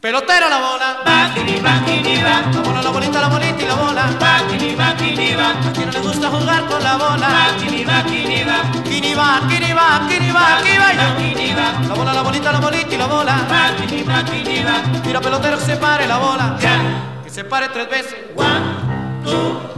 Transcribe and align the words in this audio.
Pelotera 0.00 0.48
la 0.48 0.58
bola. 0.58 1.02
Va, 1.04 1.30
kini, 1.34 1.60
va. 1.60 1.78
La 2.54 2.60
bola, 2.62 2.80
la 2.80 2.90
bolita, 2.90 3.20
la 3.20 3.28
bolita 3.28 3.62
y 3.62 3.66
la 3.66 3.74
bola. 3.74 4.06
Va, 4.18 4.46
kini, 4.48 4.74
va. 4.74 4.88
A 4.88 5.72
quien 5.74 5.86
no 5.86 5.92
le 5.92 6.00
gusta 6.00 6.30
jugar 6.30 6.64
con 6.68 6.82
la 6.82 6.96
bola. 6.96 7.28
Va, 7.28 7.54
kini, 7.58 7.84
va, 7.84 8.02
kini, 8.04 8.42
va. 8.42 8.62
Kini 8.82 9.12
va, 9.14 9.42
kini 9.46 9.72
va, 9.74 9.96
aquí 9.96 11.52
Va. 11.54 11.86
La 11.86 11.94
bola, 11.94 12.14
la 12.14 12.22
bolita, 12.22 12.50
la 12.50 12.60
bolita 12.60 12.94
y 12.94 12.96
la 12.96 13.06
bola. 13.06 13.46
Va, 13.50 13.76
kini, 13.76 14.02
va. 14.64 15.02
Tira 15.02 15.20
pelotero 15.20 15.58
que 15.58 15.64
se 15.66 15.76
pare 15.76 16.06
la 16.06 16.16
bola. 16.16 16.56
Ya. 16.58 17.22
Que 17.22 17.28
se 17.28 17.44
pare 17.44 17.68
tres 17.68 17.90
veces. 17.90 18.16
One, 18.34 19.22
two, 19.22 19.69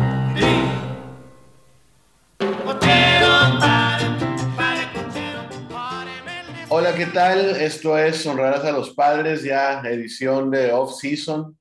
Hola, 6.82 6.96
¿qué 6.96 7.06
tal? 7.06 7.38
Esto 7.60 7.96
es 7.96 8.26
Honrarás 8.26 8.64
a 8.64 8.72
los 8.72 8.90
Padres, 8.92 9.44
ya 9.44 9.82
edición 9.82 10.50
de 10.50 10.72
off-season. 10.72 11.56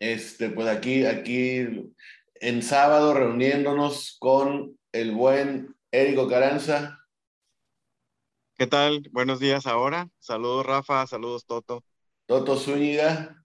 Este, 0.00 0.48
pues 0.48 0.66
aquí, 0.66 1.04
aquí 1.04 1.92
en 2.36 2.62
sábado 2.62 3.12
reuniéndonos 3.12 4.16
con 4.18 4.78
el 4.92 5.12
buen 5.12 5.76
Érico 5.90 6.26
Caranza. 6.26 7.06
¿Qué 8.56 8.66
tal? 8.66 9.06
Buenos 9.12 9.40
días 9.40 9.66
ahora. 9.66 10.08
Saludos 10.20 10.64
Rafa, 10.64 11.06
saludos 11.06 11.44
Toto. 11.44 11.84
Toto 12.24 12.56
Zúñiga 12.56 13.44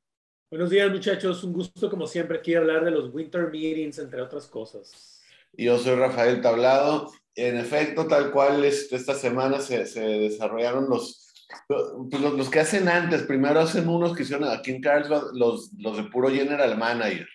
Buenos 0.49 0.69
días, 0.69 0.89
muchachos. 0.89 1.43
Un 1.43 1.51
gusto, 1.51 1.89
como 1.89 2.07
siempre, 2.07 2.37
aquí 2.37 2.55
hablar 2.55 2.85
de 2.85 2.91
los 2.91 3.13
Winter 3.13 3.49
Meetings, 3.49 3.99
entre 3.99 4.21
otras 4.21 4.47
cosas. 4.47 5.21
yo 5.51 5.77
soy 5.77 5.95
Rafael 5.95 6.39
Tablado. 6.39 7.11
En 7.35 7.57
efecto, 7.57 8.07
tal 8.07 8.31
cual 8.31 8.63
este, 8.65 8.95
esta 8.97 9.13
semana 9.15 9.59
se, 9.59 9.85
se 9.85 10.01
desarrollaron 10.01 10.89
los, 10.89 11.33
los, 11.69 12.33
los 12.33 12.49
que 12.49 12.59
hacen 12.59 12.89
antes. 12.89 13.23
Primero 13.23 13.59
hacen 13.61 13.87
unos 13.87 14.15
que 14.15 14.23
hicieron 14.23 14.47
aquí 14.49 14.71
en 14.71 14.81
Carlsbad, 14.81 15.23
los, 15.33 15.71
los 15.77 15.97
de 15.97 16.03
puro 16.03 16.29
General 16.29 16.77
Manager. 16.77 17.27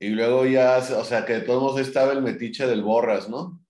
Y 0.00 0.08
luego 0.10 0.44
ya, 0.44 0.78
o 0.78 1.04
sea, 1.04 1.24
que 1.24 1.34
de 1.34 1.40
todos 1.42 1.62
modos 1.62 1.80
estaba 1.80 2.12
el 2.12 2.20
metiche 2.22 2.66
del 2.66 2.82
Borras, 2.82 3.28
¿no? 3.28 3.62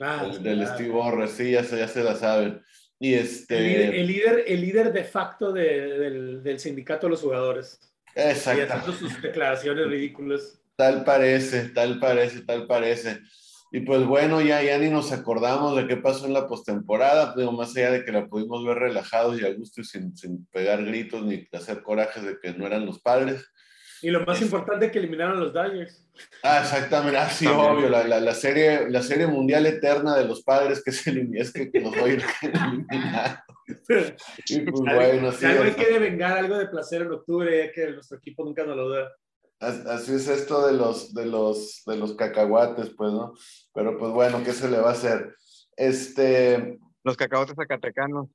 Ah, 0.00 0.26
El- 0.30 0.42
del 0.42 0.58
claro. 0.60 0.74
Steve 0.74 0.90
Borras, 0.90 1.30
sí, 1.32 1.50
ya 1.52 1.62
se, 1.64 1.78
ya 1.78 1.86
se 1.88 2.02
la 2.02 2.14
saben. 2.16 2.62
Y 2.98 3.14
El 3.14 3.20
este, 3.20 3.60
líder, 3.60 3.94
el 3.94 4.06
líder, 4.06 4.44
el 4.46 4.60
líder 4.60 4.92
de 4.92 5.04
facto 5.04 5.52
de- 5.52 5.98
del, 5.98 6.42
del 6.42 6.58
sindicato 6.58 7.06
de 7.06 7.10
los 7.10 7.20
jugadores. 7.20 7.78
Y 8.16 8.20
exacto, 8.20 8.62
haciendo 8.72 8.92
sus 8.92 9.22
declaraciones 9.22 9.86
ridículas. 9.86 10.60
tal 10.76 11.04
parece, 11.04 11.68
tal 11.68 12.00
parece, 12.00 12.40
tal 12.40 12.66
parece. 12.66 13.20
Y 13.70 13.80
pues 13.80 14.04
bueno, 14.06 14.40
ya, 14.40 14.62
ya 14.62 14.78
ni 14.78 14.88
nos 14.88 15.12
acordamos 15.12 15.76
de 15.76 15.86
qué 15.86 15.96
pasó 15.96 16.26
en 16.26 16.32
la 16.32 16.46
postemporada, 16.48 17.34
digo, 17.36 17.52
más 17.52 17.76
allá 17.76 17.90
de 17.92 18.04
que 18.04 18.12
la 18.12 18.26
pudimos 18.26 18.64
ver 18.64 18.78
relajados 18.78 19.40
y 19.40 19.44
a 19.44 19.52
gusto 19.52 19.82
y 19.82 19.84
sin, 19.84 20.16
sin 20.16 20.46
pegar 20.46 20.84
gritos 20.84 21.22
ni 21.24 21.46
hacer 21.52 21.82
corajes 21.82 22.22
de 22.24 22.38
que 22.40 22.52
no 22.54 22.66
eran 22.66 22.86
los 22.86 23.00
padres. 23.00 23.46
Y 24.00 24.10
lo 24.10 24.24
más 24.24 24.36
Es- 24.38 24.44
importante 24.44 24.90
que 24.90 24.98
eliminaron 25.00 25.36
a 25.38 25.40
los 25.40 25.52
Dodgers. 25.52 26.06
Ah, 26.42 26.60
exactamente, 26.62 27.18
ah, 27.18 27.28
sí, 27.28 27.44
También. 27.44 27.70
obvio, 27.70 27.88
la, 27.90 28.04
la, 28.04 28.20
la 28.20 28.34
serie, 28.34 28.88
la 28.88 29.02
serie 29.02 29.26
mundial 29.26 29.66
eterna 29.66 30.16
de 30.16 30.24
los 30.24 30.42
padres 30.42 30.82
que 30.82 30.90
se 30.92 31.28
es 31.34 31.52
que, 31.52 31.70
que 31.70 31.80
nos 31.80 31.92
va 31.94 32.02
a 32.04 32.08
ir 32.08 32.22
eliminando. 32.42 33.38
Y 34.46 34.60
pues 34.60 34.80
bueno, 34.80 35.32
Si 35.32 35.38
sí, 35.38 35.46
algo 35.46 35.62
hay 35.64 35.70
es- 35.70 35.76
que 35.76 35.92
devengar, 35.92 36.38
algo 36.38 36.56
de 36.58 36.66
placer 36.68 37.02
en 37.02 37.12
octubre, 37.12 37.66
ya 37.66 37.72
que 37.72 37.90
nuestro 37.90 38.16
equipo 38.18 38.44
nunca 38.44 38.64
nos 38.64 38.76
lo 38.76 38.88
da. 38.88 39.08
As- 39.60 39.86
Así 39.86 40.14
es 40.14 40.28
esto 40.28 40.66
de 40.66 40.72
los, 40.74 41.12
de 41.14 41.26
los, 41.26 41.82
de 41.86 41.96
los 41.96 42.14
cacahuates, 42.14 42.90
pues, 42.90 43.12
¿no? 43.12 43.34
Pero 43.74 43.98
pues 43.98 44.12
bueno, 44.12 44.42
¿qué 44.44 44.52
se 44.52 44.68
le 44.70 44.78
va 44.78 44.90
a 44.90 44.92
hacer? 44.92 45.34
Este, 45.76 46.78
Los 47.04 47.16
cacahuates 47.16 47.56
zacatecanos. 47.56 48.28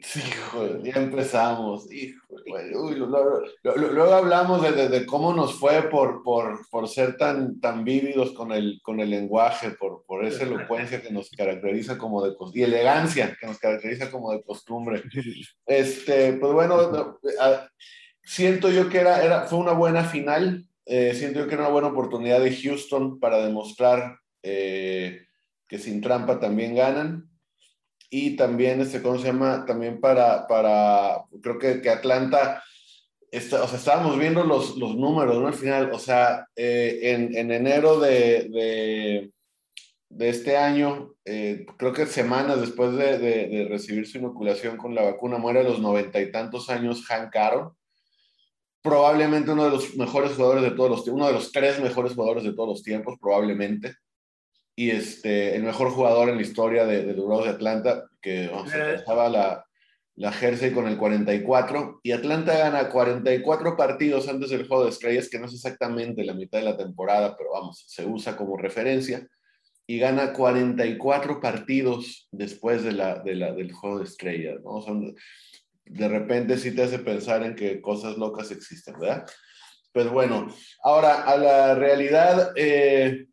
sí, 0.00 0.20
hijo, 0.20 0.66
ya 0.82 0.94
empezamos, 0.94 1.90
hijo, 1.92 2.20
güey, 2.48 2.74
uy, 2.74 2.96
lo- 2.96 3.08
lo- 3.08 3.76
luego 3.76 4.12
hablamos 4.12 4.62
de, 4.62 4.72
de- 4.72 4.88
de 4.88 5.06
cómo 5.06 5.32
nos 5.32 5.54
fue 5.54 5.82
por, 5.88 6.22
por, 6.22 6.58
por 6.70 6.88
ser 6.88 7.16
tan, 7.16 7.60
tan 7.60 7.84
vívidos 7.84 8.32
con 8.32 8.52
el, 8.52 8.80
con 8.82 9.00
el 9.00 9.10
lenguaje, 9.10 9.70
por, 9.70 10.04
por 10.06 10.24
esa 10.24 10.42
elocuencia 10.44 11.00
que 11.02 11.10
nos 11.12 11.30
caracteriza 11.30 11.96
como 11.98 12.22
de 12.24 12.34
costumbre, 12.36 12.60
y 12.60 12.64
elegancia 12.64 13.36
que 13.40 13.46
nos 13.46 13.58
caracteriza 13.58 14.10
como 14.10 14.32
de 14.32 14.42
costumbre. 14.42 15.02
Este, 15.66 16.32
pues 16.34 16.52
bueno, 16.52 16.90
no, 16.90 17.18
a- 17.40 17.68
siento 18.24 18.70
yo 18.70 18.88
que 18.88 18.98
era, 18.98 19.24
era, 19.24 19.42
fue 19.42 19.58
una 19.58 19.72
buena 19.72 20.04
final, 20.04 20.66
eh, 20.86 21.14
siento 21.14 21.40
yo 21.40 21.48
que 21.48 21.54
era 21.54 21.64
una 21.64 21.72
buena 21.72 21.88
oportunidad 21.88 22.40
de 22.40 22.54
Houston 22.54 23.18
para 23.20 23.44
demostrar 23.44 24.18
eh, 24.42 25.26
que 25.68 25.78
sin 25.78 26.00
trampa 26.00 26.40
también 26.40 26.74
ganan. 26.74 27.28
Y 28.10 28.36
también, 28.36 28.80
este, 28.80 29.02
¿cómo 29.02 29.18
se 29.18 29.26
llama? 29.26 29.64
También 29.66 30.00
para, 30.00 30.46
para 30.46 31.24
creo 31.42 31.58
que, 31.58 31.80
que 31.80 31.90
Atlanta, 31.90 32.62
está, 33.30 33.64
o 33.64 33.66
sea, 33.66 33.78
estábamos 33.78 34.18
viendo 34.18 34.44
los, 34.44 34.76
los 34.76 34.94
números, 34.94 35.40
¿no? 35.40 35.48
Al 35.48 35.54
final, 35.54 35.90
o 35.92 35.98
sea, 35.98 36.46
eh, 36.54 37.00
en, 37.02 37.36
en 37.36 37.50
enero 37.50 37.98
de, 37.98 38.48
de, 38.50 39.32
de 40.10 40.28
este 40.28 40.56
año, 40.56 41.14
eh, 41.24 41.66
creo 41.76 41.92
que 41.92 42.06
semanas 42.06 42.60
después 42.60 42.92
de, 42.94 43.18
de, 43.18 43.66
recibir 43.68 44.06
su 44.06 44.18
inoculación 44.18 44.76
con 44.76 44.94
la 44.94 45.02
vacuna, 45.02 45.38
muere 45.38 45.60
a 45.60 45.64
los 45.64 45.80
noventa 45.80 46.20
y 46.20 46.30
tantos 46.30 46.70
años 46.70 47.04
Hank 47.06 47.34
Aaron, 47.34 47.72
probablemente 48.84 49.50
uno 49.50 49.64
de 49.64 49.70
los 49.70 49.96
mejores 49.96 50.32
jugadores 50.32 50.62
de 50.62 50.72
todos 50.72 50.90
los 50.90 51.04
tiempos, 51.04 51.20
uno 51.22 51.26
de 51.28 51.32
los 51.32 51.50
tres 51.52 51.80
mejores 51.80 52.12
jugadores 52.12 52.44
de 52.44 52.52
todos 52.52 52.68
los 52.68 52.82
tiempos, 52.82 53.16
probablemente, 53.18 53.94
y 54.76 54.90
este, 54.90 55.56
el 55.56 55.62
mejor 55.62 55.88
jugador 55.90 56.28
en 56.28 56.36
la 56.36 56.42
historia 56.42 56.84
de, 56.84 57.02
de 57.02 57.14
los 57.14 57.26
Bravos 57.26 57.46
de 57.46 57.52
Atlanta, 57.52 58.04
que 58.20 58.50
se 58.68 58.76
Eh. 58.78 58.82
alcanzaba 58.82 59.30
la, 59.30 59.64
la 60.16 60.32
jersey 60.32 60.70
con 60.72 60.86
el 60.86 60.98
44, 60.98 62.00
y 62.02 62.12
Atlanta 62.12 62.58
gana 62.58 62.90
44 62.90 63.74
partidos 63.74 64.28
antes 64.28 64.50
del 64.50 64.68
juego 64.68 64.84
de 64.84 64.90
estrellas, 64.90 65.30
que 65.30 65.38
no 65.38 65.46
es 65.46 65.54
exactamente 65.54 66.22
la 66.22 66.34
mitad 66.34 66.58
de 66.58 66.64
la 66.66 66.76
temporada, 66.76 67.36
pero 67.38 67.52
vamos, 67.52 67.84
se 67.88 68.04
usa 68.04 68.36
como 68.36 68.58
referencia 68.58 69.26
y 69.86 69.98
gana 69.98 70.34
44 70.34 71.40
partidos 71.40 72.28
después 72.32 72.82
de 72.84 72.92
la, 72.92 73.18
de 73.20 73.34
la, 73.34 73.52
del 73.52 73.72
juego 73.72 73.98
de 74.00 74.04
estrellas, 74.04 74.60
¿no? 74.62 74.82
Son, 74.82 75.14
de 75.84 76.08
repente 76.08 76.58
sí 76.58 76.74
te 76.74 76.82
hace 76.82 76.98
pensar 76.98 77.42
en 77.42 77.54
que 77.54 77.80
cosas 77.80 78.16
locas 78.16 78.50
existen, 78.50 78.98
¿verdad? 78.98 79.26
Pues 79.92 80.08
bueno, 80.10 80.48
ahora 80.82 81.22
a 81.22 81.36
la 81.36 81.74
realidad, 81.74 82.52
eh, 82.56 83.26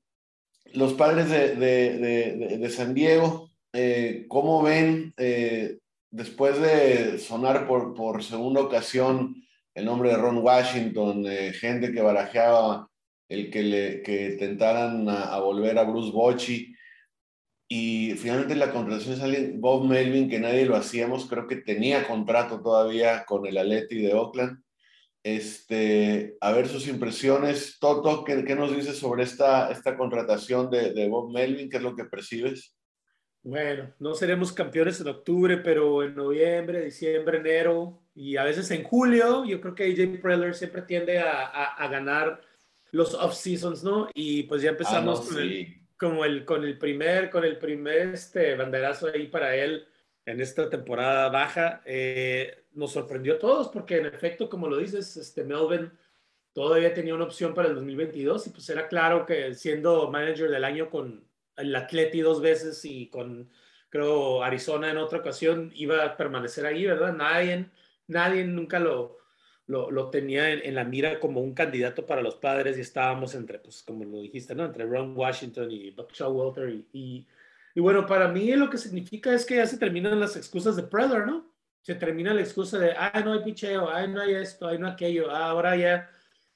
los 0.74 0.94
padres 0.94 1.30
de, 1.30 1.56
de, 1.56 1.98
de, 1.98 2.58
de- 2.58 2.70
San 2.70 2.94
Diego, 2.94 3.50
eh, 3.74 4.26
¿cómo 4.28 4.62
ven 4.62 5.14
eh, 5.18 5.80
después 6.12 6.60
de 6.62 7.18
sonar 7.20 7.68
por, 7.68 7.94
por 7.94 8.24
segunda 8.24 8.62
ocasión 8.62 9.36
el 9.74 9.86
nombre 9.86 10.10
de 10.10 10.18
Ron 10.18 10.40
Washington, 10.40 11.26
gente 11.54 11.94
que 11.94 12.02
barajeaba 12.02 12.90
el 13.30 13.50
que, 13.50 13.64
le, 13.64 14.02
que 14.02 14.32
tentaran 14.32 15.08
a, 15.08 15.34
a 15.34 15.40
volver 15.40 15.80
a 15.80 15.84
Bruce 15.84 16.12
Bochy. 16.12 16.76
Y 17.74 18.16
finalmente 18.18 18.56
la 18.56 18.74
contratación 18.74 19.14
es 19.14 19.22
alguien, 19.22 19.62
Bob 19.62 19.86
Melvin, 19.88 20.30
que 20.30 20.40
nadie 20.42 20.66
lo 20.66 20.76
hacíamos, 20.76 21.26
creo 21.30 21.48
que 21.48 21.56
tenía 21.56 22.06
contrato 22.06 22.62
todavía 22.62 23.24
con 23.26 23.46
el 23.46 23.58
Atleti 23.58 24.02
de 24.02 24.14
Oakland. 24.14 24.62
Este, 25.24 26.36
a 26.42 26.52
ver 26.52 26.68
sus 26.68 26.88
impresiones. 26.90 27.78
Toto, 27.80 28.26
¿qué, 28.26 28.44
qué 28.44 28.56
nos 28.56 28.76
dices 28.76 28.98
sobre 28.98 29.24
esta, 29.24 29.72
esta 29.72 29.96
contratación 29.96 30.70
de, 30.70 30.92
de 30.92 31.08
Bob 31.08 31.32
Melvin? 31.32 31.70
¿Qué 31.70 31.78
es 31.78 31.84
lo 31.84 31.96
que 31.96 32.04
percibes? 32.04 32.76
Bueno, 33.44 33.94
no 34.00 34.14
seremos 34.16 34.52
campeones 34.52 35.00
en 35.00 35.08
octubre, 35.08 35.58
pero 35.58 36.04
en 36.04 36.14
noviembre, 36.14 36.84
diciembre, 36.84 37.38
enero 37.38 38.04
y 38.14 38.36
a 38.36 38.44
veces 38.44 38.70
en 38.72 38.84
julio, 38.84 39.46
yo 39.46 39.62
creo 39.62 39.74
que 39.74 39.86
AJ 39.86 40.22
Preller 40.22 40.54
siempre 40.56 40.82
tiende 40.82 41.20
a, 41.20 41.46
a- 41.48 41.76
a 41.76 41.88
ganar 41.88 42.42
los 42.92 43.14
off-seasons, 43.14 43.82
¿no? 43.84 44.10
Y 44.14 44.44
pues 44.44 44.62
ya 44.62 44.72
empezamos 44.72 45.20
Ah, 45.22 45.24
no, 45.24 45.30
con, 45.30 45.42
el, 45.42 45.50
sí. 45.50 45.81
Como 46.02 46.26
el, 46.26 46.46
con 46.46 46.64
el 46.64 46.80
primer, 46.80 47.30
con 47.30 47.46
el 47.46 47.60
primer 47.60 48.16
este, 48.16 48.56
banderazo 48.56 49.10
ahí 49.14 49.28
para 49.28 49.56
él 49.56 49.88
en 50.26 50.42
esta 50.42 50.68
temporada 50.68 51.30
baja. 51.30 51.84
Eh, 51.86 52.66
nos 52.72 52.94
sorprendió 52.94 53.36
a 53.36 53.40
todos 53.40 53.68
porque 53.68 53.98
en 53.98 54.08
efecto, 54.08 54.50
como 54.50 54.68
lo 54.68 54.78
dices, 54.78 55.16
este 55.16 55.44
Melvin 55.44 55.92
todavía 56.54 56.92
tenía 56.96 57.14
una 57.14 57.26
opción 57.26 57.54
para 57.54 57.68
el 57.68 57.76
2022 57.76 58.48
y 58.48 58.50
pues 58.50 58.68
era 58.72 58.88
claro 58.88 59.28
que 59.28 59.54
siendo 59.54 60.10
manager 60.10 60.50
del 60.50 60.64
año 60.64 60.90
con 60.90 61.24
el 61.56 61.76
Atleti 61.76 62.22
dos 62.22 62.42
veces 62.42 62.84
y 62.84 63.08
con, 63.08 63.52
creo, 63.90 64.44
Arizona 64.44 64.90
en 64.90 64.98
otra 64.98 65.20
ocasión, 65.20 65.72
iba 65.76 66.04
a 66.04 66.18
permanecer 66.18 66.66
ahí, 66.66 66.84
¿verdad? 66.84 67.14
Nadie, 67.14 67.70
nadie 68.08 68.44
nunca 68.44 68.80
lo, 68.80 69.20
lo, 69.72 69.90
lo 69.90 70.10
tenía 70.10 70.52
en, 70.52 70.60
en 70.64 70.76
la 70.76 70.84
mira 70.84 71.20
como 71.20 71.42
un 71.42 71.54
candidato 71.54 72.06
para 72.06 72.22
los 72.22 72.36
padres 72.36 72.78
y 72.78 72.82
estábamos 72.82 73.34
entre, 73.36 73.60
pues 73.60 73.82
como 73.84 74.04
lo 74.06 74.20
dijiste, 74.22 74.54
¿no? 74.54 74.66
Entre 74.66 74.86
Ron 74.86 75.16
Washington 75.18 75.72
y 75.72 75.92
Buck 75.92 76.12
Showalter 76.14 76.70
y, 76.70 76.88
y, 76.94 77.28
y 77.76 77.80
bueno, 77.80 78.06
para 78.06 78.28
mí 78.28 78.52
lo 78.56 78.70
que 78.70 78.78
significa 78.78 79.34
es 79.34 79.46
que 79.46 79.56
ya 79.56 79.66
se 79.66 79.78
terminan 79.78 80.20
las 80.20 80.36
excusas 80.36 80.76
de 80.76 80.84
Preller, 80.84 81.26
¿no? 81.26 81.50
Se 81.82 81.96
termina 81.96 82.34
la 82.34 82.42
excusa 82.42 82.78
de, 82.78 82.92
ah, 82.98 83.22
no 83.26 83.34
hay 83.34 83.40
picheo, 83.44 83.90
ah, 83.90 84.06
no 84.06 84.22
hay 84.22 84.36
esto, 84.36 84.68
ah, 84.68 84.78
no 84.78 84.88
aquello, 84.88 85.32
ah, 85.32 85.48
ahora 85.50 85.76
ya 85.76 86.10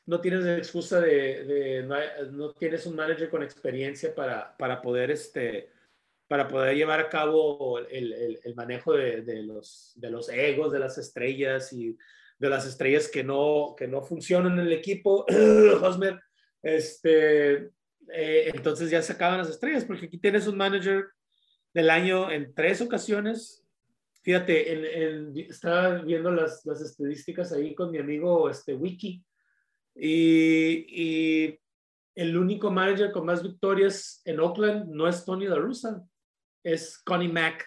no 0.06 0.22
tienes 0.22 0.46
excusa 0.46 1.00
de, 1.02 1.44
de 1.46 1.84
no, 1.84 1.96
hay- 1.96 2.10
no 2.32 2.52
tienes 2.54 2.86
un 2.86 2.96
manager 2.96 3.30
con 3.30 3.42
experiencia 3.44 4.14
para, 4.14 4.56
para 4.58 4.82
poder 4.82 5.10
este 5.12 5.70
para 6.28 6.48
poder 6.48 6.76
llevar 6.76 7.00
a 7.00 7.08
cabo 7.10 7.78
el, 7.80 8.12
el- 8.14 8.40
el 8.44 8.56
manejo 8.56 8.94
de, 8.94 9.22
de 9.22 9.44
los, 9.44 9.94
de 9.96 10.10
los 10.10 10.28
egos 10.30 10.72
de 10.72 10.80
las 10.80 10.98
estrellas 10.98 11.72
y 11.72 11.96
de 12.38 12.50
las 12.50 12.66
estrellas 12.66 13.10
que 13.10 13.24
no, 13.24 13.76
que 13.78 13.88
no 13.88 14.02
funcionan 14.02 14.60
en 14.60 14.68
el 14.68 14.74
equipo, 14.74 15.26
Hosmer, 15.82 16.20
este, 16.62 17.70
eh, 18.14 18.52
entonces 18.54 18.90
ya 18.90 19.02
se 19.02 19.14
acaban 19.14 19.38
las 19.38 19.50
estrellas, 19.50 19.86
porque 19.86 20.08
aquí 20.08 20.18
tienes 20.18 20.48
un 20.48 20.58
manager 20.58 21.06
del 21.74 21.90
año 21.90 22.32
en 22.32 22.54
tres 22.54 22.82
ocasiones. 22.82 23.64
Fíjate, 24.24 24.72
el, 24.72 24.86
el, 24.86 25.40
estaba 25.50 26.02
viendo 26.02 26.32
las, 26.32 26.66
las, 26.66 26.82
estadísticas 26.82 27.52
ahí 27.52 27.76
con 27.76 27.92
mi 27.92 28.00
amigo 28.00 28.50
este, 28.50 28.74
Wiki, 28.74 29.24
y, 29.96 30.86
y, 30.90 31.60
el 32.16 32.38
único 32.38 32.72
manager 32.72 33.12
con 33.12 33.26
más 33.26 33.44
victorias 33.44 34.22
en 34.24 34.40
Oakland 34.40 34.90
no 34.90 35.08
es 35.08 35.26
Tony 35.26 35.48
La 35.48 35.58
Russa, 35.58 36.02
es 36.64 36.98
Connie 37.00 37.28
Mack. 37.28 37.66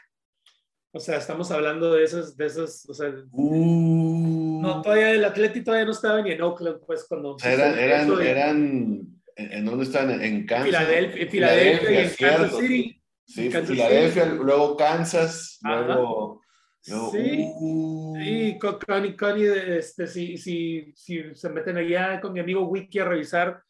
O 0.91 1.01
sea, 1.01 1.19
estamos 1.19 1.51
hablando 1.51 1.93
de 1.93 2.03
esas, 2.03 2.35
de 2.35 2.47
esas, 2.47 2.89
o 2.89 2.95
sea, 2.95 3.15
Uh, 3.33 4.38
no, 4.61 4.83
todavía 4.83 5.13
el 5.13 5.25
Atleti 5.25 5.63
todavía 5.63 5.87
no 5.87 5.93
estaba 5.93 6.23
ni 6.23 6.33
en 6.33 6.43
Oakland, 6.43 6.81
pues 6.87 7.05
cuando... 7.09 7.39
sea, 7.39 7.53
eran, 7.53 7.79
eran, 7.79 8.23
eran, 8.23 9.07
¿en 9.37 9.65
dónde 9.65 9.85
están? 9.85 10.11
En 10.23 10.47
Kansas. 10.47 10.67
Filadelfia, 10.67 11.23
en 11.23 11.29
Filadelfia 11.29 11.91
y 11.91 11.97
en. 11.97 12.11
Kansas 12.19 12.59
City. 12.59 13.03
Sí, 13.27 13.49
Kansas 13.51 13.71
Filadelfia, 13.71 14.25
luego 14.27 14.77
Kansas, 14.77 15.59
Ajá. 15.65 15.83
luego... 15.83 16.43
luego 16.87 17.11
Sí. 17.13 17.53
uh, 17.61 18.59
con 18.59 18.79
Connie, 18.79 19.17
Connie, 19.17 19.47
este, 19.79 20.07
si, 20.07 20.37
si, 20.39 20.93
si 20.95 21.35
se 21.35 21.49
meten 21.51 21.77
allá 21.77 22.21
con 22.21 22.33
mi 22.33 22.41
amigo 22.41 22.67
Wiki 22.67 22.99
a 23.01 23.05
revisar 23.05 23.63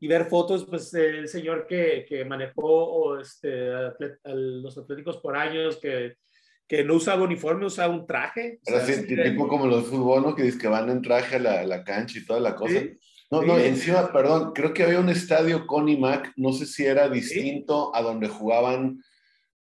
y 0.00 0.08
ver 0.08 0.26
fotos, 0.26 0.66
pues 0.66 0.92
el 0.94 1.28
señor 1.28 1.66
que, 1.66 2.04
que 2.08 2.24
manejó 2.24 2.62
o 2.64 3.20
este, 3.20 3.70
atlet- 3.70 4.18
a 4.24 4.30
los 4.34 4.76
atléticos 4.78 5.18
por 5.18 5.36
años, 5.36 5.76
que, 5.76 6.16
que 6.66 6.82
no 6.84 6.94
usaba 6.94 7.22
uniforme, 7.24 7.66
usaba 7.66 7.94
un 7.94 8.06
traje. 8.06 8.58
O 8.66 8.70
Era 8.70 8.84
sea, 8.84 8.94
así, 8.94 9.06
sí, 9.06 9.16
tipo 9.22 9.48
como 9.48 9.66
los 9.66 9.92
¿no? 9.92 10.34
Que 10.34 10.56
que 10.58 10.68
van 10.68 10.88
en 10.90 11.02
traje 11.02 11.36
a 11.36 11.38
la, 11.38 11.64
la 11.64 11.84
cancha 11.84 12.18
y 12.18 12.24
toda 12.26 12.40
la 12.40 12.54
cosa. 12.56 12.80
Sí, 12.80 12.90
No, 13.30 13.40
sí. 13.42 13.46
no, 13.46 13.58
encima, 13.58 14.12
perdón, 14.12 14.52
creo 14.54 14.72
que 14.72 14.82
había 14.84 15.00
un 15.00 15.08
estadio 15.10 15.66
Connie 15.66 15.98
Mac, 15.98 16.32
no 16.36 16.52
sé 16.52 16.66
si 16.66 16.84
era 16.84 17.08
distinto 17.08 17.94
a 17.94 18.00
donde 18.02 18.28
jugaban 18.28 19.02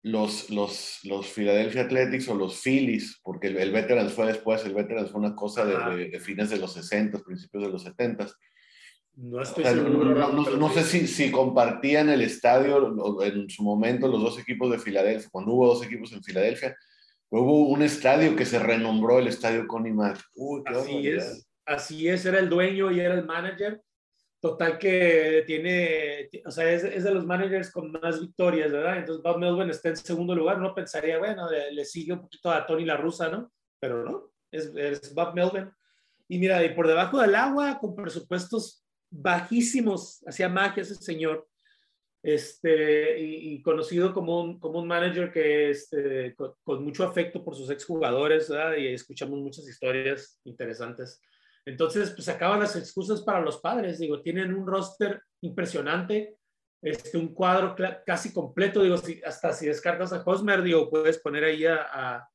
los, 0.02 0.48
los, 0.50 1.00
los 1.04 1.26
Philadelphia 1.28 1.82
Athletics 1.82 2.28
o 2.28 2.34
los 2.34 2.60
Phillies, 2.62 3.20
porque 3.22 3.48
el, 3.48 3.56
el 3.58 3.70
Veterans 3.70 4.12
fue 4.12 4.26
después, 4.26 4.64
el 4.64 4.74
Veterans 4.74 5.10
fue 5.10 5.20
una 5.20 5.34
cosa 5.34 5.64
de, 5.64 5.76
de- 5.96 6.08
de 6.10 6.20
fines 6.20 6.48
de 6.50 6.56
los 6.58 6.72
60, 6.72 7.18
principios 7.18 7.64
de 7.64 7.68
los 7.70 7.82
70. 7.82 8.26
no 9.16 9.38
O 9.38 9.42
estoy 9.42 9.64
sea, 9.64 9.74
no, 9.74 9.82
seguro. 9.84 10.14
no- 10.14 10.32
no- 10.32 10.50
no 10.56 10.68
sí. 10.70 10.74
sé 10.80 10.84
si, 10.84 11.06
si 11.06 11.30
compartían 11.30 12.08
el 12.08 12.22
estadio 12.22 12.76
o 12.78 13.22
en 13.22 13.50
su 13.50 13.62
momento 13.62 14.08
los 14.08 14.22
dos 14.22 14.38
equipos 14.38 14.70
de 14.70 14.78
Filadelfia, 14.78 15.28
cuando 15.30 15.52
hubo 15.52 15.66
dos 15.66 15.84
equipos 15.84 16.12
en 16.12 16.22
Filadelfia, 16.24 16.74
hubo 17.30 17.68
un 17.68 17.82
estadio 17.82 18.36
que 18.36 18.44
se 18.46 18.58
renombró 18.58 19.18
el 19.18 19.28
estadio 19.28 19.66
Connie 19.66 19.92
Mac. 19.92 20.20
Uy, 20.34 20.62
qué 20.64 20.74
Así 20.74 20.78
barbaridad. 20.78 21.32
es, 21.32 21.48
así 21.66 22.08
es, 22.08 22.26
era 22.26 22.38
el 22.38 22.48
dueño 22.48 22.90
y 22.90 23.00
era 23.00 23.14
el 23.14 23.24
manager. 23.26 23.82
Total 24.40 24.78
que 24.78 25.44
tiene, 25.46 26.30
o 26.46 26.50
sea, 26.50 26.70
es, 26.72 26.82
es 26.82 27.04
de 27.04 27.10
los 27.12 27.26
managers 27.26 27.70
con 27.70 27.92
más 27.92 28.20
victorias, 28.20 28.72
¿verdad? 28.72 28.98
Entonces 28.98 29.22
Bob 29.22 29.38
Melvin 29.38 29.68
está 29.68 29.90
en 29.90 29.96
segundo 29.96 30.34
lugar, 30.34 30.58
no 30.58 30.74
pensaría, 30.74 31.18
bueno, 31.18 31.50
le, 31.50 31.72
le 31.72 31.84
sigue 31.84 32.14
un 32.14 32.22
poquito 32.22 32.50
a 32.50 32.64
Tony 32.66 32.86
La 32.86 32.96
Russa, 32.96 33.28
¿no? 33.28 33.52
Pero 33.78 34.02
no, 34.02 34.32
es, 34.50 34.72
es 34.74 35.14
Bob 35.14 35.34
Melvin. 35.34 35.70
Y 36.26 36.38
mira, 36.38 36.64
y 36.64 36.74
por 36.74 36.86
debajo 36.88 37.20
del 37.20 37.34
agua, 37.34 37.78
con 37.78 37.94
presupuestos 37.94 38.82
bajísimos, 39.10 40.24
hacía 40.26 40.48
magia 40.48 40.84
ese 40.84 40.94
señor. 40.94 41.46
Este, 42.22 43.18
y, 43.18 43.54
y 43.54 43.62
conocido 43.62 44.12
como 44.12 44.42
un, 44.42 44.60
como 44.60 44.80
un 44.80 44.86
manager 44.86 45.32
que 45.32 45.70
este, 45.70 46.34
con, 46.34 46.52
con 46.62 46.84
mucho 46.84 47.04
afecto 47.04 47.42
por 47.42 47.56
sus 47.56 47.70
exjugadores, 47.70 48.50
¿verdad? 48.50 48.76
Y 48.76 48.88
escuchamos 48.88 49.38
muchas 49.40 49.66
historias 49.66 50.38
interesantes. 50.44 51.22
Entonces, 51.64 52.10
pues 52.10 52.28
acaban 52.28 52.60
las 52.60 52.76
excusas 52.76 53.22
para 53.22 53.40
los 53.40 53.58
padres. 53.60 53.98
Digo, 53.98 54.20
tienen 54.20 54.52
un 54.52 54.66
roster 54.66 55.22
impresionante, 55.40 56.36
este, 56.82 57.16
un 57.16 57.34
cuadro 57.34 57.74
casi 58.04 58.32
completo. 58.32 58.82
Digo, 58.82 58.98
si, 58.98 59.22
hasta 59.24 59.52
si 59.52 59.66
descartas 59.66 60.12
a 60.12 60.22
Hosmer, 60.24 60.62
digo, 60.62 60.90
puedes 60.90 61.18
poner 61.18 61.44
ahí 61.44 61.64
a, 61.64 61.86
a, 61.90 62.28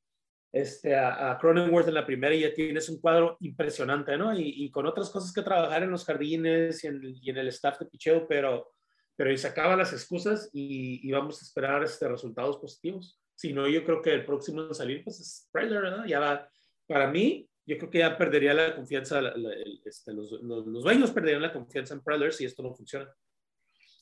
este, 0.51 0.95
a, 0.95 1.31
a 1.31 1.37
Cronenworth 1.37 1.87
en 1.87 1.93
la 1.93 2.05
primera 2.05 2.33
y 2.33 2.41
ya 2.41 2.53
tienes 2.53 2.89
un 2.89 2.99
cuadro 2.99 3.37
impresionante, 3.41 4.17
¿no? 4.17 4.35
Y, 4.35 4.65
y 4.65 4.71
con 4.71 4.85
otras 4.85 5.09
cosas 5.11 5.33
que 5.33 5.41
trabajar 5.41 5.83
en 5.83 5.91
los 5.91 6.05
jardines 6.05 6.83
y 6.83 6.87
en, 6.87 7.01
y 7.03 7.29
en 7.29 7.37
el 7.37 7.49
staff 7.49 7.79
de 7.79 7.85
picheo, 7.87 8.27
pero, 8.27 8.71
pero 9.15 9.35
se 9.37 9.47
acaban 9.47 9.77
las 9.79 9.93
excusas 9.93 10.49
y, 10.53 11.07
y 11.07 11.11
vamos 11.11 11.41
a 11.41 11.45
esperar 11.45 11.83
este, 11.83 12.07
resultados 12.07 12.57
positivos. 12.57 13.19
Si 13.35 13.53
no, 13.53 13.67
yo 13.67 13.83
creo 13.83 14.01
que 14.01 14.11
el 14.13 14.25
próximo 14.25 14.61
en 14.67 14.73
salir, 14.73 15.03
pues 15.03 15.19
es 15.19 15.49
Preller, 15.51 15.81
¿verdad? 15.81 16.05
Ya 16.05 16.19
va, 16.19 16.49
para 16.87 17.09
mí, 17.11 17.49
yo 17.65 17.77
creo 17.77 17.89
que 17.89 17.99
ya 17.99 18.17
perdería 18.17 18.53
la 18.53 18.75
confianza, 18.75 19.21
la- 19.21 19.35
la- 19.35 19.53
el- 19.53 19.81
este, 19.85 20.13
los, 20.13 20.31
los, 20.43 20.65
los 20.67 20.83
dueños 20.83 21.11
perderían 21.11 21.41
la 21.41 21.51
confianza 21.53 21.93
en 21.93 22.01
Preller 22.03 22.31
si 22.33 22.45
esto 22.45 22.61
no 22.63 22.73
funciona. 22.75 23.13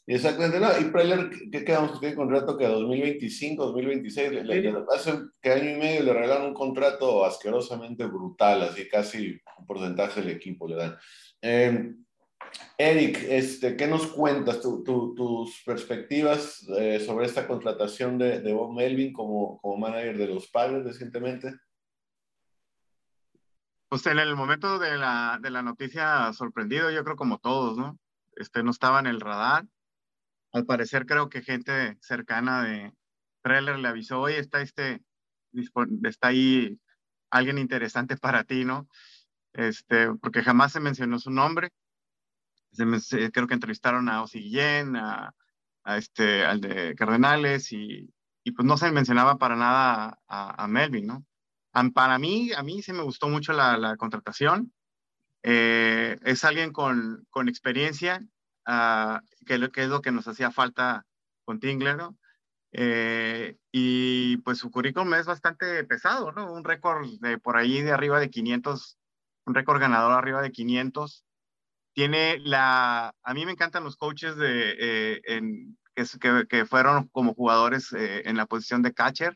Exactamente, 0.05 0.59
no, 0.59 0.67
y 0.81 0.91
Preller, 0.91 1.29
¿qué 1.49 1.63
quedamos 1.63 1.97
que 2.01 2.13
contrato 2.13 2.57
que 2.57 2.67
2025, 2.67 3.65
2026? 3.67 4.31
Le- 4.33 4.43
le- 4.43 4.61
Sí. 4.71 4.77
hace 4.93 5.13
que 5.41 5.49
año 5.49 5.69
y 5.71 5.75
medio 5.77 6.03
le 6.03 6.13
regalaron 6.13 6.47
un 6.47 6.53
contrato 6.53 7.23
asquerosamente 7.23 8.05
brutal, 8.05 8.63
así 8.63 8.87
casi 8.89 9.39
un 9.57 9.65
porcentaje 9.65 10.19
del 10.21 10.31
equipo 10.31 10.67
le 10.67 10.75
dan. 10.75 10.97
Eh, 11.41 11.93
Eric, 12.77 13.17
este, 13.29 13.75
¿qué 13.77 13.87
nos 13.87 14.07
cuentas? 14.07 14.61
Tu- 14.61 14.83
tu- 14.83 15.13
tus 15.15 15.61
perspectivas 15.65 16.65
eh, 16.77 16.99
sobre 16.99 17.25
esta 17.27 17.47
contratación 17.47 18.17
de, 18.17 18.53
Bob 18.53 18.73
Melvin 18.73 19.13
como, 19.13 19.59
como 19.59 19.77
manager 19.77 20.17
de 20.17 20.27
los 20.27 20.47
padres 20.47 20.83
recientemente. 20.83 21.53
Pues 23.89 24.05
en 24.07 24.17
el 24.17 24.35
momento 24.35 24.79
de 24.79 24.97
la, 24.97 25.39
de 25.41 25.51
la 25.51 25.61
noticia 25.61 26.33
sorprendido, 26.33 26.89
yo 26.89 27.03
creo 27.03 27.15
como 27.15 27.37
todos, 27.37 27.77
¿no? 27.77 27.99
Este 28.35 28.63
no 28.63 28.71
estaba 28.71 28.99
en 28.99 29.07
el 29.07 29.21
radar. 29.21 29.65
Al 30.51 30.65
parecer 30.65 31.05
creo 31.05 31.29
que 31.29 31.43
gente 31.43 31.97
cercana 32.01 32.63
de 32.63 32.91
Preller 33.43 33.77
le 33.77 33.87
avisó, 33.87 34.19
oye, 34.19 34.39
está 34.39 34.61
este, 34.61 35.01
está 36.03 36.29
ahí 36.29 36.79
alguien 37.29 37.59
interesante 37.59 38.17
para 38.17 38.43
ti, 38.43 38.65
¿no? 38.65 38.87
Este, 39.53 40.11
porque 40.15 40.41
jamás 40.41 40.71
se 40.71 40.79
mencionó 40.79 41.19
su 41.19 41.29
nombre. 41.29 41.69
Creo 43.33 43.47
que 43.47 43.53
entrevistaron 43.53 44.09
a 44.09 44.23
Ozzy 44.23 44.39
Guillén, 44.39 44.95
a, 44.95 45.33
a 45.83 45.97
este, 45.97 46.45
al 46.45 46.61
de 46.61 46.95
Cardenales 46.95 47.71
y, 47.71 48.13
y 48.43 48.51
pues 48.51 48.65
no 48.67 48.77
se 48.77 48.91
mencionaba 48.91 49.37
para 49.37 49.55
nada 49.55 50.19
a, 50.27 50.63
a 50.63 50.67
Melvin, 50.67 51.07
¿no? 51.07 51.25
Para 51.93 52.19
mí, 52.19 52.51
a 52.53 52.61
mí 52.63 52.81
sí 52.83 52.93
me 52.93 53.01
gustó 53.03 53.29
mucho 53.29 53.53
la, 53.53 53.77
la 53.77 53.97
contratación. 53.97 54.73
Eh, 55.43 56.17
es 56.23 56.43
alguien 56.43 56.71
con, 56.71 57.25
con 57.29 57.49
experiencia, 57.49 58.21
ah, 58.65 59.21
que, 59.45 59.57
lo- 59.57 59.71
que 59.71 59.83
es 59.83 59.89
lo 59.89 60.01
que 60.01 60.11
nos 60.11 60.27
hacía 60.27 60.51
falta 60.51 61.05
con 61.45 61.59
Tingler, 61.59 61.97
¿no? 61.97 62.17
Eh, 62.71 63.57
y 63.71 64.37
pues 64.37 64.59
su 64.59 64.71
currículum 64.71 65.13
es 65.15 65.25
bastante 65.27 65.83
pesado, 65.85 66.31
¿no? 66.31 66.51
Un 66.53 66.63
récord 66.63 67.07
de 67.21 67.37
por 67.39 67.57
ahí 67.57 67.81
de 67.81 67.91
arriba 67.91 68.19
de 68.19 68.29
500, 68.29 68.97
un 69.45 69.55
récord 69.55 69.79
ganador 69.81 70.13
arriba 70.13 70.41
de 70.41 70.51
500. 70.51 71.25
Tiene 71.93 72.39
la, 72.39 73.13
a 73.23 73.33
mí 73.33 73.45
me 73.45 73.51
encantan 73.51 73.83
los 73.83 73.97
coaches 73.97 74.35
de, 74.35 74.75
eh, 74.79 75.21
en, 75.25 75.77
que, 75.95 76.47
que, 76.49 76.65
fueron 76.65 77.07
como 77.09 77.33
jugadores 77.33 77.93
eh, 77.93 78.23
en 78.25 78.35
la 78.35 78.45
posición 78.47 78.81
de 78.81 78.93
catcher. 78.93 79.35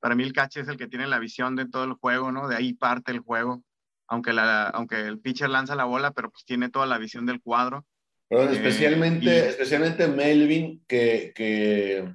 Para 0.00 0.14
mí 0.14 0.22
el 0.22 0.32
catcher 0.32 0.62
es 0.62 0.68
el 0.68 0.76
que 0.76 0.86
tiene 0.86 1.06
la 1.06 1.18
visión 1.18 1.56
de 1.56 1.68
todo 1.68 1.84
el 1.84 1.94
juego, 1.94 2.32
¿no? 2.32 2.48
De 2.48 2.56
ahí 2.56 2.72
parte 2.74 3.12
el 3.12 3.20
juego. 3.20 3.62
Aunque, 4.08 4.32
la, 4.32 4.68
aunque 4.68 5.00
el 5.00 5.20
pitcher 5.20 5.50
lanza 5.50 5.74
la 5.74 5.84
bola, 5.84 6.12
pero 6.12 6.30
pues 6.30 6.44
tiene 6.44 6.68
toda 6.68 6.86
la 6.86 6.98
visión 6.98 7.26
del 7.26 7.40
cuadro. 7.40 7.86
Perdón, 8.28 8.48
Eh, 8.48 8.52
especialmente, 8.52 9.24
y- 9.24 9.48
especialmente 9.48 10.08
Melvin, 10.08 10.84
que, 10.86 11.32
que, 11.34 12.14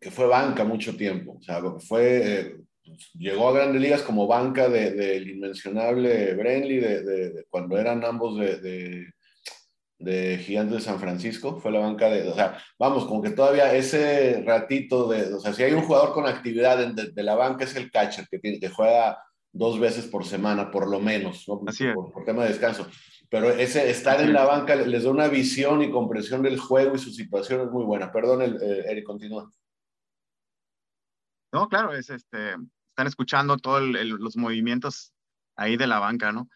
que 0.00 0.10
fue 0.10 0.26
banca 0.26 0.64
mucho 0.64 0.96
tiempo. 0.96 1.36
O 1.38 1.42
sea, 1.42 1.62
fue, 1.80 2.58
llegó 3.14 3.48
a 3.48 3.52
grandes 3.52 3.80
ligas 3.80 4.02
como 4.02 4.26
banca 4.26 4.68
del 4.68 4.96
de, 4.96 5.04
del 5.06 5.30
inmencionable 5.30 6.34
Brenly, 6.34 6.78
de, 6.78 7.02
de, 7.02 7.30
de 7.30 7.44
cuando 7.50 7.78
eran 7.78 8.04
ambos 8.04 8.38
de, 8.38 8.56
de, 8.60 9.06
de 9.98 10.38
Gigantes 10.38 10.76
de 10.76 10.80
San 10.80 11.00
Francisco. 11.00 11.58
Fue 11.60 11.70
la 11.70 11.80
banca 11.80 12.08
de, 12.08 12.28
o 12.28 12.34
sea, 12.34 12.58
vamos, 12.78 13.04
como 13.06 13.22
que 13.22 13.30
todavía 13.30 13.74
ese 13.74 14.42
ratito 14.44 15.08
de, 15.08 15.34
o 15.34 15.40
sea, 15.40 15.52
si 15.52 15.62
hay 15.62 15.72
un 15.72 15.82
jugador 15.82 16.12
con 16.12 16.26
actividad 16.26 16.78
de, 16.78 16.92
de, 16.92 17.12
de 17.12 17.22
la 17.22 17.34
banca 17.34 17.64
es 17.64 17.76
el 17.76 17.90
catcher, 17.90 18.26
que, 18.30 18.38
tiene, 18.38 18.58
que 18.58 18.68
juega 18.68 19.18
dos 19.52 19.78
veces 19.78 20.06
por 20.06 20.24
semana, 20.24 20.70
por 20.70 20.90
lo 20.90 21.00
menos, 21.00 21.44
¿no? 21.48 21.62
Así 21.66 21.86
es. 21.86 21.94
por, 21.94 22.12
por 22.12 22.24
tema 22.24 22.42
de 22.42 22.48
descanso. 22.48 22.86
Pero 23.30 23.50
ese 23.50 23.90
estar 23.90 24.16
Así 24.16 24.24
en 24.26 24.32
la 24.32 24.44
banca 24.44 24.76
les 24.76 25.04
da 25.04 25.10
una 25.10 25.28
visión 25.28 25.82
y 25.82 25.90
comprensión 25.90 26.42
del 26.42 26.58
juego 26.58 26.94
y 26.94 26.98
su 26.98 27.10
situación 27.10 27.62
es 27.62 27.70
muy 27.70 27.84
buena. 27.84 28.12
Perdón, 28.12 28.42
el, 28.42 28.62
eh, 28.62 28.84
Eric, 28.86 29.04
continúa. 29.04 29.50
No, 31.52 31.68
claro, 31.68 31.94
es 31.94 32.10
este, 32.10 32.56
están 32.94 33.06
escuchando 33.08 33.56
todos 33.58 33.82
los 33.82 34.36
movimientos 34.36 35.12
ahí 35.56 35.76
de 35.76 35.86
la 35.86 35.98
banca, 35.98 36.32
¿no? 36.32 36.48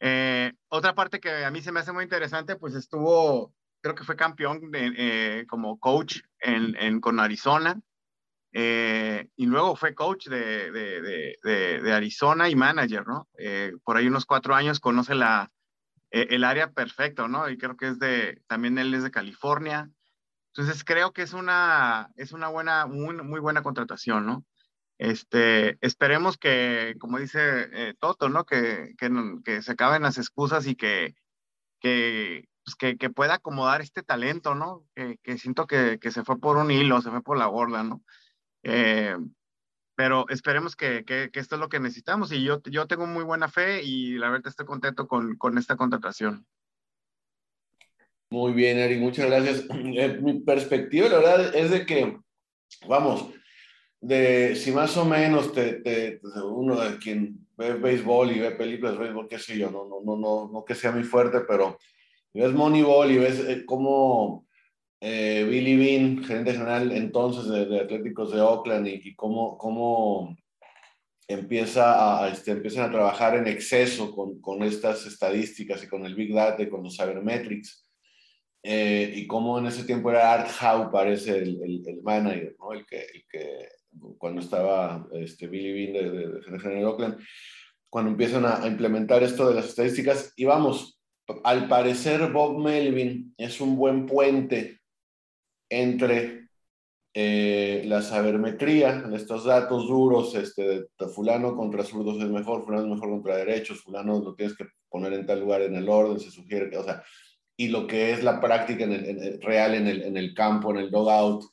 Eh, 0.00 0.52
otra 0.68 0.94
parte 0.94 1.20
que 1.20 1.44
a 1.44 1.50
mí 1.50 1.60
se 1.60 1.72
me 1.72 1.80
hace 1.80 1.92
muy 1.92 2.04
interesante, 2.04 2.56
pues 2.56 2.74
estuvo, 2.74 3.54
creo 3.80 3.94
que 3.94 4.04
fue 4.04 4.16
campeón 4.16 4.70
eh, 4.72 5.44
como 5.46 5.78
coach 5.78 6.20
en, 6.40 7.00
con 7.00 7.20
Arizona. 7.20 7.80
Eh, 8.56 9.28
y 9.36 9.46
luego 9.46 9.76
fue 9.76 9.94
coach 9.94 10.28
de, 10.28 11.92
Arizona 11.92 12.48
y 12.48 12.56
manager, 12.56 13.06
¿no? 13.06 13.28
Por 13.84 13.96
ahí 13.96 14.06
unos 14.06 14.26
cuatro 14.26 14.54
años 14.54 14.80
conoce 14.80 15.14
la, 15.14 15.50
eh, 16.14 16.28
el 16.30 16.44
área 16.44 16.70
perfecto, 16.70 17.26
¿no? 17.26 17.50
Y 17.50 17.58
creo 17.58 17.76
que 17.76 17.88
es 17.88 17.98
de, 17.98 18.40
también 18.46 18.78
él 18.78 18.94
es 18.94 19.02
de 19.02 19.10
California. 19.10 19.90
Entonces 20.52 20.84
creo 20.84 21.12
que 21.12 21.22
es 21.22 21.32
una, 21.32 22.12
es 22.14 22.30
una 22.30 22.46
buena, 22.46 22.86
muy 22.86 23.40
buena 23.40 23.64
contratación, 23.64 24.24
¿no? 24.24 24.44
Este, 24.98 25.78
esperemos 25.80 26.38
que, 26.38 26.94
como 26.98 27.18
dice 27.18 27.94
Toto, 27.98 28.28
¿no? 28.28 28.44
Que, 28.44 28.94
que, 28.96 29.10
que, 29.44 29.62
se 29.62 29.72
acaben 29.72 30.02
las 30.02 30.18
excusas 30.18 30.66
y 30.66 30.76
que, 30.76 31.14
que, 31.80 32.48
pues 32.64 32.76
que, 32.76 32.96
que, 32.96 33.10
pueda 33.10 33.34
acomodar 33.34 33.80
este 33.80 34.02
talento, 34.02 34.54
¿no? 34.54 34.84
Que, 34.94 35.18
que 35.22 35.38
siento 35.38 35.66
que, 35.66 35.98
que, 36.00 36.10
se 36.10 36.24
fue 36.24 36.38
por 36.38 36.56
un 36.56 36.70
hilo, 36.70 37.02
se 37.02 37.10
fue 37.10 37.22
por 37.22 37.36
la 37.36 37.48
borda, 37.48 37.82
¿no? 37.82 38.02
Eh, 38.64 39.16
pero 39.94 40.26
esperemos 40.28 40.74
que, 40.74 41.04
que, 41.04 41.30
esto 41.34 41.54
es 41.54 41.60
lo 41.60 41.68
que 41.68 41.78
necesitamos 41.78 42.32
y 42.32 42.42
yo, 42.42 42.60
yo 42.64 42.86
tengo 42.86 43.06
muy 43.06 43.22
buena 43.22 43.48
fe 43.48 43.82
y 43.84 44.14
la 44.18 44.30
verdad 44.30 44.48
estoy 44.48 44.66
contento 44.66 45.06
con, 45.06 45.36
con 45.36 45.56
esta 45.56 45.76
contratación. 45.76 46.46
Muy 48.30 48.52
bien, 48.52 48.78
Eric, 48.78 49.00
muchas 49.00 49.26
gracias. 49.26 49.66
Eh, 49.96 50.18
mi 50.20 50.40
perspectiva, 50.40 51.08
la 51.08 51.18
verdad, 51.18 51.54
es 51.54 51.70
de 51.70 51.86
que, 51.86 52.18
vamos, 52.88 53.30
de 54.04 54.54
si 54.54 54.70
más 54.70 54.96
o 54.98 55.04
menos 55.06 55.52
te, 55.52 55.74
te, 55.74 56.20
uno 56.44 56.78
de 56.78 56.98
quien 56.98 57.46
ve 57.56 57.72
béisbol 57.72 58.32
y 58.32 58.38
ve 58.38 58.50
películas 58.50 58.94
de 58.94 58.98
béisbol, 59.00 59.28
qué 59.28 59.38
sé 59.38 59.56
yo, 59.56 59.70
no, 59.70 59.86
no, 59.88 60.02
no, 60.04 60.16
no, 60.16 60.50
no 60.52 60.64
que 60.64 60.74
sea 60.74 60.92
muy 60.92 61.04
fuerte, 61.04 61.40
pero 61.48 61.78
ves 62.34 62.52
Moneyball 62.52 63.10
y 63.10 63.18
ves 63.18 63.40
eh, 63.40 63.64
cómo 63.64 64.46
eh, 65.00 65.46
Billy 65.48 65.76
Bean, 65.78 66.22
gerente 66.22 66.52
general 66.52 66.92
entonces 66.92 67.48
de, 67.48 67.80
Atléticos 67.80 68.32
de 68.32 68.42
Oakland, 68.42 68.86
y, 68.88 69.14
cómo, 69.14 69.56
cómo 69.56 70.36
empieza 71.26 72.24
a, 72.24 72.28
este, 72.28 72.50
empiezan 72.50 72.84
a 72.84 72.92
trabajar 72.92 73.36
en 73.38 73.46
exceso 73.46 74.14
con, 74.14 74.38
con, 74.42 74.62
estas 74.62 75.06
estadísticas 75.06 75.82
y 75.82 75.88
con 75.88 76.04
el 76.04 76.14
Big 76.14 76.34
Data 76.34 76.62
y 76.62 76.68
con 76.68 76.82
los 76.82 76.94
Cybermetrics. 76.96 77.88
Eh, 78.62 79.12
y 79.16 79.26
cómo 79.26 79.58
en 79.58 79.66
ese 79.66 79.84
tiempo 79.84 80.10
era 80.10 80.32
Art 80.32 80.50
Howe, 80.60 80.90
parece 80.90 81.38
el, 81.38 81.82
el, 81.86 82.02
manager, 82.02 82.54
¿no? 82.58 82.72
el, 82.72 82.84
que, 82.86 82.98
el 82.98 83.24
que 83.30 83.68
cuando 84.18 84.40
estaba 84.40 85.06
este, 85.12 85.46
Billy 85.46 85.72
Bean 85.72 85.92
de, 85.92 86.28
de, 86.28 86.42
general 86.42 86.80
de 86.80 86.84
Oakland, 86.84 87.18
cuando 87.88 88.10
empiezan 88.10 88.44
a, 88.44 88.62
a 88.62 88.66
implementar 88.66 89.22
esto 89.22 89.48
de 89.48 89.54
las 89.54 89.66
estadísticas. 89.66 90.32
Y 90.36 90.44
vamos, 90.44 91.00
al 91.44 91.68
parecer 91.68 92.32
Bob 92.32 92.58
Melvin 92.58 93.34
es 93.36 93.60
un 93.60 93.76
buen 93.76 94.06
puente 94.06 94.80
entre 95.70 96.44
eh, 97.16 97.84
la 97.86 98.02
sabermetría, 98.02 99.04
estos 99.14 99.44
datos 99.44 99.86
duros, 99.86 100.34
este, 100.34 100.86
fulano 101.14 101.54
contra 101.54 101.84
zurdos 101.84 102.20
es 102.20 102.28
mejor, 102.28 102.64
fulano 102.64 102.82
es 102.82 102.90
mejor 102.90 103.10
contra 103.10 103.36
derechos, 103.36 103.82
fulano 103.82 104.20
lo 104.20 104.34
tienes 104.34 104.56
que 104.56 104.66
poner 104.88 105.12
en 105.12 105.24
tal 105.24 105.38
lugar 105.38 105.62
en 105.62 105.76
el 105.76 105.88
orden, 105.88 106.18
se 106.18 106.32
sugiere 106.32 106.76
o 106.76 106.82
sea, 106.82 107.04
y 107.56 107.68
lo 107.68 107.86
que 107.86 108.10
es 108.10 108.24
la 108.24 108.40
práctica 108.40 108.82
en 108.82 108.92
el, 108.92 109.40
real 109.40 109.76
en 109.76 109.86
el, 109.86 110.02
en 110.02 110.16
el 110.16 110.34
campo, 110.34 110.72
en 110.72 110.78
el 110.78 110.90
logout, 110.90 111.44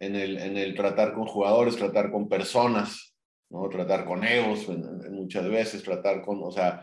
en 0.00 0.16
el, 0.16 0.38
en 0.38 0.56
el 0.56 0.74
tratar 0.74 1.14
con 1.14 1.26
jugadores, 1.26 1.76
tratar 1.76 2.10
con 2.10 2.28
personas, 2.28 3.14
¿no? 3.50 3.68
tratar 3.68 4.04
con 4.04 4.24
egos 4.24 4.66
muchas 5.10 5.48
veces, 5.48 5.82
tratar 5.82 6.22
con, 6.22 6.42
o 6.42 6.50
sea, 6.50 6.80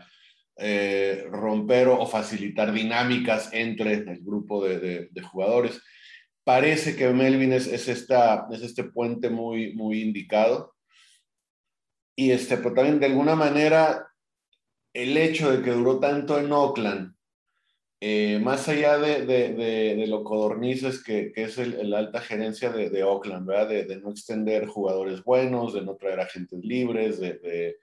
eh, 0.56 1.26
romper 1.30 1.88
o 1.88 2.06
facilitar 2.06 2.72
dinámicas 2.72 3.50
entre 3.52 3.92
el 3.92 4.24
grupo 4.24 4.64
de, 4.66 5.08
de, 5.10 5.22
jugadores 5.22 5.80
parece 6.48 6.96
que 6.96 7.06
Melvin 7.10 7.52
es, 7.52 7.66
es, 7.66 7.88
esta, 7.88 8.46
es 8.50 8.62
este 8.62 8.84
puente 8.84 9.28
muy, 9.28 9.74
muy 9.74 10.00
indicado. 10.00 10.74
Y 12.16 12.30
este, 12.30 12.56
pero 12.56 12.74
también 12.74 12.98
de 12.98 13.04
alguna 13.04 13.36
manera 13.36 14.08
el 14.94 15.14
hecho 15.18 15.52
de 15.52 15.62
que 15.62 15.72
duró 15.72 16.00
tanto 16.00 16.38
en 16.38 16.50
Oakland, 16.50 17.14
eh, 18.00 18.38
más 18.38 18.68
allá 18.68 18.96
de, 18.98 19.26
de, 19.26 19.54
de, 19.54 20.06
lo 20.06 20.22
codornices 20.22 21.02
que, 21.02 21.32
que 21.32 21.44
es 21.44 21.58
el, 21.58 21.92
alta 21.92 22.20
gerencia 22.20 22.70
de, 22.70 23.02
Oakland, 23.02 23.46
¿verdad? 23.46 23.68
De, 23.68 24.00
no 24.00 24.10
extender 24.10 24.66
jugadores 24.66 25.24
buenos, 25.24 25.74
de 25.74 25.82
no 25.82 25.96
traer 25.96 26.20
agentes 26.20 26.64
libres, 26.64 27.18
de, 27.18 27.76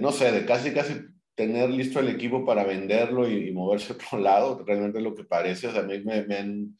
no 0.00 0.10
sé, 0.10 0.32
de 0.32 0.46
casi, 0.46 0.72
casi 0.72 1.06
tener 1.34 1.68
listo 1.68 2.00
el 2.00 2.08
equipo 2.08 2.46
para 2.46 2.64
venderlo 2.64 3.28
y, 3.28 3.52
moverse 3.52 3.92
a 3.92 3.96
otro 3.96 4.18
lado, 4.18 4.64
realmente 4.66 5.00
lo 5.00 5.14
que 5.14 5.24
parece, 5.24 5.68
o 5.68 5.72
sea, 5.72 5.82
a 5.82 5.84
mí 5.84 6.00
me, 6.00 6.24
me 6.24 6.36
han 6.36 6.78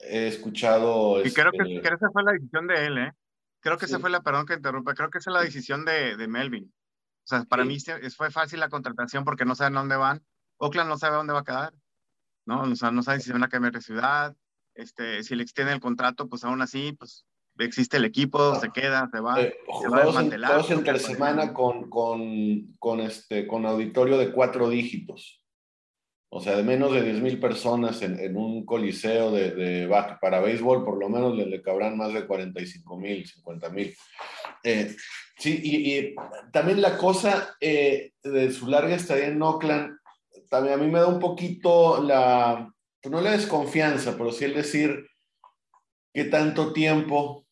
he 0.00 0.28
escuchado... 0.28 1.24
Y 1.24 1.32
creo, 1.32 1.52
que, 1.52 1.76
este 1.76 1.94
esa 1.94 2.10
fue 2.10 2.22
la 2.22 2.32
decisión 2.32 2.66
de 2.66 2.86
él, 2.86 2.98
¿eh? 2.98 3.12
Creo 3.60 3.78
que 3.78 3.86
esa 3.86 3.98
fue 3.98 4.10
la, 4.10 4.20
perdón 4.20 4.44
que 4.44 4.54
interrumpa, 4.54 4.92
creo 4.92 5.08
que 5.08 5.18
esa 5.18 5.30
es 5.30 5.34
la 5.34 5.42
decisión 5.42 5.86
de, 5.86 6.16
de 6.16 6.28
Melvin. 6.28 6.64
O 6.64 7.26
sea, 7.26 7.44
para 7.44 7.64
mí 7.64 7.78
fue 8.14 8.30
fácil 8.30 8.60
la 8.60 8.68
contratación 8.68 9.24
porque 9.24 9.46
no 9.46 9.54
saben 9.54 9.72
dónde 9.72 9.96
van. 9.96 10.22
Oakland 10.58 10.90
no 10.90 10.98
sabe 10.98 11.16
dónde 11.16 11.32
va 11.32 11.40
a 11.40 11.44
quedar, 11.44 11.72
¿no? 12.46 12.62
O 12.62 12.76
sea, 12.76 12.90
no 12.90 13.02
saben 13.02 13.20
si 13.20 13.26
se 13.26 13.32
van 13.32 13.44
a 13.44 13.48
cambiar 13.48 13.72
de 13.72 13.80
ciudad, 13.80 14.36
este, 14.74 15.22
si 15.22 15.34
le 15.34 15.42
extienden 15.42 15.74
el 15.74 15.80
contrato, 15.80 16.28
pues 16.28 16.44
aún 16.44 16.62
así, 16.62 16.92
pues 16.92 17.26
existe 17.58 17.96
el 17.98 18.04
equipo, 18.04 18.58
se 18.60 18.70
queda, 18.70 19.08
se 19.12 19.20
va, 19.20 19.40
eh, 19.40 19.54
se 19.80 19.88
va 19.88 19.98
a 19.98 20.04
desmantelar. 20.06 20.50
Todos 20.50 20.70
entre 20.70 20.98
semana 20.98 21.52
con, 21.52 21.88
con, 21.88 22.74
con, 22.78 23.00
este, 23.00 23.46
con 23.46 23.64
auditorio 23.66 24.18
de 24.18 24.32
cuatro 24.32 24.68
dígitos 24.68 25.44
o 26.36 26.40
sea, 26.40 26.56
de 26.56 26.64
menos 26.64 26.92
de 26.92 27.14
10.000 27.14 27.40
personas 27.40 28.02
en, 28.02 28.18
en, 28.18 28.36
un 28.36 28.66
coliseo 28.66 29.30
de, 29.30 29.52
de, 29.52 29.88
para 30.20 30.40
béisbol, 30.40 30.84
por 30.84 30.98
lo 30.98 31.08
menos 31.08 31.36
le, 31.36 31.46
le 31.46 31.62
cabrán 31.62 31.96
más 31.96 32.12
de 32.12 32.26
45.000, 32.26 33.32
50.000. 33.44 33.96
Eh, 34.64 34.96
sí, 35.38 35.60
y, 35.62 35.96
y, 35.96 36.14
también 36.50 36.82
la 36.82 36.98
cosa 36.98 37.54
eh, 37.60 38.14
de 38.24 38.50
su 38.50 38.66
larga 38.66 38.96
estadía 38.96 39.28
en 39.28 39.40
Oakland, 39.40 39.96
también 40.54 40.74
a 40.78 40.82
mí 40.82 40.88
me 40.88 41.00
da 41.00 41.08
un 41.08 41.18
poquito 41.18 42.00
la, 42.00 42.72
pues 43.02 43.10
no 43.12 43.20
la 43.20 43.32
desconfianza, 43.32 44.16
pero 44.16 44.30
sí 44.30 44.44
el 44.44 44.54
decir 44.54 45.08
que 46.12 46.24
tanto 46.24 46.72
tiempo 46.72 47.44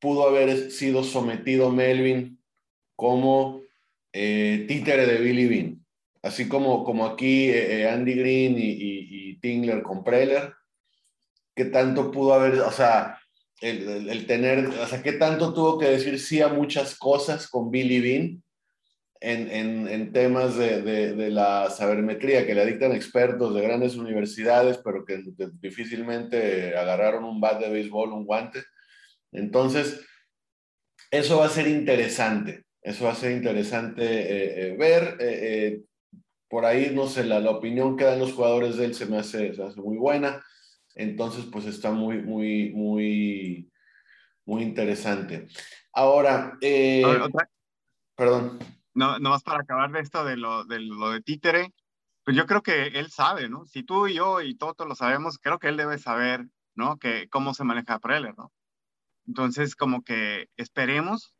pudo 0.00 0.26
haber 0.26 0.70
sido 0.70 1.04
sometido 1.04 1.70
Melvin 1.70 2.42
como 2.96 3.60
eh, 4.10 4.64
títere 4.66 5.04
de 5.04 5.18
Billy 5.18 5.46
Bean. 5.46 5.86
Así 6.22 6.48
como, 6.48 6.82
como 6.82 7.04
aquí 7.04 7.50
eh, 7.50 7.82
eh, 7.82 7.90
Andy 7.90 8.14
Green 8.14 8.56
y, 8.56 8.70
y, 8.70 9.38
Tingler 9.40 9.82
con 9.82 10.02
Preller, 10.02 10.54
¿qué 11.54 11.66
tanto 11.66 12.10
pudo 12.10 12.32
haber, 12.32 12.60
o 12.60 12.72
sea, 12.72 13.20
el, 13.60 14.08
el, 14.08 14.26
tener, 14.26 14.66
o 14.66 14.86
sea, 14.86 15.02
qué 15.02 15.12
tanto 15.12 15.52
tuvo 15.52 15.78
que 15.78 15.90
decir 15.90 16.18
sí 16.18 16.40
a 16.40 16.48
muchas 16.48 16.98
cosas 16.98 17.46
con 17.48 17.70
Billy 17.70 18.00
Bean 18.00 18.42
en, 19.20 19.50
en, 19.50 19.88
en 19.88 20.12
temas 20.12 20.56
de, 20.56 20.82
de, 20.82 21.14
de, 21.14 21.30
la 21.30 21.70
sabermetría 21.70 22.46
que 22.46 22.54
le 22.54 22.66
dictan 22.66 22.92
expertos 22.92 23.54
de 23.54 23.62
grandes 23.62 23.96
universidades, 23.96 24.78
pero 24.78 25.04
que 25.04 25.22
difícilmente 25.60 26.76
agarraron 26.76 27.24
un 27.24 27.40
bat 27.40 27.60
de 27.60 27.70
béisbol, 27.70 28.12
un 28.12 28.26
guante? 28.26 28.62
Entonces, 29.32 30.04
eso 31.10 31.38
va 31.38 31.46
a 31.46 31.50
ser 31.50 31.66
interesante. 31.66 32.64
Eso 32.82 33.06
va 33.06 33.12
a 33.12 33.16
ser 33.16 33.32
interesante 33.32 34.04
eh, 34.04 34.68
eh, 34.68 34.76
ver. 34.76 35.16
Eh, 35.20 35.82
por 36.48 36.64
ahí, 36.64 36.92
no 36.94 37.06
sé, 37.08 37.24
la, 37.24 37.40
la, 37.40 37.50
opinión 37.50 37.96
que 37.96 38.04
dan 38.04 38.20
los 38.20 38.32
jugadores 38.32 38.76
de 38.76 38.84
él 38.84 38.94
se 38.94 39.06
me 39.06 39.18
hace, 39.18 39.54
se 39.54 39.62
hace 39.62 39.80
muy 39.80 39.96
buena. 39.96 40.44
Entonces, 40.94 41.44
pues 41.52 41.66
está 41.66 41.90
muy, 41.90 42.22
muy, 42.22 42.70
muy, 42.72 43.70
muy 44.44 44.62
interesante. 44.62 45.46
Ahora, 45.92 46.56
eh, 46.60 47.02
perdón. 48.16 48.58
No, 48.96 49.18
no 49.18 49.28
más 49.28 49.42
para 49.42 49.60
acabar 49.60 49.92
de 49.92 50.00
esto 50.00 50.24
de 50.24 50.38
lo, 50.38 50.64
de 50.64 50.80
lo 50.80 51.10
de 51.10 51.20
títere, 51.20 51.74
pues 52.24 52.34
yo 52.34 52.46
creo 52.46 52.62
que 52.62 52.86
él 52.88 53.10
sabe, 53.10 53.48
¿no? 53.50 53.66
Si 53.66 53.82
tú 53.82 54.06
y 54.06 54.14
yo 54.14 54.40
y 54.40 54.56
todos 54.56 54.88
lo 54.88 54.94
sabemos, 54.94 55.38
creo 55.38 55.58
que 55.58 55.68
él 55.68 55.76
debe 55.76 55.98
saber, 55.98 56.48
¿no? 56.74 56.98
Que 56.98 57.28
cómo 57.28 57.52
se 57.52 57.62
maneja 57.64 57.98
Preller, 57.98 58.34
¿no? 58.38 58.52
Entonces, 59.26 59.76
como 59.76 60.02
que 60.02 60.48
esperemos 60.56 61.34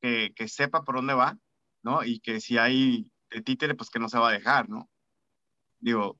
que, 0.00 0.32
que 0.34 0.48
sepa 0.48 0.82
por 0.82 0.96
dónde 0.96 1.14
va, 1.14 1.38
¿no? 1.82 2.02
Y 2.04 2.18
que 2.18 2.40
si 2.40 2.58
hay 2.58 3.08
de 3.30 3.42
títere, 3.42 3.76
pues 3.76 3.88
que 3.90 4.00
no 4.00 4.08
se 4.08 4.18
va 4.18 4.30
a 4.30 4.32
dejar, 4.32 4.68
¿no? 4.68 4.90
Digo, 5.78 6.18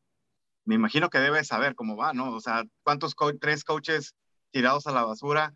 me 0.65 0.77
imagino 0.77 1.11
que 1.11 1.19
debe 1.19 1.43
saber 1.43 1.75
cómo 1.75 1.97
va, 1.97 2.13
¿no? 2.13 2.31
O 2.33 2.41
sea, 2.41 2.63
¿cuántos 2.85 3.17
tres 3.41 3.65
coaches 3.65 4.15
tirados 4.53 4.87
a 4.87 4.93
la 4.93 5.05
basura 5.05 5.53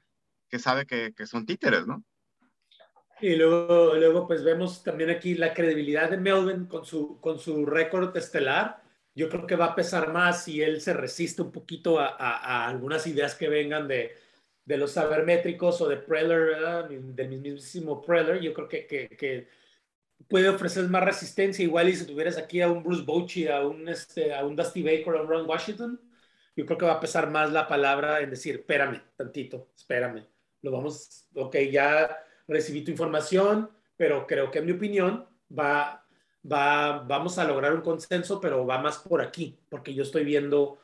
que 0.48 0.58
sabe 0.58 0.86
que, 0.86 1.12
que 1.14 1.26
son 1.28 1.46
títeres, 1.46 1.86
¿no? 1.86 2.02
Y 3.20 3.36
luego, 3.36 3.94
luego, 3.94 4.26
pues 4.26 4.44
vemos 4.44 4.82
también 4.82 5.10
aquí 5.10 5.34
la 5.34 5.54
credibilidad 5.54 6.10
de 6.10 6.16
Melvin 6.18 6.66
con 6.66 6.84
su, 6.84 7.20
con 7.20 7.38
su 7.38 7.64
récord 7.64 8.14
estelar. 8.16 8.82
Yo 9.14 9.28
creo 9.28 9.46
que 9.46 9.56
va 9.56 9.66
a 9.66 9.74
pesar 9.74 10.12
más 10.12 10.44
si 10.44 10.60
él 10.60 10.80
se 10.80 10.92
resiste 10.92 11.40
un 11.42 11.52
poquito 11.52 12.00
a, 12.00 12.08
a, 12.08 12.64
a 12.64 12.68
algunas 12.68 13.06
ideas 13.06 13.34
que 13.34 13.48
vengan 13.48 13.86
de, 13.88 14.12
de 14.64 14.76
los 14.76 14.92
sabermétricos 14.92 15.80
o 15.80 15.88
de 15.88 15.96
Preller, 15.98 16.88
del 16.88 17.28
mismísimo 17.28 18.02
Preller. 18.02 18.40
Yo 18.40 18.52
creo 18.52 18.68
que, 18.68 18.86
que, 18.86 19.08
que 19.08 19.48
puede 20.28 20.48
ofrecer 20.48 20.84
más 20.88 21.04
resistencia, 21.04 21.62
igual 21.64 21.88
y 21.88 21.96
si 21.96 22.06
tuvieras 22.06 22.36
aquí 22.36 22.60
a 22.60 22.68
un 22.70 22.82
Bruce 22.82 23.04
Bochy, 23.04 23.46
a 23.48 23.64
un, 23.64 23.88
este, 23.88 24.34
a 24.34 24.44
un 24.44 24.56
Dusty 24.56 24.82
Baker, 24.82 25.14
a 25.14 25.22
un 25.22 25.28
Ron 25.28 25.48
Washington, 25.48 26.00
yo 26.56 26.66
creo 26.66 26.78
que 26.78 26.86
va 26.86 26.94
a 26.94 27.00
pesar 27.00 27.30
más 27.30 27.52
la 27.52 27.68
palabra 27.68 28.20
en 28.20 28.30
decir, 28.30 28.56
espérame 28.56 29.02
tantito, 29.16 29.70
espérame, 29.76 30.26
lo 30.62 30.70
vamos, 30.72 31.26
ok, 31.34 31.56
ya 31.70 32.16
recibí 32.46 32.82
tu 32.82 32.90
información, 32.90 33.70
pero 33.96 34.26
creo 34.26 34.50
que 34.50 34.58
en 34.58 34.66
mi 34.66 34.72
opinión 34.72 35.26
va, 35.56 36.04
va, 36.50 37.00
vamos 37.00 37.38
a 37.38 37.44
lograr 37.44 37.74
un 37.74 37.80
consenso, 37.80 38.40
pero 38.40 38.66
va 38.66 38.78
más 38.78 38.98
por 38.98 39.22
aquí, 39.22 39.58
porque 39.68 39.94
yo 39.94 40.02
estoy 40.02 40.24
viendo 40.24 40.78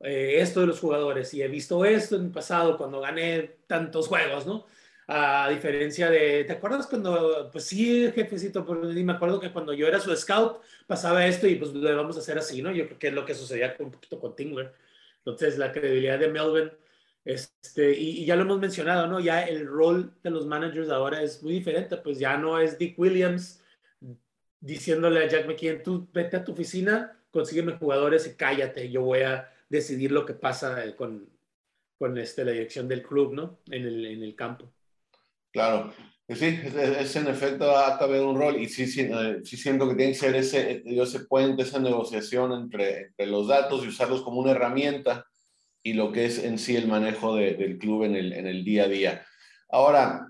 eh, 0.00 0.40
esto 0.40 0.60
de 0.60 0.66
los 0.66 0.80
jugadores 0.80 1.32
y 1.34 1.42
he 1.42 1.48
visto 1.48 1.84
esto 1.84 2.16
en 2.16 2.26
el 2.26 2.30
pasado 2.30 2.76
cuando 2.76 3.00
gané 3.00 3.58
tantos 3.66 4.08
juegos, 4.08 4.46
¿no? 4.46 4.66
A 5.06 5.48
diferencia 5.50 6.10
de, 6.10 6.44
¿te 6.44 6.52
acuerdas 6.54 6.86
cuando, 6.86 7.50
pues 7.52 7.64
sí, 7.64 8.10
jefecito, 8.12 8.64
pero 8.64 8.80
me 8.82 9.12
acuerdo 9.12 9.38
que 9.38 9.52
cuando 9.52 9.74
yo 9.74 9.86
era 9.86 10.00
su 10.00 10.14
scout 10.16 10.62
pasaba 10.86 11.26
esto 11.26 11.46
y 11.46 11.56
pues 11.56 11.72
lo 11.74 11.96
vamos 11.96 12.16
a 12.16 12.20
hacer 12.20 12.38
así, 12.38 12.62
¿no? 12.62 12.72
Yo 12.72 12.86
creo 12.86 12.98
que 12.98 13.08
es 13.08 13.14
lo 13.14 13.24
que 13.24 13.34
sucedía 13.34 13.76
un 13.78 13.90
poquito 13.90 14.18
con 14.18 14.34
Tingler. 14.34 14.72
Entonces, 15.18 15.58
la 15.58 15.72
credibilidad 15.72 16.18
de 16.18 16.28
Melvin, 16.28 16.70
este, 17.24 17.98
y, 17.98 18.26
ya 18.26 18.36
lo 18.36 18.42
hemos 18.42 18.60
mencionado, 18.60 19.06
¿no? 19.06 19.18
Ya 19.18 19.42
el 19.44 19.66
rol 19.66 20.14
de 20.22 20.30
los 20.30 20.46
managers 20.46 20.90
ahora 20.90 21.22
es 21.22 21.42
muy 21.42 21.54
diferente, 21.54 21.96
pues 21.96 22.18
ya 22.18 22.36
no 22.36 22.58
es 22.58 22.78
Dick 22.78 22.98
Williams 22.98 23.62
diciéndole 24.60 25.24
a 25.24 25.28
Jack 25.28 25.46
McKeon, 25.46 25.82
tú 25.82 26.08
vete 26.12 26.36
a 26.36 26.44
tu 26.44 26.52
oficina, 26.52 27.18
consígueme 27.30 27.72
jugadores 27.72 28.26
y 28.26 28.34
cállate, 28.34 28.90
yo 28.90 29.02
voy 29.02 29.20
a 29.20 29.50
decidir 29.68 30.12
lo 30.12 30.24
que 30.24 30.34
pasa 30.34 30.94
con, 30.96 31.28
con 31.98 32.16
este, 32.18 32.44
la 32.44 32.52
dirección 32.52 32.88
del 32.88 33.02
club, 33.02 33.34
¿no? 33.34 33.58
En 33.70 33.84
el, 33.86 34.06
en 34.06 34.22
el 34.22 34.34
campo. 34.34 34.70
Claro, 35.50 35.92
sí, 36.28 36.46
es, 36.64 36.74
es 36.74 37.16
en 37.16 37.28
efecto 37.28 37.76
hasta 37.76 38.06
ver 38.06 38.22
un 38.22 38.36
rol 38.36 38.56
y 38.56 38.68
sí, 38.68 38.86
sí, 38.86 39.02
eh, 39.02 39.40
sí, 39.44 39.56
siento 39.56 39.88
que 39.88 39.94
tiene 39.94 40.12
que 40.12 40.18
ser 40.18 40.34
ese, 40.34 40.82
ese 40.84 41.20
puente, 41.20 41.62
esa 41.62 41.78
negociación 41.78 42.52
entre, 42.52 43.06
entre, 43.06 43.26
los 43.26 43.48
datos 43.48 43.84
y 43.84 43.88
usarlos 43.88 44.22
como 44.22 44.40
una 44.40 44.52
herramienta 44.52 45.26
y 45.84 45.92
lo 45.92 46.10
que 46.10 46.24
es 46.24 46.42
en 46.42 46.58
sí 46.58 46.74
el 46.74 46.88
manejo 46.88 47.36
de, 47.36 47.54
del 47.54 47.78
club 47.78 48.04
en 48.04 48.16
el, 48.16 48.32
en 48.32 48.46
el 48.46 48.64
día 48.64 48.84
a 48.84 48.88
día. 48.88 49.26
Ahora, 49.68 50.26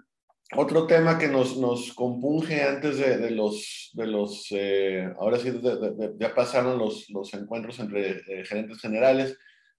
otro 0.57 0.87
tema 0.87 1.17
que 1.17 1.29
nos, 1.29 1.57
nos 1.57 1.95
compunge 1.95 2.63
antes 2.65 2.99
de, 2.99 3.19
de 3.19 3.31
los, 3.31 3.91
de 3.95 4.07
los 4.07 4.49
eh, 4.51 5.09
ahora 5.19 5.39
sí, 5.39 5.51
de, 5.51 6.13
ya 6.19 6.35
pasaron 6.35 6.77
los, 6.79 7.09
los 7.11 7.33
encuentros 7.35 7.79
entre 7.79 8.23
eh, 8.27 8.45
gerentes 8.45 8.81
generales, 8.81 9.39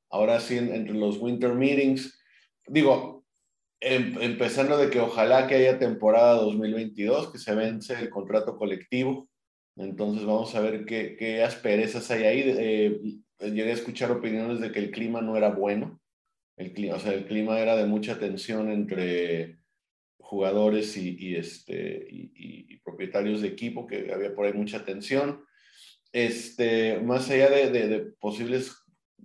ahora 0.09 0.39
sí 0.39 0.57
entre 0.57 0.93
los 0.93 1.17
winter 1.17 1.53
meetings. 1.53 2.17
Digo, 2.67 3.25
em, 3.81 4.15
empezando 4.21 4.77
de 4.77 4.89
que 4.89 5.01
ojalá 5.01 5.45
que 5.45 5.55
haya 5.55 5.77
temporada 5.77 6.35
2022, 6.35 7.33
que 7.33 7.37
se 7.37 7.53
vence 7.53 7.93
el 7.93 8.09
contrato 8.09 8.57
colectivo. 8.57 9.29
Entonces 9.75 10.25
vamos 10.25 10.55
a 10.55 10.61
ver 10.61 10.85
qué, 10.85 11.17
qué 11.17 11.43
asperezas 11.43 12.09
hay 12.11 12.23
ahí. 12.23 12.55
Eh, 12.57 13.01
llegué 13.39 13.71
a 13.71 13.73
escuchar 13.73 14.11
opiniones 14.11 14.59
de 14.59 14.71
que 14.71 14.79
el 14.79 14.91
clima 14.91 15.21
no 15.21 15.37
era 15.37 15.49
bueno. 15.49 15.99
El 16.57 16.73
clima, 16.73 16.95
o 16.95 16.99
sea, 16.99 17.13
el 17.13 17.25
clima 17.25 17.59
era 17.59 17.75
de 17.75 17.85
mucha 17.85 18.17
tensión 18.17 18.71
entre 18.71 19.59
jugadores 20.19 20.97
y, 20.97 21.15
y 21.19 21.35
este, 21.35 22.07
y, 22.09 22.31
y, 22.35 22.77
propietarios 22.77 23.41
de 23.41 23.49
equipo, 23.49 23.85
que 23.87 24.11
había 24.13 24.33
por 24.33 24.45
ahí 24.45 24.53
mucha 24.53 24.83
tensión. 24.85 25.43
Este, 26.11 26.99
más 26.99 27.29
allá 27.29 27.49
de, 27.49 27.69
de, 27.71 27.87
de 27.87 27.99
posibles 27.99 28.75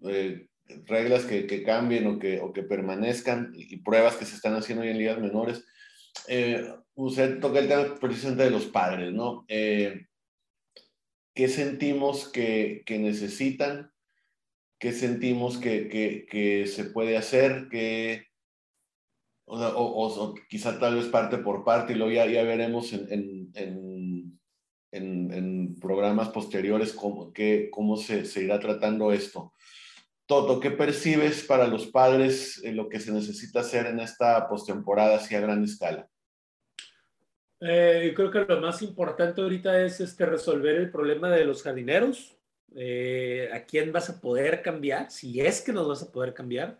eh, 0.08 0.48
reglas 0.86 1.24
que, 1.24 1.46
que, 1.46 1.62
cambien 1.62 2.06
o 2.06 2.18
que, 2.18 2.40
o 2.40 2.52
que 2.52 2.62
permanezcan 2.62 3.52
y 3.54 3.76
pruebas 3.78 4.16
que 4.16 4.24
se 4.24 4.34
están 4.34 4.54
haciendo 4.54 4.82
hoy 4.82 4.90
en 4.90 4.98
ligas 4.98 5.18
menores, 5.18 5.64
eh, 6.28 6.72
usted 6.94 7.40
toca 7.40 7.60
el 7.60 7.68
tema 7.68 7.94
precisamente 8.00 8.44
de 8.44 8.50
los 8.50 8.66
padres, 8.66 9.12
¿no? 9.12 9.44
Eh, 9.48 10.06
¿Qué 11.34 11.48
sentimos 11.48 12.28
que, 12.28 12.82
que 12.84 12.98
necesitan? 12.98 13.92
¿Qué 14.80 14.92
sentimos 14.92 15.58
que, 15.58 15.88
que, 15.88 16.26
que 16.26 16.66
se 16.66 16.84
puede 16.86 17.18
hacer? 17.18 17.68
¿Qué, 17.70 18.24
o, 19.44 19.58
o, 19.58 20.24
o, 20.24 20.34
quizá 20.48 20.78
tal 20.78 20.94
vez 20.94 21.06
parte 21.06 21.36
por 21.38 21.64
parte 21.64 21.92
y 21.92 21.96
luego 21.96 22.12
ya, 22.12 22.26
ya 22.26 22.42
veremos 22.44 22.92
en, 22.94 23.50
en, 23.54 24.40
en, 24.92 25.32
en, 25.32 25.76
programas 25.80 26.30
posteriores 26.30 26.94
cómo, 26.94 27.32
que, 27.32 27.68
cómo 27.70 27.96
se, 27.96 28.24
se, 28.24 28.44
irá 28.44 28.58
tratando 28.58 29.12
esto. 29.12 29.52
Toto, 30.24 30.60
¿qué 30.60 30.70
percibes 30.70 31.44
para 31.44 31.66
los 31.66 31.88
padres 31.88 32.62
en 32.64 32.76
lo 32.76 32.88
que 32.88 33.00
se 33.00 33.12
necesita 33.12 33.60
hacer 33.60 33.86
en 33.86 34.00
esta 34.00 34.48
postemporada 34.48 35.16
así 35.16 35.34
a 35.34 35.40
gran 35.40 35.62
escala? 35.62 36.08
Eh, 37.60 38.04
yo 38.06 38.14
creo 38.14 38.30
que 38.30 38.54
lo 38.54 38.60
más 38.62 38.80
importante 38.80 39.42
ahorita 39.42 39.84
es 39.84 40.00
este, 40.00 40.24
resolver 40.24 40.76
el 40.76 40.90
problema 40.90 41.28
de 41.28 41.44
los 41.44 41.62
jardineros. 41.62 42.39
Eh, 42.74 43.50
¿A 43.52 43.64
quién 43.64 43.92
vas 43.92 44.10
a 44.10 44.20
poder 44.20 44.62
cambiar? 44.62 45.10
Si 45.10 45.40
es 45.40 45.60
que 45.60 45.72
nos 45.72 45.88
vas 45.88 46.02
a 46.02 46.12
poder 46.12 46.34
cambiar. 46.34 46.78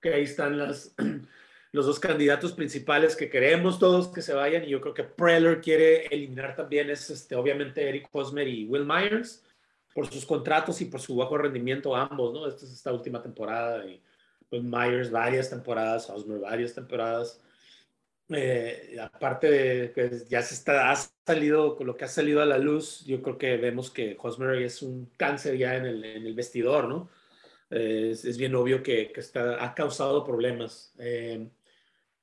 Que 0.00 0.14
ahí 0.14 0.24
están 0.24 0.58
las, 0.58 0.94
los 1.72 1.86
dos 1.86 2.00
candidatos 2.00 2.52
principales 2.52 3.16
que 3.16 3.28
queremos 3.28 3.78
todos 3.78 4.08
que 4.08 4.22
se 4.22 4.34
vayan 4.34 4.64
y 4.64 4.68
yo 4.68 4.80
creo 4.80 4.94
que 4.94 5.04
Preller 5.04 5.60
quiere 5.60 6.06
eliminar 6.06 6.56
también 6.56 6.90
es 6.90 7.10
este, 7.10 7.34
obviamente 7.34 7.88
Eric 7.88 8.08
Hosmer 8.12 8.46
y 8.48 8.66
Will 8.66 8.86
Myers 8.86 9.44
por 9.94 10.06
sus 10.06 10.26
contratos 10.26 10.80
y 10.80 10.86
por 10.86 11.00
su 11.00 11.16
bajo 11.16 11.38
rendimiento 11.38 11.96
ambos, 11.96 12.32
¿no? 12.32 12.46
Esta 12.46 12.64
es 12.66 12.72
esta 12.72 12.92
última 12.92 13.22
temporada 13.22 13.84
y 13.86 14.02
pues 14.48 14.62
Myers 14.62 15.10
varias 15.10 15.50
temporadas, 15.50 16.08
Hosmer 16.08 16.38
varias 16.38 16.74
temporadas. 16.74 17.40
Eh, 18.28 18.96
aparte 19.00 19.50
de 19.50 19.92
que 19.92 20.24
ya 20.28 20.42
se 20.42 20.54
está, 20.54 20.90
ha 20.90 20.96
salido, 21.24 21.76
con 21.76 21.86
lo 21.86 21.96
que 21.96 22.04
ha 22.04 22.08
salido 22.08 22.42
a 22.42 22.46
la 22.46 22.58
luz, 22.58 23.04
yo 23.06 23.22
creo 23.22 23.38
que 23.38 23.56
vemos 23.56 23.90
que 23.90 24.16
Hosmer 24.20 24.62
es 24.62 24.82
un 24.82 25.06
cáncer 25.16 25.56
ya 25.56 25.76
en 25.76 25.86
el, 25.86 26.04
en 26.04 26.26
el 26.26 26.34
vestidor, 26.34 26.88
¿no? 26.88 27.08
Eh, 27.70 28.10
es, 28.12 28.24
es, 28.24 28.36
bien 28.38 28.54
obvio 28.54 28.82
que, 28.82 29.12
que 29.12 29.20
está, 29.20 29.64
ha 29.64 29.74
causado 29.74 30.24
problemas. 30.24 30.92
Eh, 30.98 31.48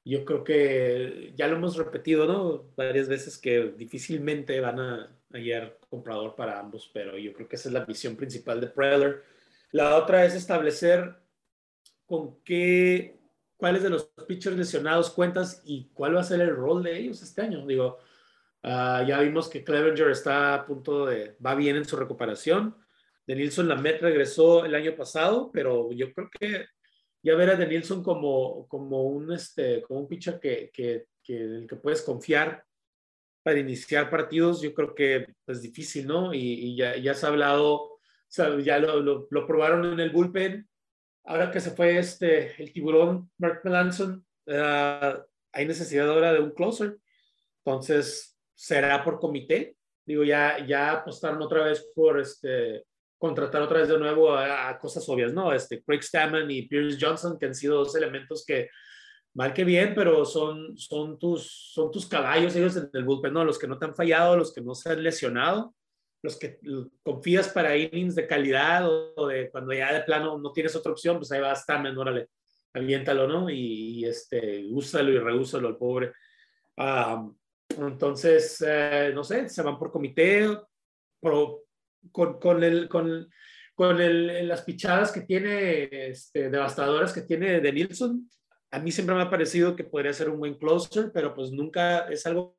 yo 0.06 0.26
creo 0.26 0.44
que 0.44 1.34
ya 1.36 1.48
lo 1.48 1.56
hemos 1.56 1.78
repetido, 1.78 2.26
¿no? 2.26 2.66
Varias 2.76 3.08
veces 3.08 3.38
que 3.38 3.74
difícilmente 3.78 4.60
van 4.60 4.80
a 4.80 5.18
hallar 5.32 5.80
comprador 5.90 6.36
para 6.36 6.60
ambos, 6.60 6.90
pero 6.94 7.18
yo 7.18 7.34
creo 7.34 7.48
que 7.48 7.56
esa 7.56 7.70
es 7.70 7.74
la 7.74 7.86
misión 7.86 8.16
principal 8.18 8.60
de 8.60 8.68
Preller. 8.68 9.24
La 9.72 9.96
otra 9.98 10.26
es 10.26 10.36
establecer 10.36 11.16
con 12.06 12.42
qué, 12.44 13.18
cuáles 13.64 13.82
de 13.82 13.92
los 13.92 14.12
pitchers 14.28 14.58
lesionados 14.58 15.10
cuentas 15.10 15.62
y 15.64 15.90
cuál 15.94 16.18
va 16.18 16.20
a 16.20 16.26
ser 16.26 16.42
el 16.42 16.54
rol 16.54 16.84
de 16.84 17.00
ellos 17.00 17.22
este 17.22 17.44
año. 17.44 17.66
Digo, 17.66 17.98
uh, 18.62 19.08
ya 19.08 19.22
vimos 19.22 19.48
que 19.48 19.64
Clevenger 19.64 20.10
está 20.10 20.54
a 20.54 20.66
punto 20.66 21.06
de, 21.06 21.38
va 21.38 21.56
bien 21.56 21.78
en 21.78 21.86
su 21.86 21.96
recuperación. 21.96 22.76
De 23.26 23.38
Nilsson 23.38 23.70
Lamet 23.70 24.02
regresó 24.02 24.66
el 24.66 24.76
año 24.76 24.94
pasado, 24.98 25.50
pero 25.54 25.94
yo 25.94 26.12
creo 26.12 26.30
que 26.38 26.66
ya 27.22 27.36
ver 27.36 27.52
a 27.52 27.56
Denilson 27.56 28.04
como, 28.04 28.68
como, 28.68 29.04
un, 29.04 29.32
este, 29.32 29.82
como 29.84 30.02
un 30.02 30.10
pitcher 30.10 30.42
que, 30.42 30.70
que, 30.74 31.06
que, 31.24 31.38
el 31.38 31.66
que 31.66 31.78
puedes 31.78 32.02
confiar 32.02 32.66
para 33.44 33.60
iniciar 33.60 34.10
partidos, 34.10 34.62
yo 34.62 34.74
creo 34.74 34.94
que 34.94 35.26
es 35.48 35.62
difícil, 35.62 36.06
¿no? 36.06 36.34
Y, 36.34 36.40
y 36.40 36.76
ya, 36.76 36.98
ya, 36.98 37.14
se 37.14 37.26
ha 37.26 37.30
hablado, 37.30 37.98
ya 38.62 38.78
lo, 38.78 39.00
lo, 39.00 39.26
lo, 39.32 39.48
probaron 39.48 39.86
en 39.86 40.02
el 40.02 40.10
bullpen. 40.10 40.68
Ahora 41.26 41.52
que 41.52 41.62
se 41.62 41.72
fue 41.72 41.98
este, 41.98 42.62
el 42.62 42.74
tiburón, 42.74 43.32
Mark 43.38 43.62
Melanson, 43.64 44.26
uh, 44.48 45.24
hay 45.54 45.66
necesidad 45.66 46.10
ahora 46.10 46.34
de 46.34 46.40
un 46.40 46.52
closer. 46.52 46.98
Entonces, 47.66 48.38
será 48.54 49.04
por 49.04 49.20
comité. 49.20 49.78
Digo, 50.06 50.24
ya, 50.24 50.66
ya 50.66 50.92
apostaron 50.92 51.42
otra 51.42 51.64
vez 51.64 51.90
por 51.96 52.20
este, 52.20 52.84
contratar 53.18 53.62
otra 53.62 53.80
vez 53.80 53.88
de 53.88 53.98
nuevo 53.98 54.34
a, 54.34 54.70
a, 54.70 54.78
cosas 54.80 55.08
obvias, 55.08 55.32
¿no? 55.32 55.54
Este, 55.54 55.82
Craig 55.82 56.04
Stammen 56.04 56.52
y 56.52 56.64
Pierce 56.64 56.98
Johnson, 57.00 57.38
que 57.40 57.46
han 57.46 57.56
sido 57.56 57.78
dos 57.78 57.96
elementos 57.96 58.44
que, 58.46 58.70
mal 59.34 59.54
que 59.54 59.64
bien, 59.64 59.94
pero 59.96 60.26
son, 60.26 60.78
son, 60.78 61.18
tus, 61.18 61.72
son 61.74 61.90
tus 61.90 62.06
caballos 62.06 62.56
ellos 62.56 62.76
en 62.76 62.90
el 62.94 63.06
bullpen, 63.06 63.34
¿no? 63.34 63.46
Los 63.46 63.58
que 63.58 63.68
no 63.68 63.80
te 63.80 63.86
han 63.86 63.96
fallado, 63.96 64.36
los 64.36 64.54
que 64.54 64.62
no 64.62 64.76
se 64.76 64.92
han 64.92 65.02
lesionado, 65.02 65.74
los 66.24 66.40
que 66.40 66.60
confías 67.04 67.50
para 67.50 67.76
innings 67.76 68.16
de 68.16 68.26
calidad 68.26 68.88
o, 68.90 69.28
de 69.28 69.52
cuando 69.52 69.74
ya 69.74 69.94
de 69.94 70.04
plano 70.04 70.38
no 70.38 70.52
tienes 70.54 70.76
otra 70.76 70.94
opción, 70.94 71.18
pues 71.18 71.32
ahí 71.32 71.42
va 71.42 71.54
Stammen, 71.54 71.98
órale, 71.98 72.30
aviéntalo, 72.74 73.28
¿no? 73.28 73.50
Y, 73.50 74.00
y 74.00 74.06
este, 74.06 74.66
úsalo 74.72 75.12
y 75.12 75.20
reúsalo 75.20 75.68
al 75.68 75.78
pobre. 75.78 76.14
Um, 76.78 77.38
entonces, 77.78 78.64
eh, 78.66 79.12
no 79.14 79.24
sé, 79.24 79.50
se 79.50 79.62
van 79.62 79.78
por 79.78 79.92
comité, 79.92 80.48
con, 81.20 82.40
con, 82.40 82.64
el, 82.64 82.88
con, 82.88 83.30
con 83.76 84.02
el, 84.02 84.48
las 84.48 84.62
pichadas 84.62 85.12
que 85.12 85.22
tiene, 85.22 86.08
este, 86.08 86.50
devastadoras 86.50 87.14
que 87.14 87.22
tiene 87.22 87.60
de 87.60 87.72
Nilsson, 87.74 88.30
a 88.72 88.80
mí 88.80 88.92
siempre 88.92 89.16
me 89.16 89.22
ha 89.22 89.30
parecido 89.30 89.76
que 89.76 89.84
podría 89.84 90.14
ser 90.14 90.30
un 90.30 90.40
buen 90.40 90.56
closer, 90.56 91.12
pero 91.14 91.36
pues 91.36 91.52
nunca 91.52 92.08
es 92.08 92.26
algo 92.26 92.58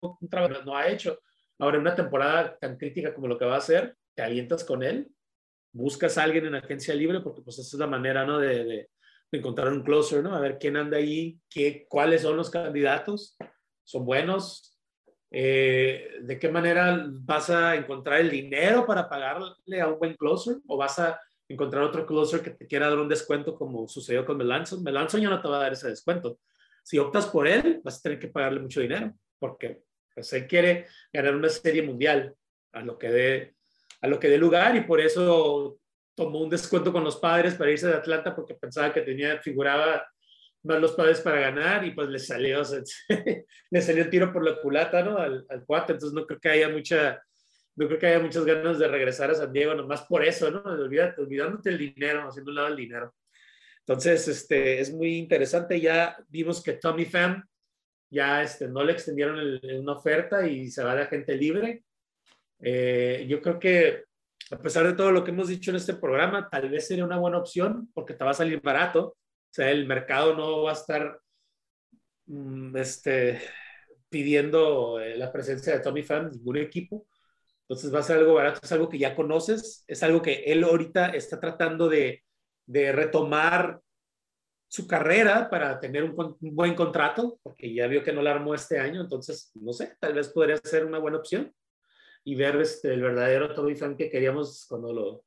un 0.00 0.28
trabajo 0.28 0.62
no 0.64 0.76
ha 0.76 0.88
hecho. 0.88 1.18
Ahora, 1.58 1.76
en 1.76 1.82
una 1.82 1.94
temporada 1.94 2.56
tan 2.58 2.76
crítica 2.76 3.14
como 3.14 3.28
lo 3.28 3.38
que 3.38 3.44
va 3.44 3.54
a 3.54 3.58
hacer, 3.58 3.96
te 4.14 4.22
alientas 4.22 4.64
con 4.64 4.82
él, 4.82 5.08
buscas 5.72 6.18
a 6.18 6.22
alguien 6.22 6.46
en 6.46 6.54
agencia 6.54 6.94
libre, 6.94 7.20
porque 7.20 7.42
pues 7.42 7.58
esa 7.58 7.76
es 7.76 7.80
la 7.80 7.86
manera, 7.86 8.24
¿no? 8.24 8.38
De, 8.38 8.64
de, 8.64 8.90
de 9.30 9.38
encontrar 9.38 9.68
un 9.68 9.82
closer, 9.82 10.22
¿no? 10.22 10.34
A 10.34 10.40
ver 10.40 10.58
quién 10.58 10.76
anda 10.76 10.96
ahí, 10.96 11.38
qué, 11.50 11.86
cuáles 11.88 12.22
son 12.22 12.36
los 12.36 12.50
candidatos, 12.50 13.36
son 13.84 14.04
buenos, 14.04 14.76
eh, 15.30 16.18
¿de 16.22 16.38
qué 16.38 16.48
manera 16.48 17.04
vas 17.08 17.50
a 17.50 17.74
encontrar 17.74 18.20
el 18.20 18.30
dinero 18.30 18.86
para 18.86 19.08
pagarle 19.08 19.80
a 19.80 19.88
un 19.88 19.98
buen 19.98 20.14
closer? 20.14 20.58
¿O 20.66 20.76
vas 20.76 20.98
a 20.98 21.20
encontrar 21.48 21.82
otro 21.82 22.06
closer 22.06 22.42
que 22.42 22.50
te 22.50 22.66
quiera 22.66 22.88
dar 22.88 22.98
un 22.98 23.08
descuento 23.08 23.54
como 23.54 23.88
sucedió 23.88 24.24
con 24.24 24.36
Melanson? 24.36 24.82
Melanson 24.82 25.20
ya 25.20 25.28
no 25.28 25.40
te 25.40 25.48
va 25.48 25.56
a 25.56 25.62
dar 25.62 25.72
ese 25.72 25.88
descuento. 25.88 26.38
Si 26.82 26.98
optas 26.98 27.26
por 27.26 27.48
él, 27.48 27.80
vas 27.84 27.98
a 27.98 28.02
tener 28.02 28.18
que 28.18 28.28
pagarle 28.28 28.60
mucho 28.60 28.80
dinero, 28.80 29.12
porque 29.38 29.82
pues, 30.16 30.32
él 30.32 30.46
quiere 30.46 30.86
ganar 31.12 31.36
una 31.36 31.50
serie 31.50 31.82
mundial 31.82 32.34
a 32.72 32.80
lo 32.80 32.98
que 32.98 33.10
dé 33.10 33.56
a 34.00 34.08
lo 34.08 34.18
que 34.18 34.28
dé 34.28 34.38
lugar 34.38 34.76
y 34.76 34.82
por 34.82 35.00
eso 35.00 35.78
tomó 36.14 36.40
un 36.40 36.50
descuento 36.50 36.92
con 36.92 37.04
los 37.04 37.16
padres 37.16 37.54
para 37.54 37.70
irse 37.70 37.86
de 37.86 37.94
Atlanta 37.94 38.34
porque 38.34 38.54
pensaba 38.54 38.92
que 38.92 39.02
tenía 39.02 39.40
figuraba 39.40 40.06
más 40.62 40.80
los 40.80 40.92
padres 40.92 41.20
para 41.20 41.40
ganar 41.40 41.84
y 41.84 41.92
pues 41.92 42.08
le 42.08 42.18
salió 42.18 42.62
le 43.70 43.82
salió 43.82 44.02
el 44.02 44.10
tiro 44.10 44.32
por 44.32 44.44
la 44.44 44.60
culata 44.60 45.02
no 45.02 45.18
al, 45.18 45.44
al 45.48 45.64
cuate. 45.64 45.92
Entonces 45.92 46.14
no 46.14 46.26
creo 46.26 46.40
que 46.40 46.48
haya 46.48 46.68
mucha 46.68 47.22
no 47.76 47.86
creo 47.86 47.98
que 47.98 48.06
haya 48.06 48.20
muchas 48.20 48.44
ganas 48.44 48.78
de 48.78 48.88
regresar 48.88 49.30
a 49.30 49.34
San 49.34 49.52
Diego 49.52 49.74
nomás 49.74 50.02
por 50.02 50.24
eso 50.24 50.50
no 50.50 50.60
olvídate 50.60 51.20
olvidándote 51.20 51.70
el 51.70 51.78
dinero 51.78 52.26
haciendo 52.26 52.50
un 52.50 52.56
lado 52.56 52.68
el 52.68 52.76
dinero. 52.76 53.14
Entonces 53.80 54.26
este 54.28 54.80
es 54.80 54.92
muy 54.92 55.16
interesante. 55.16 55.80
Ya 55.80 56.16
vimos 56.28 56.62
que 56.62 56.74
Tommy 56.74 57.04
Pham 57.04 57.46
ya 58.10 58.42
este, 58.42 58.68
no 58.68 58.84
le 58.84 58.92
extendieron 58.92 59.38
el, 59.38 59.60
una 59.80 59.92
oferta 59.92 60.46
y 60.46 60.70
se 60.70 60.84
va 60.84 60.94
de 60.94 61.02
agente 61.02 61.36
libre. 61.36 61.84
Eh, 62.60 63.26
yo 63.28 63.40
creo 63.40 63.58
que 63.58 64.04
a 64.50 64.58
pesar 64.58 64.86
de 64.86 64.94
todo 64.94 65.10
lo 65.10 65.24
que 65.24 65.30
hemos 65.32 65.48
dicho 65.48 65.70
en 65.70 65.76
este 65.76 65.94
programa, 65.94 66.48
tal 66.48 66.68
vez 66.70 66.86
sería 66.86 67.04
una 67.04 67.18
buena 67.18 67.38
opción 67.38 67.90
porque 67.92 68.14
te 68.14 68.24
va 68.24 68.30
a 68.30 68.34
salir 68.34 68.60
barato. 68.60 69.08
O 69.08 69.16
sea, 69.50 69.70
el 69.70 69.86
mercado 69.86 70.36
no 70.36 70.62
va 70.62 70.70
a 70.70 70.74
estar 70.74 71.20
mm, 72.26 72.76
este, 72.76 73.40
pidiendo 74.08 75.00
eh, 75.00 75.16
la 75.16 75.32
presencia 75.32 75.72
de 75.72 75.80
Tommy 75.80 76.02
Pham, 76.02 76.30
ningún 76.30 76.58
equipo. 76.58 77.06
Entonces 77.62 77.92
va 77.92 77.98
a 78.00 78.02
ser 78.04 78.18
algo 78.18 78.34
barato, 78.34 78.60
es 78.62 78.72
algo 78.72 78.88
que 78.88 78.98
ya 78.98 79.16
conoces, 79.16 79.84
es 79.88 80.02
algo 80.04 80.22
que 80.22 80.44
él 80.46 80.62
ahorita 80.62 81.08
está 81.08 81.40
tratando 81.40 81.88
de, 81.88 82.22
de 82.66 82.92
retomar 82.92 83.80
su 84.68 84.86
carrera 84.86 85.48
para 85.48 85.78
tener 85.78 86.04
un, 86.04 86.36
buen 86.40 86.74
contrato, 86.74 87.38
porque 87.42 87.72
ya 87.72 87.86
vio 87.86 88.02
que 88.02 88.12
no 88.12 88.22
la 88.22 88.32
armó 88.32 88.54
este 88.54 88.78
año, 88.78 89.00
entonces, 89.00 89.50
no 89.54 89.72
sé, 89.72 89.96
tal 90.00 90.14
vez 90.14 90.28
podría 90.28 90.56
ser 90.58 90.84
una 90.84 90.98
buena 90.98 91.18
opción 91.18 91.52
y 92.24 92.34
ver 92.34 92.56
este, 92.60 92.92
el 92.92 93.02
verdadero 93.02 93.54
Tommy 93.54 93.76
Fan 93.76 93.96
que 93.96 94.10
queríamos 94.10 94.66
cuando 94.68 94.92
lo, 94.92 95.24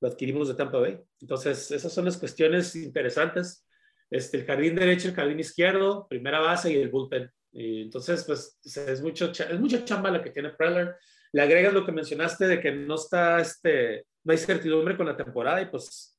lo, 0.00 0.08
adquirimos 0.08 0.48
de 0.48 0.54
Tampa 0.54 0.78
Bay. 0.78 0.98
Entonces, 1.20 1.70
esas 1.72 1.92
son 1.92 2.04
las 2.04 2.16
cuestiones 2.16 2.76
interesantes. 2.76 3.66
Este, 4.08 4.38
el 4.38 4.46
jardín 4.46 4.76
derecho, 4.76 5.08
el 5.08 5.14
jardín 5.14 5.40
izquierdo, 5.40 6.06
primera 6.08 6.38
base 6.38 6.72
y 6.72 6.76
el 6.76 6.88
bullpen. 6.88 7.28
Y 7.50 7.82
entonces, 7.82 8.22
pues, 8.24 8.60
es, 8.62 9.02
mucho, 9.02 9.32
es 9.32 9.58
mucha 9.58 9.84
chamba 9.84 10.10
la 10.10 10.22
que 10.22 10.30
tiene 10.30 10.50
Preller. 10.50 10.94
Le 11.32 11.42
agregas 11.42 11.72
lo 11.72 11.84
que 11.84 11.90
mencionaste 11.90 12.46
de 12.46 12.60
que 12.60 12.70
no 12.70 12.94
está, 12.94 13.40
este, 13.40 14.06
no 14.22 14.32
hay 14.32 14.38
certidumbre 14.38 14.96
con 14.96 15.06
la 15.06 15.16
temporada 15.16 15.60
y 15.60 15.66
pues 15.66 16.16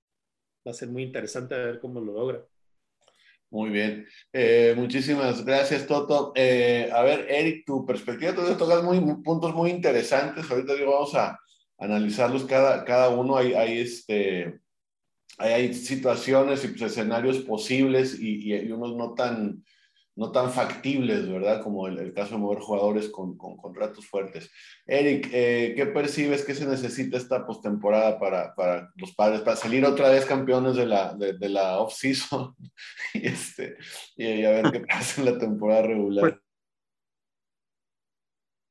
va 0.68 0.72
a 0.72 0.74
ser 0.74 0.90
muy 0.90 1.04
interesante 1.04 1.56
ver 1.56 1.80
cómo 1.80 2.02
lo 2.02 2.14
logra. 2.14 2.46
Muy 3.50 3.70
bien. 3.70 4.06
Eh, 4.34 4.74
muchísimas 4.76 5.46
gracias, 5.46 5.88
Toto. 5.88 6.34
Eh, 6.36 6.90
a 6.94 7.02
ver, 7.02 7.28
Eric, 7.30 7.66
tu 7.66 7.86
perspectiva, 7.86 8.36
tú 8.36 8.42
tocas 8.58 8.84
muy, 8.84 9.00
puntos 9.24 9.54
muy 9.56 9.72
interesantes. 9.72 10.50
Ahorita 10.52 10.74
digo, 10.76 10.92
vamos 10.92 11.16
a 11.16 11.40
analizarlos 11.78 12.44
cada, 12.44 12.84
cada 12.84 13.10
uno. 13.10 13.38
Hay, 13.38 13.54
hay, 13.54 13.80
este, 13.80 14.60
hay, 15.38 15.74
situaciones 15.74 16.66
y 16.66 16.70
pues, 16.70 16.82
escenarios 16.82 17.40
posibles 17.40 18.20
y, 18.20 18.54
y, 18.54 18.72
unos 18.72 18.96
no 18.98 19.14
tan, 19.14 19.64
no 20.18 20.32
tan 20.32 20.52
factibles, 20.52 21.30
¿verdad? 21.30 21.62
Como 21.62 21.88
el, 21.88 22.12
caso 22.12 22.32
de 22.32 22.42
mover 22.42 22.60
jugadores 22.60 23.10
con, 23.10 23.38
con 23.38 23.56
contratos 23.56 24.08
fuertes. 24.08 24.50
Eric, 24.88 25.30
eh, 25.32 25.74
¿qué 25.76 25.86
percibes 25.86 26.44
que 26.44 26.56
se 26.56 26.66
necesita 26.66 27.18
esta 27.18 27.46
postemporada 27.46 28.20
para, 28.20 28.56
para 28.56 28.92
los 28.96 29.14
padres, 29.14 29.42
para 29.42 29.56
salir 29.56 29.86
otra 29.86 30.10
vez 30.10 30.26
campeones 30.26 30.76
de 30.76 30.88
la, 30.88 31.14
de, 31.14 31.34
de 31.34 31.50
la 31.50 31.80
off-season 31.80 32.56
y, 33.14 33.28
este, 33.28 33.78
y, 34.16 34.44
a 34.44 34.50
ver 34.50 34.72
qué 34.72 34.80
pasa 34.88 35.22
en 35.22 35.34
la 35.34 35.38
temporada 35.38 35.84
regular? 35.84 36.22
Pues, 36.22 36.42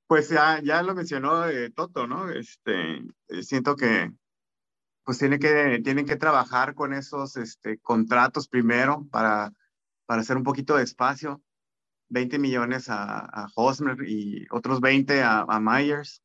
pues 0.09 0.29
ya, 0.29 0.61
ya 0.65 0.83
lo 0.83 0.97
mencionó 0.97 1.49
eh, 1.49 1.71
Toto, 1.71 2.09
¿no? 2.09 2.29
Este, 2.29 2.99
eh, 3.29 3.43
siento 3.43 3.77
que 3.77 4.11
pues 5.05 5.19
tiene 5.19 5.39
que, 5.39 5.81
tienen 5.85 6.07
que 6.07 6.17
trabajar 6.17 6.75
con 6.75 6.93
esos 6.93 7.37
este, 7.37 7.79
contratos 7.79 8.49
primero 8.49 9.07
para 9.13 9.53
para 10.07 10.23
hacer 10.23 10.37
un 10.37 10.45
poquito 10.45 10.77
de 10.77 10.85
espacio. 10.85 11.43
20 12.09 12.39
millones 12.39 12.87
a, 12.89 13.49
Hosmer 13.57 13.97
y 14.09 14.47
otros 14.51 14.81
20 14.81 15.23
a, 15.23 15.61
Myers. 15.61 16.23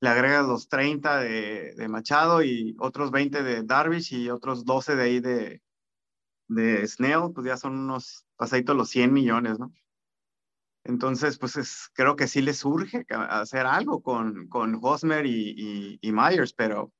Le 0.00 0.08
agregas 0.08 0.46
los 0.46 0.68
30 0.68 1.18
de, 1.20 1.86
Machado 1.88 2.42
y 2.42 2.74
otros 2.80 3.10
20 3.10 3.42
de 3.42 3.62
Darvish 3.62 4.14
y 4.14 4.30
otros 4.30 4.64
12 4.64 4.96
de 4.96 5.02
ahí 5.02 5.20
de, 5.20 5.62
de 6.48 6.86
Snell, 6.88 7.32
pues 7.34 7.46
ya 7.46 7.56
son 7.56 7.78
unos 7.78 8.26
pasaditos 8.36 8.76
los 8.76 8.88
100 8.90 9.12
millones, 9.12 9.58
¿no? 9.58 9.72
Entonces, 10.84 11.38
pues 11.38 11.56
es, 11.56 11.90
creo 11.92 12.16
que 12.16 12.26
sí 12.26 12.42
les 12.42 12.64
urge 12.64 13.06
hacer 13.08 13.66
algo 13.66 14.02
con, 14.02 14.48
con 14.48 14.80
Hosmer 14.82 15.24
y, 15.26 15.54
y, 15.56 15.98
y 16.00 16.12
Myers, 16.12 16.52
pero 16.54 16.92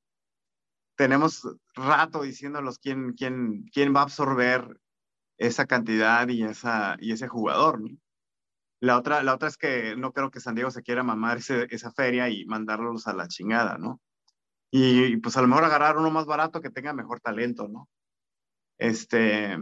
tenemos 0.95 1.45
rato 1.75 2.21
diciéndolos 2.21 2.79
quién, 2.79 3.13
quién, 3.13 3.65
quién 3.73 3.93
va 3.93 4.01
a 4.01 4.03
absorber 4.03 4.79
esa 5.47 5.65
cantidad 5.65 6.27
y, 6.29 6.43
esa, 6.43 6.95
y 6.99 7.11
ese 7.11 7.27
jugador. 7.27 7.81
¿no? 7.81 7.89
La, 8.79 8.97
otra, 8.97 9.23
la 9.23 9.35
otra 9.35 9.49
es 9.49 9.57
que 9.57 9.95
no 9.95 10.13
creo 10.13 10.31
que 10.31 10.39
San 10.39 10.55
Diego 10.55 10.71
se 10.71 10.83
quiera 10.83 11.03
mamar 11.03 11.37
esa 11.37 11.91
feria 11.91 12.29
y 12.29 12.45
mandarlos 12.45 13.07
a 13.07 13.13
la 13.13 13.27
chingada, 13.27 13.77
¿no? 13.77 14.01
Y, 14.71 15.17
pues 15.17 15.37
a 15.37 15.41
lo 15.41 15.47
mejor 15.47 15.65
agarrar 15.65 15.97
uno 15.97 16.09
más 16.09 16.25
barato 16.25 16.61
que 16.61 16.71
tenga 16.71 16.93
mejor 16.93 17.19
talento, 17.19 17.67
¿no? 17.67 17.87
Este, 18.79 19.59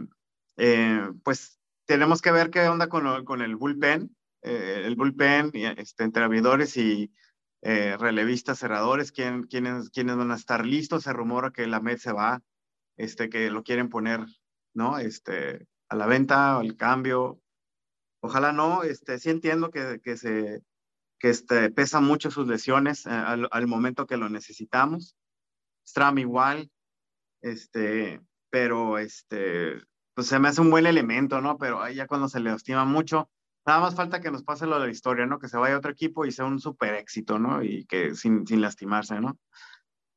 eh, 0.56 1.10
pues 1.22 1.60
tenemos 1.84 2.22
que 2.22 2.32
ver 2.32 2.50
qué 2.50 2.66
onda 2.68 2.88
con, 2.88 3.24
con 3.24 3.42
el 3.42 3.56
bullpen, 3.56 4.16
eh, 4.42 4.82
el 4.86 4.96
bullpen 4.96 5.50
este, 5.54 6.04
entre 6.04 6.24
abridores 6.24 6.76
y 6.76 7.12
eh, 7.60 7.96
relevistas 7.98 8.58
cerradores, 8.58 9.12
¿quién, 9.12 9.42
quiénes, 9.44 9.90
quiénes 9.90 10.16
van 10.16 10.30
a 10.30 10.36
estar 10.36 10.64
listos. 10.64 11.04
Se 11.04 11.12
rumora 11.12 11.50
que 11.50 11.66
la 11.66 11.80
Med 11.80 11.98
se 11.98 12.12
va, 12.12 12.40
este, 12.96 13.28
que 13.28 13.50
lo 13.50 13.62
quieren 13.62 13.90
poner 13.90 14.24
¿no? 14.74 14.98
Este, 14.98 15.66
a 15.92 15.94
la 15.94 16.06
venta, 16.06 16.58
al 16.58 16.74
cambio. 16.76 17.38
Ojalá 18.22 18.52
no, 18.52 18.82
este, 18.82 19.18
sí 19.18 19.28
entiendo 19.28 19.70
que, 19.70 20.00
que 20.02 20.16
se, 20.16 20.62
que 21.18 21.28
este, 21.28 21.70
pesa 21.70 22.00
mucho 22.00 22.30
sus 22.30 22.48
lesiones 22.48 23.04
eh, 23.04 23.10
al, 23.10 23.66
momento 23.66 24.06
que 24.06 24.16
lo 24.16 24.30
necesitamos. 24.30 25.16
Stram 25.86 26.18
igual, 26.18 26.70
este, 27.42 28.22
pero 28.48 28.96
este, 28.96 29.82
pues 30.14 30.28
se 30.28 30.38
me 30.38 30.48
hace 30.48 30.62
un 30.62 30.70
buen 30.70 30.86
elemento, 30.86 31.42
¿no? 31.42 31.58
Pero 31.58 31.86
ya 31.90 32.06
cuando 32.06 32.28
se 32.28 32.40
le 32.40 32.54
estima 32.54 32.86
mucho, 32.86 33.28
nada 33.66 33.80
más 33.80 33.94
falta 33.94 34.22
que 34.22 34.30
nos 34.30 34.44
pase 34.44 34.66
lo 34.66 34.80
de 34.80 34.86
la 34.86 34.92
historia, 34.92 35.26
¿no? 35.26 35.38
Que 35.38 35.48
se 35.48 35.58
vaya 35.58 35.74
a 35.74 35.78
otro 35.78 35.90
equipo 35.90 36.24
y 36.24 36.32
sea 36.32 36.46
un 36.46 36.58
super 36.58 36.94
éxito, 36.94 37.38
¿no? 37.38 37.62
Y 37.62 37.84
que 37.84 38.14
sin, 38.14 38.46
sin 38.46 38.62
lastimarse, 38.62 39.20
¿no? 39.20 39.38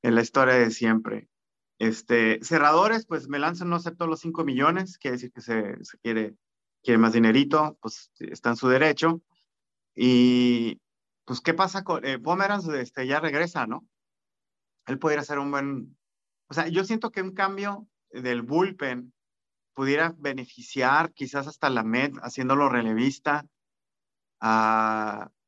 En 0.02 0.16
la 0.16 0.22
historia 0.22 0.54
de 0.54 0.72
siempre. 0.72 1.28
Este, 1.78 2.40
cerradores, 2.42 3.06
pues 3.06 3.28
me 3.28 3.40
lanzan, 3.40 3.70
no 3.70 3.76
acepto 3.76 4.08
los 4.08 4.22
5 4.22 4.44
millones, 4.44 4.98
quiere 4.98 5.18
decir 5.18 5.32
que 5.32 5.42
se, 5.42 5.78
quiere, 6.02 6.36
quiere 6.82 6.98
más 6.98 7.14
dinerito, 7.14 7.78
pues 7.82 8.12
está 8.20 8.52
en 8.52 8.56
su 8.56 8.70
derecho. 8.70 9.22
Y 9.94 10.80
pues, 11.26 11.42
¿qué 11.42 11.54
pasa 11.54 11.84
con 11.84 12.06
eh, 12.06 12.20
Pomeranz? 12.20 12.68
Este, 12.70 13.08
ya 13.08 13.20
regresa, 13.20 13.68
¿no? 13.68 13.86
Él 14.88 15.00
pudiera 15.00 15.24
ser 15.24 15.40
un 15.40 15.52
buen, 15.52 15.98
o 16.48 16.54
sea, 16.54 16.68
yo 16.68 16.84
siento 16.84 17.12
que 17.12 17.22
un 17.22 17.34
cambio 17.34 17.88
del 18.12 18.44
bullpen 18.44 19.14
pudiera 19.74 20.16
beneficiar 20.18 21.12
quizás 21.14 21.48
hasta 21.48 21.70
la 21.70 21.84
Med 21.84 22.14
haciéndolo 22.22 22.70
relevista. 22.70 23.46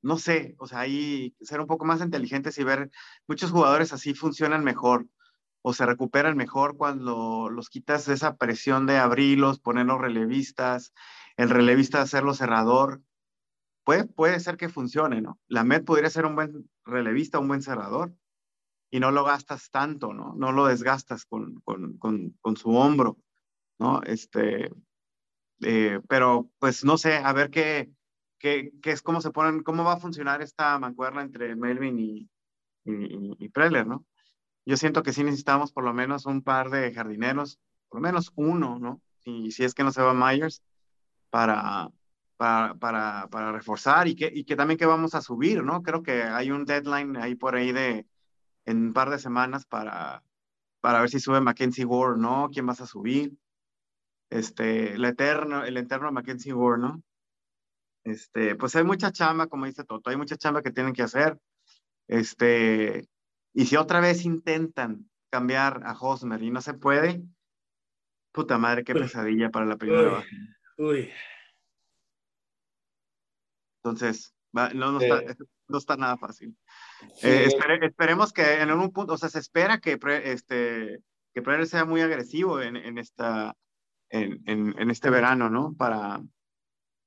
No 0.02 0.18
sé, 0.18 0.56
o 0.60 0.68
sea, 0.68 0.82
ahí 0.82 1.36
ser 1.42 1.60
un 1.60 1.68
poco 1.68 1.86
más 1.86 2.02
inteligentes 2.02 2.58
y 2.58 2.64
ver, 2.64 2.90
muchos 3.28 3.52
jugadores 3.52 3.94
así 3.94 4.14
funcionan 4.14 4.64
mejor 4.64 5.08
o 5.68 5.74
se 5.74 5.86
recuperan 5.86 6.38
mejor 6.38 6.78
cuando 6.78 7.50
los 7.50 7.70
quitas 7.70 8.08
esa 8.08 8.38
presión 8.38 8.86
de 8.86 9.00
abrirlos, 9.00 9.60
ponerlos 9.60 10.00
relevistas, 10.00 10.94
el 11.36 11.50
relevista 11.50 12.02
hacerlo 12.02 12.34
cerrador. 12.34 13.02
Puede, 13.84 14.06
puede 14.06 14.40
ser 14.40 14.56
que 14.56 14.70
funcione, 14.70 15.22
¿no? 15.22 15.38
La 15.50 15.66
MED 15.66 15.84
podría 15.84 16.10
ser 16.10 16.26
un 16.26 16.36
buen 16.36 16.70
relevista, 16.86 17.40
un 17.40 17.50
buen 17.50 17.62
cerrador, 17.62 18.16
y 18.90 19.02
no 19.02 19.12
lo 19.12 19.26
gastas 19.26 19.70
tanto, 19.70 20.14
¿no? 20.14 20.36
No 20.38 20.54
lo 20.54 20.68
desgastas 20.68 21.26
con, 21.26 21.60
con, 21.66 21.98
con, 21.98 22.30
con 22.40 22.56
su 22.56 22.70
hombro, 22.70 23.18
¿no? 23.78 24.02
Este, 24.04 24.72
eh, 25.64 26.00
pero 26.08 26.50
pues 26.60 26.86
no 26.86 26.98
sé, 26.98 27.18
a 27.18 27.34
ver 27.34 27.50
qué, 27.50 27.92
qué, 28.40 28.72
qué, 28.82 28.92
es, 28.92 29.02
cómo 29.02 29.20
se 29.20 29.32
ponen, 29.32 29.64
cómo 29.64 29.84
va 29.84 29.96
a 29.96 30.00
funcionar 30.00 30.42
esta 30.42 30.80
mancuerna 30.80 31.24
entre 31.24 31.58
Melvin 31.58 32.00
y, 32.00 32.30
y, 32.86 33.36
y 33.38 33.50
Preller, 33.50 33.86
¿no? 33.86 34.06
Yo 34.68 34.78
siento 34.78 35.04
que 35.04 35.14
sí 35.14 35.24
necesitamos 35.24 35.72
por 35.72 35.84
lo 35.84 35.94
menos 35.94 36.26
un 36.26 36.42
par 36.42 36.70
de 36.70 36.94
jardineros, 36.94 37.60
por 37.90 38.02
lo 38.02 38.08
menos 38.08 38.32
uno, 38.36 38.80
¿no? 38.80 39.02
Y 39.24 39.52
si 39.52 39.64
es 39.64 39.74
que 39.74 39.84
no 39.84 39.92
se 39.92 40.02
va 40.02 40.14
Myers, 40.14 40.64
para, 41.30 41.90
para, 42.38 42.76
para, 42.76 43.28
para 43.30 43.52
reforzar 43.52 44.08
y 44.08 44.16
que, 44.16 44.32
y 44.34 44.46
que 44.46 44.56
también 44.56 44.78
que 44.78 44.86
vamos 44.86 45.16
a 45.16 45.22
subir, 45.22 45.64
¿no? 45.64 45.84
Creo 45.84 46.04
que 46.04 46.24
hay 46.24 46.52
un 46.52 46.66
deadline 46.66 47.18
ahí 47.18 47.36
por 47.36 47.56
ahí 47.56 47.72
de 47.72 48.06
en 48.66 48.88
un 48.88 48.94
par 48.94 49.10
de 49.10 49.20
semanas 49.20 49.66
para, 49.66 50.24
para 50.82 51.02
ver 51.02 51.10
si 51.10 51.20
sube 51.20 51.42
Mackenzie 51.42 51.86
Ward, 51.86 52.18
¿no? 52.18 52.50
¿Quién 52.52 52.66
vas 52.66 52.82
a 52.82 52.86
subir? 52.86 53.38
este, 54.30 54.94
el 54.94 55.06
eterno, 55.06 55.64
el 55.64 55.78
eterno 55.78 56.12
Mackenzie 56.12 56.54
Gore, 56.54 56.82
¿no? 56.82 57.02
Este, 58.04 58.56
pues 58.56 58.76
hay 58.76 58.84
mucha 58.84 59.12
chamba, 59.12 59.48
como 59.48 59.66
dice 59.66 59.84
Toto, 59.84 60.10
hay 60.10 60.18
mucha 60.18 60.38
chamba 60.38 60.62
que 60.62 60.72
tienen 60.72 60.94
que 60.94 61.04
hacer. 61.04 61.38
Este, 62.08 63.08
y 63.58 63.66
si 63.66 63.76
otra 63.76 64.00
vez 64.00 64.24
intentan 64.24 65.10
cambiar 65.32 65.82
a 65.84 65.98
Hosmer 66.00 66.44
y 66.44 66.52
no 66.52 66.62
se 66.62 66.76
puede, 66.76 67.24
puta 68.32 68.60
madre, 68.60 68.84
qué 68.84 68.94
pesadilla 68.94 69.50
para 69.50 69.66
la 69.66 69.78
primera 69.78 70.20
Uy. 70.20 70.26
Uy, 70.78 71.12
Entonces, 73.82 74.36
va- 74.56 74.70
no, 74.70 75.00
está, 75.00 75.24
no 75.70 75.78
está 75.80 75.98
nada 75.98 76.18
fácil. 76.18 76.56
Sí, 77.16 77.30
Eh, 77.30 77.48
espere- 77.48 77.84
esperemos 77.84 78.32
que 78.32 78.62
en 78.62 78.70
algún 78.70 78.92
punto, 78.92 79.14
o 79.14 79.18
sea, 79.18 79.30
se 79.30 79.40
espera 79.40 79.80
que, 79.80 79.98
Pre- 79.98 80.32
este, 80.34 81.02
que 81.34 81.66
sea 81.66 81.84
muy 81.84 82.02
agresivo 82.02 82.62
en, 82.62 82.76
en 82.76 83.00
esta, 83.00 83.56
en, 84.12 84.44
en, 84.46 84.76
en 84.78 84.92
este 84.92 85.10
verano, 85.10 85.50
¿no? 85.50 85.74
Para, 85.74 86.22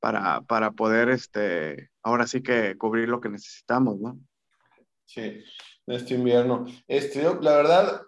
para, 0.00 0.40
para 0.40 0.72
poder, 0.72 1.10
este, 1.10 1.90
ahora 2.02 2.26
sí 2.26 2.42
que 2.42 2.76
cubrir 2.76 3.08
lo 3.08 3.20
que 3.20 3.28
necesitamos, 3.28 4.00
¿no? 4.00 4.18
Sí, 5.12 5.42
este 5.88 6.14
invierno. 6.14 6.66
Este, 6.86 7.20
la 7.40 7.56
verdad, 7.56 8.02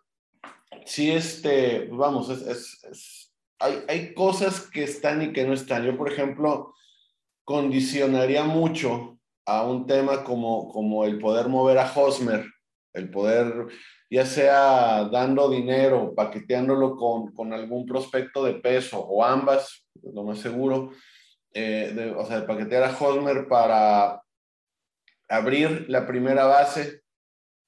sí, 0.87 1.11
este, 1.11 1.88
vamos, 1.91 2.29
es, 2.31 2.43
es- 2.43 2.85
es- 2.85 3.33
hay, 3.59 3.79
hay 3.88 4.15
cosas 4.15 4.71
que 4.71 4.85
están 4.85 5.21
y 5.23 5.33
que 5.33 5.45
no 5.45 5.53
están. 5.53 5.85
Yo, 5.85 5.97
por 5.97 6.11
ejemplo, 6.12 6.75
condicionaría 7.45 8.45
mucho 8.45 9.19
a 9.47 9.65
un 9.65 9.87
tema 9.87 10.23
como, 10.23 10.69
como 10.73 11.05
el 11.05 11.19
poder 11.19 11.49
mover 11.49 11.79
a 11.79 11.93
Hosmer, 11.93 12.47
el 12.93 13.11
poder, 13.11 13.67
ya 14.11 14.25
sea 14.25 15.05
dando 15.11 15.51
dinero, 15.51 16.15
paqueteándolo 16.15 16.97
con, 16.97 17.33
con 17.33 17.53
algún 17.53 17.85
prospecto 17.85 18.45
de 18.45 18.55
peso 18.55 19.01
o 19.01 19.25
ambas, 19.25 19.85
lo 20.03 20.23
más 20.23 20.38
seguro, 20.38 20.91
eh, 21.53 22.15
o 22.17 22.25
sea, 22.27 22.41
de 22.43 22.47
paquetear 22.47 22.85
a 22.85 22.97
Hosmer 22.97 23.49
para 23.49 24.22
abrir 25.33 25.87
la 25.88 26.07
primera 26.07 26.45
base 26.45 27.03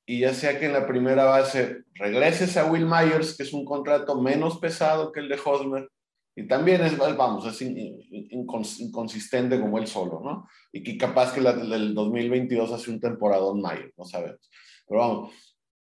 y 0.07 0.21
ya 0.21 0.35
sea 0.35 0.59
que 0.59 0.67
en 0.67 0.75
la 0.75 0.87
primera 0.87 1.25
base 1.25 1.85
regreses 1.95 2.57
a 2.57 2.67
Will 2.67 2.87
Myers, 2.87 3.37
que 3.37 3.43
es 3.43 3.53
un 3.53 3.65
contrato 3.65 4.21
menos 4.21 4.59
pesado 4.59 5.11
que 5.13 5.21
el 5.21 5.29
de 5.29 5.39
Hosmer, 5.43 5.89
y 6.37 6.47
también 6.47 6.83
es, 6.83 6.99
vamos, 6.99 7.47
es 7.47 7.63
in- 7.63 7.79
in- 7.79 8.29
incons- 8.47 8.81
inconsistente 8.81 9.59
como 9.61 9.79
él 9.79 9.87
solo, 9.87 10.21
¿no? 10.23 10.49
Y 10.73 10.83
que 10.83 10.99
capaz 10.99 11.33
que 11.33 11.41
la 11.41 11.53
del 11.53 11.95
2022 11.95 12.73
hace 12.73 12.91
un 12.91 13.01
temporadón 13.01 13.63
Myers, 13.63 13.93
no 13.97 14.05
sabemos. 14.05 14.51
Pero 14.87 15.01
vamos, 15.01 15.33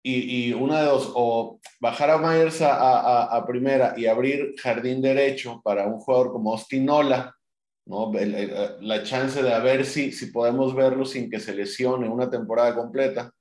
y, 0.02 0.52
una 0.52 0.80
de 0.80 0.86
dos, 0.86 1.12
o 1.14 1.60
bajar 1.80 2.10
a 2.10 2.18
Myers 2.18 2.60
a, 2.62 3.44
primera 3.46 3.94
y 3.96 4.06
abrir 4.06 4.54
jardín 4.60 5.00
derecho 5.00 5.60
para 5.62 5.86
un 5.86 5.98
jugador 6.00 6.32
como 6.32 6.52
Austin 6.52 6.84
Nola, 6.84 7.34
¿no? 7.90 8.16
El- 8.16 8.34
el- 8.36 8.76
la 8.82 9.02
chance 9.02 9.42
de 9.42 9.52
a 9.52 9.58
ver 9.58 9.84
si, 9.84 10.12
si 10.12 10.26
podemos 10.26 10.74
verlo 10.76 11.04
sin 11.04 11.28
que 11.28 11.40
se 11.40 11.52
lesione 11.54 12.08
una 12.08 12.30
temporada 12.30 12.72
completa, 12.74 13.32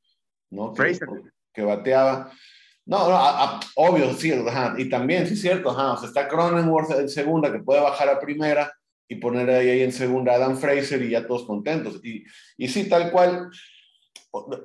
¿no? 0.50 0.74
Que, 0.74 0.78
Fraser. 0.78 1.08
que 1.54 1.62
bateaba. 1.62 2.32
No, 2.88 3.08
no, 3.08 3.16
a- 3.16 3.44
a- 3.44 3.60
obvio, 3.76 4.12
sí, 4.16 4.32
ajá, 4.34 4.74
y 4.78 4.90
también, 4.90 5.28
sí 5.28 5.34
es 5.36 5.42
cierto, 5.42 5.70
ajá, 5.70 5.94
o 5.94 5.98
sea, 5.98 6.08
está 6.10 6.28
Cronenworth 6.28 6.90
en 7.00 7.08
segunda, 7.10 7.52
que 7.52 7.60
puede 7.60 7.80
bajar 7.82 8.10
a 8.10 8.20
primera 8.20 8.74
y 9.08 9.16
poner 9.16 9.48
ahí, 9.52 9.70
ahí 9.70 9.82
en 9.84 9.92
segunda 9.92 10.32
a 10.34 10.36
Adam 10.38 10.58
Fraser 10.58 11.00
y 11.04 11.12
ya 11.12 11.28
todos 11.28 11.46
contentos. 11.46 12.00
Y, 12.04 12.24
y 12.58 12.68
sí, 12.68 12.90
tal 12.90 13.12
cual, 13.12 13.52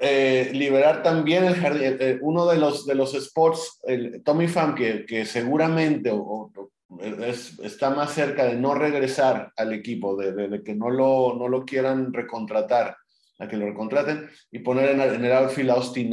eh, 0.00 0.50
liberar 0.54 1.02
también 1.02 1.44
el 1.44 1.56
jardín, 1.56 1.82
eh, 1.82 1.96
eh, 2.00 2.18
uno 2.22 2.46
de 2.46 2.56
los, 2.58 2.86
de 2.86 2.94
los 2.94 3.12
spots, 3.12 3.80
el 3.84 4.22
Tommy 4.22 4.48
Pham, 4.48 4.74
que, 4.74 5.04
que 5.06 5.26
seguramente 5.26 6.10
o- 6.10 6.16
o- 6.18 6.70
es- 7.00 7.58
está 7.60 7.90
más 7.90 8.12
cerca 8.12 8.44
de 8.44 8.56
no 8.56 8.74
regresar 8.74 9.52
al 9.56 9.72
equipo, 9.72 10.16
de, 10.16 10.32
de- 10.32 10.48
de 10.48 10.62
que 10.62 10.74
no 10.74 10.90
lo, 10.90 11.34
no 11.38 11.48
lo 11.48 11.64
quieran 11.64 12.12
recontratar, 12.12 12.96
a 13.38 13.48
que 13.48 13.56
lo 13.56 13.66
recontraten, 13.66 14.28
y 14.50 14.60
poner 14.60 14.90
en, 14.90 15.00
el- 15.00 15.14
en 15.14 15.24
el 15.24 15.32
outfield 15.32 15.70
a 15.70 15.74
Austin. 15.74 16.12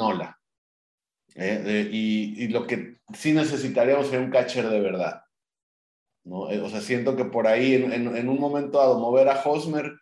Eh, 1.35 1.59
de- 1.63 1.89
y, 1.91 2.43
y 2.43 2.47
lo 2.49 2.67
que 2.67 2.97
sí 3.13 3.31
necesitaríamos 3.33 4.07
sería 4.07 4.25
un 4.25 4.31
catcher 4.31 4.67
de 4.69 4.79
verdad. 4.81 5.21
¿no? 6.23 6.51
Eh, 6.51 6.59
o 6.59 6.69
sea, 6.69 6.81
siento 6.81 7.15
que 7.15 7.25
por 7.25 7.47
ahí, 7.47 7.75
en, 7.75 7.91
en- 7.93 8.15
en 8.15 8.29
un 8.29 8.39
momento 8.39 8.77
dado, 8.77 8.99
mover 8.99 9.27
a 9.29 9.41
Hosmer 9.43 9.93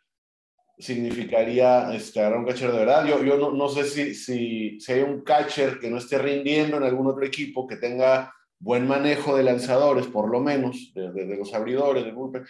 significaría 0.77 1.93
este, 1.93 2.19
agarrar 2.19 2.39
un 2.39 2.45
catcher 2.45 2.71
de 2.71 2.79
verdad. 2.79 3.05
Yo, 3.05 3.23
yo 3.23 3.37
no, 3.37 3.51
no 3.51 3.67
sé 3.69 3.83
si, 3.83 4.15
si, 4.15 4.79
si 4.79 4.91
hay 4.93 5.01
un 5.01 5.21
catcher 5.21 5.79
que 5.79 5.89
no 5.89 5.97
esté 5.97 6.17
rindiendo 6.17 6.77
en 6.77 6.83
algún 6.83 7.07
otro 7.07 7.25
equipo, 7.25 7.67
que 7.67 7.75
tenga 7.75 8.33
buen 8.59 8.87
manejo 8.87 9.35
de 9.37 9.43
lanzadores, 9.43 10.07
por 10.07 10.29
lo 10.29 10.39
menos, 10.41 10.91
de, 10.93 11.11
de- 11.11 11.25
de 11.25 11.37
los 11.37 11.53
abridores, 11.53 12.03
del 12.03 12.13
bullpen, 12.13 12.45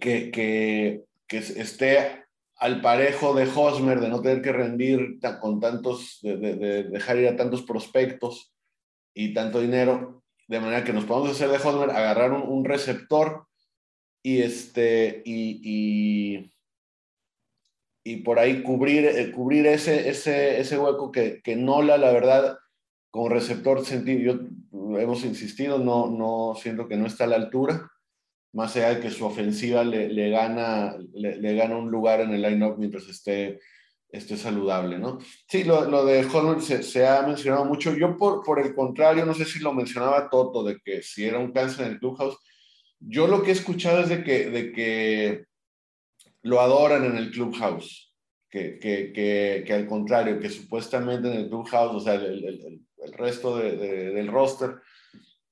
que, 0.00 0.30
que, 0.30 1.04
que 1.26 1.38
esté 1.38 2.24
al 2.56 2.80
parejo 2.80 3.34
de 3.34 3.44
Hosmer, 3.54 4.00
de 4.00 4.08
no 4.08 4.20
tener 4.20 4.42
que 4.42 4.52
rendir 4.52 5.18
con 5.40 5.60
tantos, 5.60 6.18
de, 6.22 6.36
de- 6.36 6.56
de 6.56 6.82
dejar 6.84 7.18
ir 7.18 7.28
a 7.28 7.36
tantos 7.36 7.62
prospectos 7.62 8.52
y 9.14 9.34
tanto 9.34 9.60
dinero, 9.60 10.22
de 10.48 10.60
manera 10.60 10.84
que 10.84 10.92
nos 10.92 11.04
podamos 11.04 11.30
hacer 11.30 11.48
de 11.48 11.56
Hosmer, 11.56 11.90
agarrar 11.90 12.32
un, 12.32 12.42
un 12.42 12.64
receptor 12.64 13.46
y 14.22 14.42
este 14.42 15.22
y, 15.24 15.60
y, 15.64 16.52
y 18.04 18.16
por 18.18 18.38
ahí 18.38 18.62
cubrir, 18.62 19.04
eh, 19.06 19.30
cubrir 19.32 19.66
ese, 19.66 20.08
ese, 20.08 20.60
ese 20.60 20.78
hueco 20.78 21.10
que, 21.12 21.40
que 21.42 21.56
Nola, 21.56 21.96
la 21.98 22.12
verdad, 22.12 22.58
con 23.10 23.30
receptor 23.30 23.84
sentido, 23.84 24.20
yo 24.72 24.98
hemos 24.98 25.24
insistido, 25.24 25.78
no, 25.78 26.10
no 26.10 26.54
siento 26.60 26.86
que 26.88 26.96
no 26.96 27.06
está 27.06 27.24
a 27.24 27.28
la 27.28 27.36
altura, 27.36 27.90
más 28.52 28.76
allá 28.76 28.94
de 28.94 29.00
que 29.00 29.10
su 29.10 29.24
ofensiva 29.24 29.84
le, 29.84 30.08
le 30.08 30.30
gana, 30.30 30.96
le, 31.12 31.36
le 31.36 31.54
gana 31.54 31.76
un 31.76 31.90
lugar 31.90 32.20
en 32.20 32.32
el 32.32 32.42
line-up 32.42 32.76
mientras 32.78 33.08
esté, 33.08 33.60
esté 34.12 34.36
saludable, 34.36 34.98
¿no? 34.98 35.18
Sí, 35.48 35.64
lo, 35.64 35.88
lo 35.88 36.04
de 36.04 36.24
Holman 36.24 36.60
se, 36.60 36.82
se, 36.82 37.06
ha 37.06 37.22
mencionado 37.22 37.64
mucho. 37.64 37.94
Yo, 37.94 38.16
por, 38.16 38.42
por 38.42 38.60
el 38.60 38.74
contrario, 38.74 39.24
no 39.24 39.34
sé 39.34 39.44
si 39.44 39.60
lo 39.60 39.72
mencionaba 39.72 40.28
Toto, 40.28 40.64
de 40.64 40.78
que 40.84 41.02
si 41.02 41.24
era 41.24 41.38
un 41.38 41.52
cáncer 41.52 41.86
en 41.86 41.92
el 41.92 41.98
clubhouse. 41.98 42.38
Yo 42.98 43.26
lo 43.26 43.42
que 43.42 43.50
he 43.50 43.54
escuchado 43.54 44.00
es 44.00 44.08
de 44.08 44.22
que, 44.22 44.50
de 44.50 44.72
que 44.72 45.44
lo 46.42 46.60
adoran 46.60 47.04
en 47.04 47.16
el 47.16 47.30
clubhouse, 47.30 48.12
que, 48.50 48.78
que, 48.78 49.12
que, 49.12 49.62
que 49.66 49.72
al 49.72 49.86
contrario, 49.86 50.40
que 50.40 50.50
supuestamente 50.50 51.28
en 51.28 51.38
el 51.38 51.48
clubhouse, 51.48 51.94
o 51.94 52.00
sea, 52.00 52.14
el, 52.14 52.44
el, 52.44 52.44
el, 52.44 52.80
el 53.04 53.12
resto 53.12 53.58
de, 53.58 53.76
de, 53.76 54.10
del 54.10 54.28
roster 54.28 54.76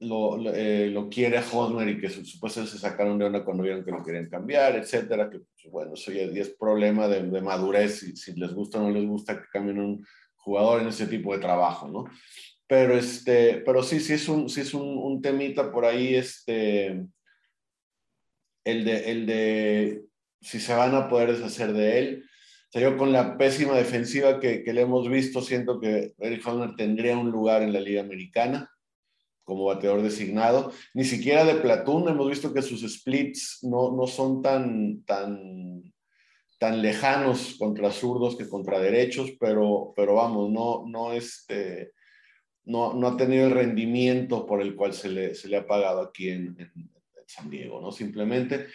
lo, 0.00 0.38
eh, 0.54 0.90
lo, 0.90 1.08
quiere 1.08 1.38
Hosmer 1.38 1.88
y 1.88 2.00
que 2.00 2.08
supuestamente 2.08 2.72
se 2.72 2.78
sacaron 2.78 3.18
de 3.18 3.24
onda 3.24 3.44
cuando 3.44 3.64
vieron 3.64 3.84
que 3.84 3.90
lo 3.90 4.04
querían 4.04 4.28
cambiar, 4.28 4.76
etcétera, 4.76 5.28
que 5.28 5.40
pues, 5.40 5.72
bueno, 5.72 5.94
eso 5.94 6.12
ya, 6.12 6.22
es 6.22 6.50
problema 6.50 7.08
de, 7.08 7.22
de 7.22 7.40
madurez, 7.40 7.98
si, 7.98 8.16
si, 8.16 8.32
les 8.34 8.52
gusta 8.52 8.78
o 8.78 8.82
no 8.82 8.90
les 8.90 9.06
gusta 9.06 9.40
que 9.40 9.48
cambien 9.52 9.80
un 9.80 10.06
jugador 10.36 10.82
en 10.82 10.88
ese 10.88 11.06
tipo 11.06 11.32
de 11.34 11.40
trabajo, 11.40 11.88
¿no? 11.88 12.04
Pero, 12.68 12.96
este, 12.96 13.62
pero 13.64 13.82
sí, 13.82 13.98
sí 13.98 14.12
es 14.12 14.28
un, 14.28 14.48
sí 14.48 14.60
es 14.60 14.72
un, 14.74 14.98
un 14.98 15.20
temita 15.20 15.72
por 15.72 15.84
ahí, 15.84 16.14
este, 16.14 17.04
el 18.64 18.84
de, 18.84 19.10
el 19.10 19.26
de 19.26 20.04
si 20.40 20.60
se 20.60 20.74
van 20.74 20.94
a 20.94 21.08
poder 21.08 21.32
deshacer 21.32 21.72
de 21.72 21.98
él. 21.98 22.27
O 22.68 22.70
sea, 22.70 22.82
yo 22.82 22.98
con 22.98 23.12
la 23.12 23.38
pésima 23.38 23.74
defensiva 23.74 24.40
que, 24.40 24.62
que 24.62 24.72
le 24.74 24.82
hemos 24.82 25.08
visto, 25.08 25.40
siento 25.40 25.80
que 25.80 26.12
Eric 26.18 26.46
Hosmer 26.46 26.76
tendría 26.76 27.16
un 27.16 27.30
lugar 27.30 27.62
en 27.62 27.72
la 27.72 27.80
Liga 27.80 28.02
Americana 28.02 28.70
como 29.42 29.64
bateador 29.64 30.02
designado. 30.02 30.70
Ni 30.92 31.04
siquiera 31.04 31.46
de 31.46 31.54
platoon, 31.54 32.10
hemos 32.10 32.28
visto 32.28 32.52
que 32.52 32.60
sus 32.60 32.82
splits 32.82 33.60
no, 33.62 33.96
no 33.96 34.06
son 34.06 34.42
tan, 34.42 35.02
tan, 35.04 35.82
tan 36.58 36.82
lejanos 36.82 37.56
contra 37.58 37.90
zurdos 37.90 38.36
que 38.36 38.46
contra 38.46 38.78
derechos, 38.78 39.32
pero, 39.40 39.94
pero 39.96 40.16
vamos, 40.16 40.50
no, 40.50 40.84
no, 40.86 41.14
este, 41.14 41.92
no, 42.66 42.92
no 42.92 43.06
ha 43.08 43.16
tenido 43.16 43.46
el 43.46 43.52
rendimiento 43.52 44.44
por 44.44 44.60
el 44.60 44.76
cual 44.76 44.92
se 44.92 45.08
le, 45.08 45.34
se 45.34 45.48
le 45.48 45.56
ha 45.56 45.66
pagado 45.66 46.02
aquí 46.02 46.28
en, 46.28 46.54
en 46.58 46.90
San 47.26 47.48
Diego, 47.48 47.80
¿no? 47.80 47.90
Simplemente 47.90 48.66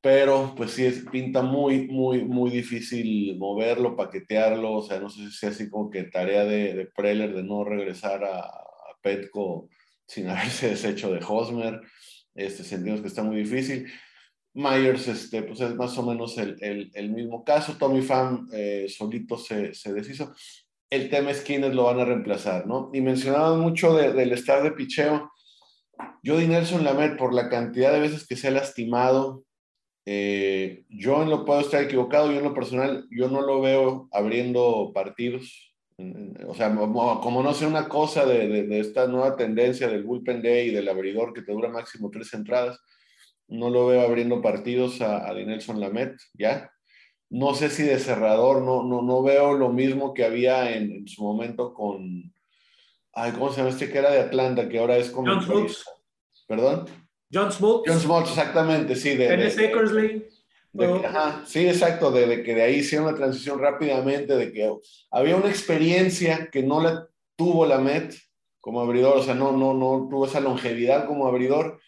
pero 0.00 0.54
pues 0.56 0.72
sí, 0.72 0.84
es, 0.86 1.04
pinta 1.10 1.42
muy, 1.42 1.86
muy, 1.88 2.24
muy 2.24 2.50
difícil 2.50 3.36
moverlo, 3.38 3.96
paquetearlo, 3.96 4.72
o 4.72 4.82
sea, 4.82 4.98
no 4.98 5.10
sé 5.10 5.26
si 5.26 5.32
sea 5.32 5.50
así 5.50 5.68
como 5.68 5.90
que 5.90 6.04
tarea 6.04 6.44
de, 6.44 6.74
de 6.74 6.86
Preller 6.86 7.34
de 7.34 7.42
no 7.42 7.64
regresar 7.64 8.24
a, 8.24 8.50
Petco 9.02 9.68
sin 10.06 10.28
haberse 10.28 10.70
deshecho 10.70 11.10
de 11.12 11.24
Hosmer, 11.26 11.80
este, 12.34 12.64
sentimos 12.64 13.00
que 13.00 13.08
está 13.08 13.22
muy 13.22 13.36
difícil. 13.36 13.90
Myers, 14.52 15.06
este, 15.08 15.42
pues 15.42 15.60
es 15.60 15.74
más 15.76 15.96
o 15.96 16.02
menos 16.02 16.36
el, 16.36 16.90
el, 16.92 17.10
mismo 17.10 17.44
caso, 17.44 17.76
Tommy 17.78 18.02
Pham 18.02 18.48
eh, 18.52 18.86
solito 18.88 19.38
se, 19.38 19.74
se, 19.74 19.92
deshizo. 19.92 20.34
El 20.90 21.08
tema 21.08 21.30
es 21.30 21.40
quiénes 21.42 21.74
lo 21.74 21.84
van 21.84 22.00
a 22.00 22.04
reemplazar, 22.04 22.66
¿no? 22.66 22.90
Y 22.92 23.00
mencionaban 23.00 23.60
mucho 23.60 23.94
de, 23.94 24.12
del 24.12 24.32
estar 24.32 24.62
de 24.62 24.72
picheo. 24.72 25.30
Jody 26.24 26.48
Nelson 26.48 26.82
Lamet, 26.82 27.16
por 27.16 27.32
la 27.32 27.48
cantidad 27.48 27.92
de 27.92 28.00
veces 28.00 28.26
que 28.26 28.36
se 28.36 28.48
ha 28.48 28.50
lastimado, 28.50 29.44
eh, 30.12 30.84
yo 30.88 31.22
en 31.22 31.30
lo 31.30 31.44
puedo 31.44 31.60
estar 31.60 31.82
equivocado, 31.84 32.32
yo 32.32 32.38
en 32.38 32.44
lo 32.44 32.54
personal, 32.54 33.06
yo 33.10 33.28
no 33.28 33.42
lo 33.42 33.60
veo 33.60 34.08
abriendo 34.10 34.90
partidos 34.92 35.72
O 36.48 36.54
sea, 36.54 36.74
como, 36.74 37.42
no 37.42 37.52
sea 37.52 37.68
una 37.68 37.86
cosa 37.86 38.24
de, 38.24 38.48
de- 38.48 38.66
de 38.66 38.80
esta 38.80 39.06
nueva 39.06 39.36
tendencia 39.36 39.86
del 39.86 40.02
bullpen 40.02 40.40
day 40.42 40.68
y 40.68 40.74
del 40.74 40.88
abridor 40.88 41.32
que 41.34 41.42
te 41.42 41.52
dura 41.52 41.68
máximo 41.68 42.10
tres 42.10 42.32
entradas, 42.32 42.80
no 43.48 43.68
lo 43.68 43.86
veo 43.86 44.00
abriendo 44.00 44.40
partidos 44.40 45.00
a, 45.02 45.28
a 45.28 45.34
Dinelson 45.34 45.78
Lamet, 45.78 46.14
¿ya? 46.32 46.70
No 47.28 47.52
sé 47.54 47.68
si 47.68 47.82
de 47.84 47.98
cerrador, 47.98 48.62
no, 48.62 48.82
no, 48.82 49.02
no 49.02 49.22
veo 49.22 49.52
lo 49.52 49.68
mismo 49.68 50.14
que 50.14 50.24
había 50.24 50.74
en, 50.74 50.90
en 50.90 51.06
su 51.06 51.22
momento 51.22 51.72
con, 51.74 52.32
ay, 53.12 53.32
¿cómo 53.32 53.50
se 53.50 53.58
llama 53.58 53.70
este 53.70 53.90
que 53.92 53.98
era 53.98 54.10
de 54.10 54.20
Atlanta, 54.20 54.68
que 54.68 54.78
ahora 54.78 54.96
es 54.96 55.10
como... 55.10 55.30
John 55.32 55.42
Smoltz. 55.44 55.84
¿Perdón? 56.48 56.86
John 57.32 57.52
Smoltz, 57.52 57.88
John 57.90 58.00
Smoltz, 58.00 58.30
exactamente, 58.30 58.96
sí. 58.96 59.10
De, 59.10 59.28
de- 59.28 59.36
Dennis 59.36 59.58
Eckersley. 59.58 60.28
que- 60.76 61.06
ajá, 61.06 61.42
sí, 61.46 61.68
exacto, 61.68 62.10
de, 62.10 62.26
de 62.26 62.42
que 62.42 62.54
de 62.54 62.62
ahí 62.62 62.76
hicieron 62.76 63.06
la 63.06 63.14
transición 63.14 63.58
rápidamente, 63.58 64.36
de 64.36 64.52
que 64.52 64.72
había 65.10 65.36
una 65.36 65.48
experiencia 65.48 66.48
que 66.50 66.62
no 66.62 66.80
la 66.80 67.06
tuvo 67.36 67.66
la 67.66 67.78
Met 67.78 68.14
como 68.60 68.80
abridor, 68.80 69.16
o 69.16 69.22
sea, 69.22 69.34
no, 69.34 69.52
no, 69.52 69.72
no 69.74 70.06
tuvo 70.10 70.26
esa 70.26 70.40
longevidad 70.40 71.06
como 71.06 71.26
abridor, 71.26 71.80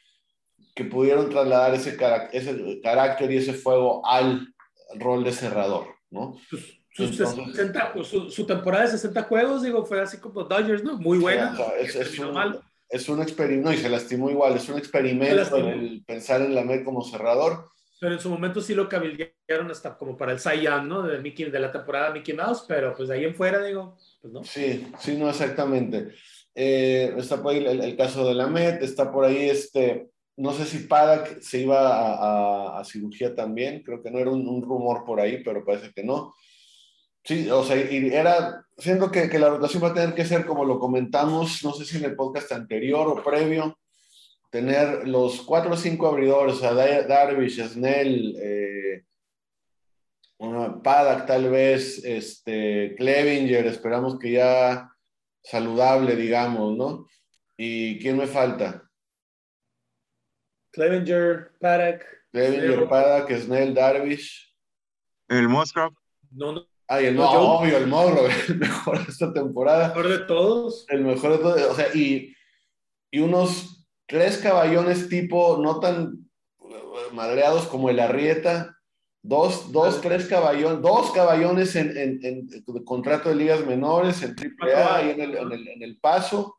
que 0.75 0.85
pudieron 0.85 1.29
trasladar 1.29 1.75
ese, 1.75 1.99
carac- 1.99 2.31
ese 2.33 2.81
carácter 2.83 3.31
y 3.31 3.37
ese 3.37 3.53
fuego 3.53 4.07
al 4.07 4.49
rol 4.95 5.23
de 5.23 5.33
cerrador, 5.33 5.87
¿no? 6.11 6.39
Sus 6.49 6.79
Entonces- 7.21 7.55
60 7.57 7.93
su, 8.05 8.31
su 8.31 8.47
temporada 8.47 8.85
de 8.85 8.91
60 8.93 9.23
juegos, 9.25 9.63
digo, 9.63 9.85
fue 9.85 10.01
así 10.01 10.19
como 10.19 10.45
Dodgers, 10.45 10.83
¿no? 10.85 10.99
Muy 10.99 11.19
buena. 11.19 11.55
Sea, 11.57 11.77
es, 11.79 11.95
es 11.95 12.11
terminó 12.17 12.31
un. 12.31 12.59
Es 12.93 13.09
un 13.09 13.21
experimento, 13.23 13.73
y 13.73 13.79
se 13.79 13.89
lastimó 13.89 14.31
igual, 14.31 14.55
es 14.57 14.69
un 14.69 14.79
experimento 14.79 15.57
el 15.57 16.05
pensar 16.07 16.41
en 16.43 16.55
la 16.55 16.63
Met 16.63 16.85
como 16.85 17.03
cerrador. 17.03 17.71
Pero 17.99 18.15
en 18.15 18.21
su 18.21 18.29
momento 18.31 18.61
sí 18.61 18.75
lo 18.75 18.89
cabildearon 18.89 19.71
hasta 19.71 19.97
como 19.97 20.17
para 20.17 20.33
el 20.33 20.39
Young, 20.39 20.87
¿no? 20.89 21.03
De, 21.03 21.19
Mickey, 21.21 21.51
de 21.51 21.61
la 21.61 21.71
temporada 21.73 22.11
Mickey 22.13 22.35
Mouse, 22.35 22.65
pero 22.69 22.95
pues 22.95 23.09
de 23.09 23.15
ahí 23.15 23.25
en 23.25 23.35
fuera, 23.35 23.63
digo, 23.65 23.97
pues 24.21 24.33
no. 24.33 24.43
Sí, 24.45 24.87
sí, 24.99 25.17
no, 25.17 25.29
exactamente. 25.31 26.09
Eh, 26.55 27.15
está 27.17 27.43
por 27.43 27.53
ahí 27.55 27.65
el, 27.65 27.81
el 27.81 27.97
caso 27.97 28.27
de 28.29 28.35
la 28.35 28.47
Met, 28.47 28.83
está 28.83 29.11
por 29.11 29.25
ahí 29.25 29.49
este, 29.49 30.09
no 30.37 30.53
sé 30.53 30.65
si 30.65 30.81
Paddock 30.81 31.41
se 31.41 31.61
iba 31.61 31.79
a, 31.97 32.15
a- 32.77 32.81
a 32.81 32.85
cirugía 32.85 33.35
también, 33.35 33.83
creo 33.83 34.03
que 34.03 34.11
no 34.11 34.19
era 34.19 34.31
un, 34.31 34.47
un 34.49 34.63
rumor 34.63 35.05
por 35.05 35.21
ahí, 35.21 35.43
pero 35.45 35.65
parece 35.65 35.93
que 35.95 36.03
no. 36.03 36.35
Sí, 37.25 37.49
o 37.51 37.63
sea, 37.63 37.77
y 37.77 38.09
era, 38.13 38.67
siendo 38.77 39.11
que, 39.11 39.29
que 39.31 39.39
la 39.39 39.51
rotación 39.51 39.83
va 39.83 39.89
a 39.89 39.95
tener 39.95 40.15
que 40.15 40.25
ser 40.25 40.45
como 40.45 40.65
lo 40.65 40.79
comentamos, 40.81 41.63
no 41.65 41.73
sé 41.73 41.85
si 41.85 41.99
en 41.99 42.05
el 42.05 42.17
podcast 42.17 42.51
anterior 42.53 43.07
o 43.09 43.23
previo, 43.23 43.79
tener 44.51 45.07
los 45.07 45.43
cuatro 45.43 45.73
o 45.73 45.77
cinco 45.77 46.09
abridores, 46.09 46.57
o 46.57 46.59
sea, 46.59 46.75
Dar- 46.75 47.07
Darvish, 47.07 47.63
Snell, 47.69 48.37
eh, 48.41 49.05
bueno, 50.39 50.83
Paddock 50.83 51.27
tal 51.27 51.49
vez, 51.49 52.05
este, 52.05 52.97
Clevinger, 52.97 53.67
esperamos 53.67 54.19
que 54.19 54.33
ya 54.33 54.91
saludable, 55.45 56.17
digamos, 56.17 56.77
¿no? 56.77 57.07
¿Y 57.57 58.01
quién 58.01 58.17
me 58.17 58.27
falta? 58.27 58.91
Clevenger, 60.73 61.53
Paddock. 61.61 62.03
Clevinger. 62.33 62.89
Paddock, 62.89 63.31
Snell, 63.33 63.75
Darvish. 63.75 64.53
El 65.29 65.49
Musgrove. 65.49 65.95
No, 66.33 66.53
no, 66.53 66.67
Ay, 66.93 67.07
el, 67.07 67.17
No, 67.17 67.31
obvio, 67.31 67.79
el 67.79 67.87
Mogro, 67.87 68.27
el 68.49 68.59
mejor 68.59 69.03
de 69.03 69.11
esta 69.11 69.33
temporada. 69.33 69.89
mejor 69.89 70.09
de 70.09 70.19
todos. 70.27 70.85
El 70.91 71.05
mejor 71.05 71.33
de 71.33 71.39
todos, 71.39 71.63
o 71.63 71.75
sea, 71.75 71.87
y, 71.95 72.37
y 73.11 73.21
unos 73.21 73.87
tres 74.07 74.37
caballones 74.37 75.09
tipo, 75.09 75.57
no 75.57 75.81
tan 75.81 76.29
eh, 76.61 76.75
madreados 77.15 77.67
como 77.67 77.89
el 77.89 77.99
Arrieta, 77.99 78.77
dos, 79.23 79.73
dos, 79.73 80.03
tres 80.03 80.27
caballones, 80.27 80.83
dos 80.83 81.13
caballones 81.13 81.77
en, 81.77 81.97
en, 81.97 82.21
en 82.23 82.85
contrato 82.85 83.31
de 83.31 83.37
ligas 83.37 83.65
menores, 83.65 84.23
en 84.23 84.37
AAA 84.37 85.03
y 85.05 85.11
el, 85.13 85.35
en, 85.35 85.51
el, 85.53 85.69
en 85.69 85.83
el 85.83 85.99
paso, 85.99 86.57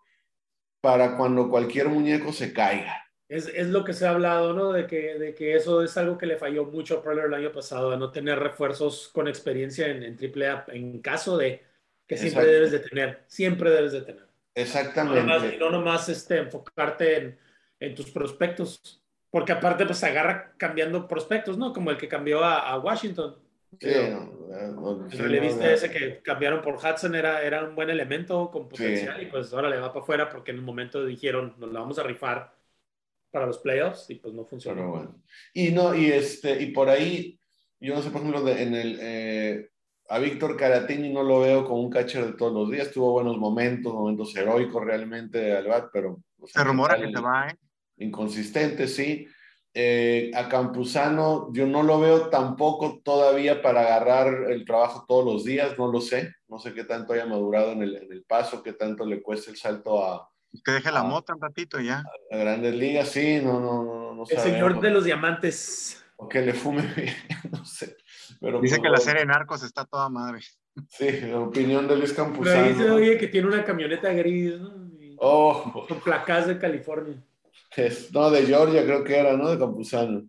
para 0.82 1.16
cuando 1.16 1.48
cualquier 1.48 1.90
muñeco 1.90 2.34
se 2.34 2.52
caiga. 2.54 3.03
Es, 3.30 3.48
es 3.48 3.68
lo 3.70 3.84
que 3.84 3.94
se 3.94 4.06
ha 4.06 4.12
hablado, 4.12 4.54
¿no? 4.54 4.72
De 4.74 4.86
que, 4.86 5.18
de 5.18 5.34
que 5.34 5.56
eso 5.56 5.82
es 5.82 5.98
algo 5.98 6.18
que 6.18 6.26
le 6.26 6.38
falló 6.38 6.66
mucho 6.66 6.98
a 7.00 7.04
Preller 7.04 7.26
el 7.26 7.34
año 7.34 7.52
pasado, 7.52 7.92
de 7.92 7.98
no 7.98 8.12
tener 8.12 8.38
refuerzos 8.40 9.10
con 9.10 9.28
experiencia 9.28 9.88
en, 9.88 10.04
en 10.04 10.18
AAA, 10.18 10.66
en 10.70 11.02
caso 11.02 11.38
de 11.38 11.64
que 12.08 12.18
siempre 12.18 12.46
debes 12.46 12.72
de 12.72 12.80
tener, 12.80 13.24
siempre 13.28 13.72
debes 13.72 13.94
de 13.94 14.02
tener. 14.02 14.28
Exactamente. 14.56 15.58
no 15.58 15.72
nomás, 15.72 16.10
este, 16.10 16.38
enfocarte 16.38 17.18
en, 17.18 17.40
en 17.80 17.96
tus 17.96 18.12
prospectos, 18.12 19.02
porque 19.32 19.54
aparte 19.54 19.86
pues 19.86 20.04
agarra 20.04 20.54
cambiando 20.58 21.08
prospectos, 21.08 21.58
¿no? 21.58 21.74
Como 21.74 21.90
el 21.90 21.98
que 21.98 22.08
cambió 22.08 22.44
a, 22.44 22.70
a 22.70 22.78
Washington. 22.78 23.36
Sí, 23.80 23.90
no, 24.12 25.08
El 25.12 25.18
relevista 25.18 25.64
no, 25.66 25.72
ese 25.72 25.90
que 25.90 26.22
cambiaron 26.22 26.62
por 26.62 26.76
Hudson 26.76 27.16
era, 27.16 27.42
era 27.42 27.64
un 27.64 27.74
buen 27.74 27.90
elemento 27.90 28.52
con 28.52 28.70
potencial 28.70 29.18
Sí. 29.18 29.24
y 29.24 29.26
pues 29.26 29.52
ahora 29.52 29.70
le 29.70 29.80
va 29.80 29.92
para 29.92 30.04
afuera 30.04 30.30
porque 30.30 30.52
en 30.52 30.60
un 30.60 30.66
momento 30.66 31.04
dijeron, 31.04 31.56
nos 31.58 31.72
la 31.72 31.80
vamos 31.80 31.98
a 31.98 32.04
rifar 32.04 32.53
para 33.34 33.48
los 33.48 33.58
playoffs 33.58 34.10
y 34.12 34.16
pues 34.16 34.34
no 34.34 34.46
funcionó. 34.46 34.78
Pero 34.78 34.92
bueno. 34.92 35.22
Y 35.54 35.72
no, 35.72 35.96
y 35.96 36.06
este, 36.12 36.62
y 36.62 36.68
por 36.72 36.88
ahí, 36.88 37.40
yo 37.80 37.96
no 37.96 38.02
sé, 38.02 38.12
por 38.12 38.22
ejemplo, 38.22 38.44
de- 38.44 38.62
en 38.62 38.76
el 38.76 38.98
eh, 39.02 39.70
a 40.10 40.20
Víctor 40.20 40.56
Caratini 40.56 41.12
no 41.12 41.24
lo 41.24 41.40
veo 41.40 41.66
como 41.66 41.82
un 41.82 41.90
catcher 41.90 42.26
de 42.26 42.34
todos 42.34 42.54
los 42.54 42.70
días. 42.70 42.92
Tuvo 42.92 43.12
buenos 43.14 43.38
momentos, 43.38 43.92
momentos 43.94 44.36
heroicos 44.36 44.84
realmente 44.86 45.52
al 45.56 45.68
bat, 45.68 45.90
pero 45.92 46.20
o 46.40 46.48
sea, 46.48 46.62
Se 46.62 46.68
rumora 46.68 46.96
que 46.98 47.10
se 47.12 47.20
va, 47.20 47.48
¿eh? 47.50 47.56
inconsistente, 47.98 48.88
sí. 48.88 49.26
Eh, 49.74 50.30
a 50.36 50.48
Campuzano, 50.48 51.52
yo 51.52 51.66
no 51.66 51.82
lo 51.82 52.00
veo 52.00 52.30
tampoco 52.30 53.02
todavía 53.04 53.64
para 53.64 53.82
agarrar 53.82 54.52
el 54.52 54.66
trabajo 54.66 55.04
todos 55.08 55.26
los 55.26 55.44
días, 55.44 55.80
no 55.80 55.92
lo 55.92 56.00
sé. 56.00 56.32
No 56.48 56.60
sé 56.60 56.76
qué 56.76 56.84
tanto 56.84 57.14
haya 57.14 57.26
madurado 57.26 57.72
en 57.72 57.82
el, 57.82 57.96
en 57.96 58.12
el 58.12 58.24
paso, 58.24 58.62
qué 58.62 58.74
tanto 58.74 59.04
le 59.06 59.24
cueste 59.24 59.50
el 59.50 59.58
salto 59.58 60.04
a, 60.06 60.30
Que 60.64 60.72
deje 60.72 60.92
la 60.92 61.00
Ah. 61.02 61.04
mota 61.04 61.34
un 61.34 61.42
ratito 61.42 61.80
y 61.80 61.86
ya. 61.88 62.04
a 62.32 62.38
grandes 62.38 62.76
ligas. 62.76 63.10
Sí, 63.10 63.40
no, 63.44 63.60
no, 63.60 63.84
no, 63.84 64.14
no 64.14 64.24
El 64.30 64.38
señor 64.40 64.80
de 64.82 64.90
los 64.92 65.04
diamantes. 65.06 66.04
O 66.16 66.28
que 66.30 66.42
le 66.42 66.54
fume 66.54 66.82
bien, 66.96 67.16
no 67.52 67.66
sé. 67.66 67.98
Pero 68.40 68.62
Dice 68.62 68.78
pues, 68.78 68.84
que 68.88 68.90
la 68.92 68.98
serie 68.98 69.22
de 69.22 69.26
Narcos 69.28 69.64
está 69.64 69.86
toda 69.86 70.10
madre. 70.10 70.42
Sí, 70.90 71.10
la 71.22 71.40
opinión 71.40 71.88
de 71.88 71.96
Luis 71.98 72.14
Pero 72.14 72.26
ahí 72.26 72.34
se 72.34 72.44
Campuzano. 72.54 72.96
oye 72.96 73.18
que 73.18 73.28
tiene 73.28 73.48
una 73.48 73.64
camioneta 73.64 74.12
gris, 74.14 74.60
¿no? 74.60 74.88
Y- 75.00 75.16
Oh, 75.20 75.86
Con 75.88 76.00
placas 76.02 76.48
de 76.48 76.58
California. 76.60 77.16
es- 77.76 78.12
no, 78.12 78.30
de 78.30 78.46
Georgia 78.46 78.84
creo 78.84 79.04
que 79.04 79.18
era, 79.18 79.38
¿no? 79.38 79.50
De 79.50 79.58
Campuzano. 79.60 80.24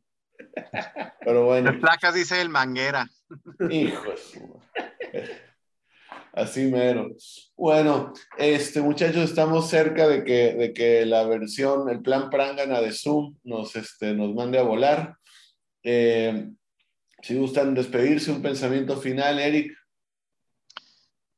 Pero 1.25 1.45
bueno, 1.47 1.71
Las 1.73 1.81
placas 1.81 2.15
dice 2.15 2.41
el 2.41 2.49
Manguera. 2.49 3.09
hijo 3.71 4.11
de 4.11 4.17
su 4.17 4.41
madre. 4.49 5.44
Así 6.37 6.67
mero. 6.67 7.15
Bueno, 7.57 8.13
este, 8.37 8.81
muchachos, 8.81 9.23
estamos 9.31 9.71
cerca 9.71 10.09
de 10.09 10.25
que, 10.25 10.55
de 10.55 10.73
que 10.73 11.07
la 11.07 11.25
versión, 11.27 11.89
el 11.89 12.03
plan 12.03 12.29
Prangana 12.29 12.81
de 12.81 12.91
Zoom 12.93 13.37
nos, 13.45 13.77
este, 13.77 14.15
nos 14.15 14.35
mande 14.35 14.59
a 14.59 14.63
volar. 14.65 15.17
Eh, 15.85 16.51
si 17.23 17.37
gustan 17.37 17.73
despedirse, 17.75 18.33
un 18.33 18.43
pensamiento 18.43 18.97
final, 19.01 19.39
Eric. 19.39 19.77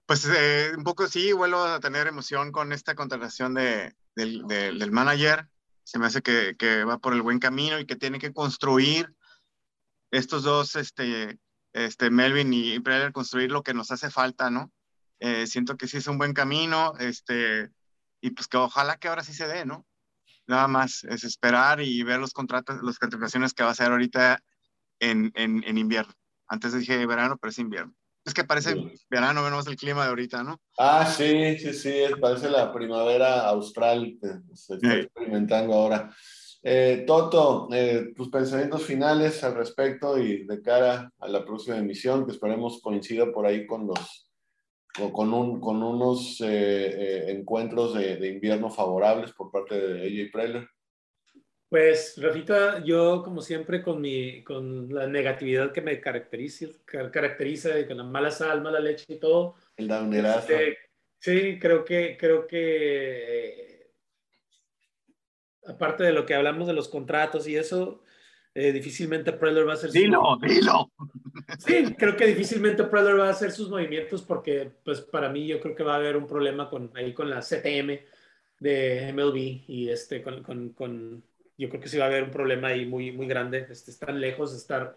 Pues 0.06 0.26
eh, 0.35 0.72
un 0.76 0.82
poco 0.85 1.06
sí, 1.09 1.32
vuelvo 1.32 1.59
a 1.62 1.78
tener 1.80 2.06
emoción 2.06 2.50
con 2.50 2.72
esta 2.72 2.94
contratación 2.94 3.52
de, 3.54 3.94
del, 4.14 4.46
del- 4.46 4.78
del 4.78 4.92
manager. 4.92 5.46
Se 5.85 5.98
me 5.98 6.06
hace 6.06 6.22
que, 6.22 6.56
que 6.59 6.85
va 6.85 6.98
por 6.98 7.12
el 7.12 7.22
buen 7.22 7.38
camino 7.38 7.78
y 7.78 7.87
que 7.87 7.96
tiene 7.96 8.18
que 8.18 8.32
construir 8.32 9.12
estos 10.11 10.42
dos, 10.42 10.74
este, 10.76 11.38
este 11.74 12.11
Melvin 12.11 12.52
y 12.54 12.80
Preller, 12.80 13.12
construir 13.12 13.52
lo 13.52 13.62
que 13.62 13.74
nos 13.74 13.90
hace 13.90 14.11
falta, 14.11 14.48
¿no? 14.50 14.72
Eh, 15.20 15.46
siento 15.46 15.76
que 15.76 15.88
sí 15.88 15.96
es 15.96 16.07
un 16.07 16.18
buen 16.18 16.33
camino, 16.35 16.92
este, 16.98 17.70
y 18.20 18.31
pues 18.31 18.48
que 18.48 18.57
ojalá 18.57 18.96
que 18.96 19.09
ahora 19.09 19.24
sí 19.24 19.33
se 19.33 19.46
dé, 19.48 19.64
¿no? 19.64 19.87
Nada 20.46 20.68
más 20.68 21.05
es 21.05 21.24
esperar 21.24 21.81
y 21.81 22.02
ver 22.02 22.20
los 22.20 22.33
contratos, 22.33 22.79
las 22.83 22.98
contrataciones 22.98 23.52
que 23.55 23.62
va 23.62 23.70
a 23.70 23.72
hacer 23.72 23.90
ahorita 23.90 24.40
en, 25.00 25.33
en, 25.35 25.64
en 25.64 25.79
invierno. 25.79 26.12
Antes 26.48 26.72
dije 26.72 27.05
verano, 27.07 27.37
pero 27.40 27.50
es 27.50 27.59
invierno. 27.59 27.94
Es 28.24 28.35
que 28.35 28.44
parece 28.44 28.74
Sí. 28.74 28.90
verano, 29.09 29.42
vemos 29.42 29.66
el 29.66 29.76
clima 29.76 30.02
de 30.05 30.09
ahorita, 30.11 30.42
¿no? 30.42 30.61
Ah, 30.79 31.07
sí, 31.07 31.59
sí, 31.59 31.72
sí, 31.72 31.92
parece 32.20 32.50
la 32.50 32.72
primavera 32.72 33.46
austral 33.48 34.16
que 34.20 34.29
se 34.55 34.74
está 34.74 34.92
Sí. 34.94 35.00
experimentando 35.00 35.74
ahora. 35.74 36.14
Eh, 36.62 37.05
Toto, 37.07 37.68
eh, 37.72 38.12
tus 38.16 38.29
pensamientos 38.29 38.84
finales 38.84 39.43
al 39.45 39.55
respecto 39.55 40.18
y 40.18 40.45
de 40.45 40.61
cara 40.61 41.12
a 41.20 41.28
la 41.28 41.45
próxima 41.45 41.76
emisión, 41.76 42.26
que 42.26 42.32
esperemos 42.32 42.80
coincida 42.82 43.30
por 43.32 43.47
ahí 43.47 43.66
con 43.66 43.86
los 43.86 44.26
con, 45.12 45.32
un- 45.34 45.61
con 45.61 45.82
unos 45.82 46.40
eh, 46.40 46.47
eh, 46.49 47.30
encuentros 47.30 47.94
de, 47.94 48.16
de 48.16 48.28
invierno 48.28 48.70
favorables 48.70 49.32
por 49.32 49.51
parte 49.51 49.74
de 49.78 50.03
AJ 50.07 50.30
Preller. 50.32 50.68
Pues, 51.68 52.14
Rafita, 52.22 52.82
yo 52.84 53.22
como 53.24 53.42
siempre 53.42 53.82
con 53.82 54.01
mi, 54.01 54.44
con 54.44 54.88
la 54.94 55.07
negatividad 55.09 55.72
que 55.72 55.80
me 55.82 56.01
caracteriza, 56.01 56.66
car- 56.84 57.11
caracteriza 57.11 57.78
y 57.78 57.86
con 57.86 57.97
la 57.97 58.05
mala 58.05 58.30
sal, 58.30 58.62
mala 58.62 58.78
leche 58.80 59.05
y 59.09 59.18
todo, 59.18 59.57
El 59.76 59.88
downerazo. 59.88 60.38
Este, 60.53 60.78
sí, 61.18 61.59
creo 61.59 61.84
que, 61.84 62.16
creo 62.16 62.47
que 62.47 62.59
eh, 63.80 63.90
aparte 65.66 66.05
de 66.05 66.12
lo 66.12 66.24
que 66.24 66.34
hablamos 66.34 66.68
de 66.68 66.72
los 66.74 66.88
contratos 66.88 67.49
y 67.49 67.57
eso, 67.57 68.03
Eh, 68.59 68.72
difícilmente 68.72 69.32
Preller 69.34 69.68
va 69.68 69.72
a 69.72 69.74
hacer 69.74 69.90
su- 69.90 69.98
Dilo, 69.98 70.38
dilo. 70.40 70.90
Sí, 71.59 71.94
creo 71.98 72.16
que 72.16 72.26
difícilmente 72.26 72.84
Preller 72.84 73.20
va 73.20 73.26
a 73.28 73.30
hacer 73.32 73.52
sus 73.52 73.68
movimientos 73.68 74.22
porque, 74.22 74.70
pues, 74.82 75.02
para 75.02 75.28
mí 75.28 75.46
yo 75.46 75.61
creo 75.61 75.74
que 75.74 75.82
va 75.82 75.92
a 75.92 75.96
haber 75.96 76.16
un 76.16 76.26
problema 76.26 76.70
con, 76.70 76.90
ahí 76.94 77.12
con 77.12 77.28
la 77.28 77.42
CTM 77.42 78.02
de 78.59 79.09
MLB 79.11 79.36
y 79.68 79.90
este, 79.90 80.22
con, 80.22 80.42
con, 80.42 80.70
con- 80.70 81.22
yo 81.59 81.68
creo 81.68 81.80
que 81.82 81.88
sí 81.90 81.98
va 81.98 82.04
a 82.04 82.09
haber 82.09 82.22
un 82.22 82.30
problema 82.30 82.68
ahí 82.68 82.86
muy, 82.86 83.12
muy 83.12 83.26
grande. 83.26 83.66
Este, 83.68 83.90
están 83.90 84.18
lejos 84.20 84.52
de 84.52 84.59
estar, 84.59 84.96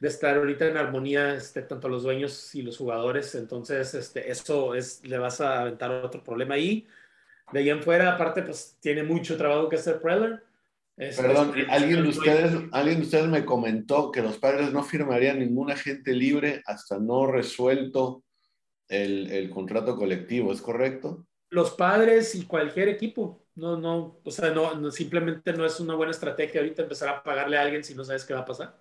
de 0.00 0.08
estar 0.08 0.36
ahorita 0.36 0.66
en 0.68 0.76
armonía, 0.76 1.34
este, 1.34 1.62
tanto 1.62 1.88
los 1.88 2.02
dueños 2.02 2.54
y 2.54 2.60
los 2.60 2.76
jugadores. 2.76 3.34
Entonces, 3.36 3.94
este, 3.94 4.30
eso 4.30 4.74
es, 4.74 5.02
le 5.06 5.16
vas 5.16 5.40
a 5.40 5.62
aventar 5.62 5.90
otro 5.90 6.22
problema 6.22 6.56
ahí. 6.56 6.86
De 7.52 7.60
ahí 7.60 7.70
en 7.70 7.82
fuera, 7.82 8.12
aparte, 8.14 8.42
pues, 8.42 8.76
tiene 8.80 9.02
mucho 9.02 9.38
trabajo 9.38 9.70
que 9.70 9.76
hacer 9.76 9.98
Preller. 10.00 10.42
Perdón, 10.96 11.54
alguien 11.68 12.02
de 12.02 12.08
ustedes, 12.08 12.52
alguien 12.70 12.98
de 12.98 13.04
ustedes 13.04 13.28
me 13.28 13.44
comentó 13.44 14.12
que 14.12 14.22
los 14.22 14.38
padres 14.38 14.72
no 14.72 14.84
firmarían 14.84 15.38
ningún 15.38 15.70
agente 15.70 16.12
libre 16.12 16.62
hasta 16.66 16.98
no 16.98 17.26
resuelto 17.26 18.22
el, 18.88 19.30
el 19.32 19.50
contrato 19.50 19.96
colectivo, 19.96 20.52
¿es 20.52 20.60
correcto? 20.60 21.26
los 21.52 21.72
padres 21.72 22.34
y 22.34 22.46
cualquier 22.46 22.88
equipo. 22.88 23.46
No, 23.54 23.76
no, 23.76 24.20
o 24.24 24.30
sea, 24.30 24.50
no, 24.50 24.74
no, 24.74 24.90
simplemente 24.90 25.52
no 25.52 25.66
es 25.66 25.78
una 25.80 25.94
buena 25.94 26.12
estrategia 26.12 26.62
ahorita 26.62 26.82
empezar 26.82 27.10
a 27.10 27.22
pagarle 27.22 27.58
a 27.58 27.62
alguien 27.62 27.84
si 27.84 27.94
no 27.94 28.04
sabes 28.04 28.24
qué 28.24 28.32
va 28.32 28.40
a 28.40 28.44
pasar. 28.46 28.74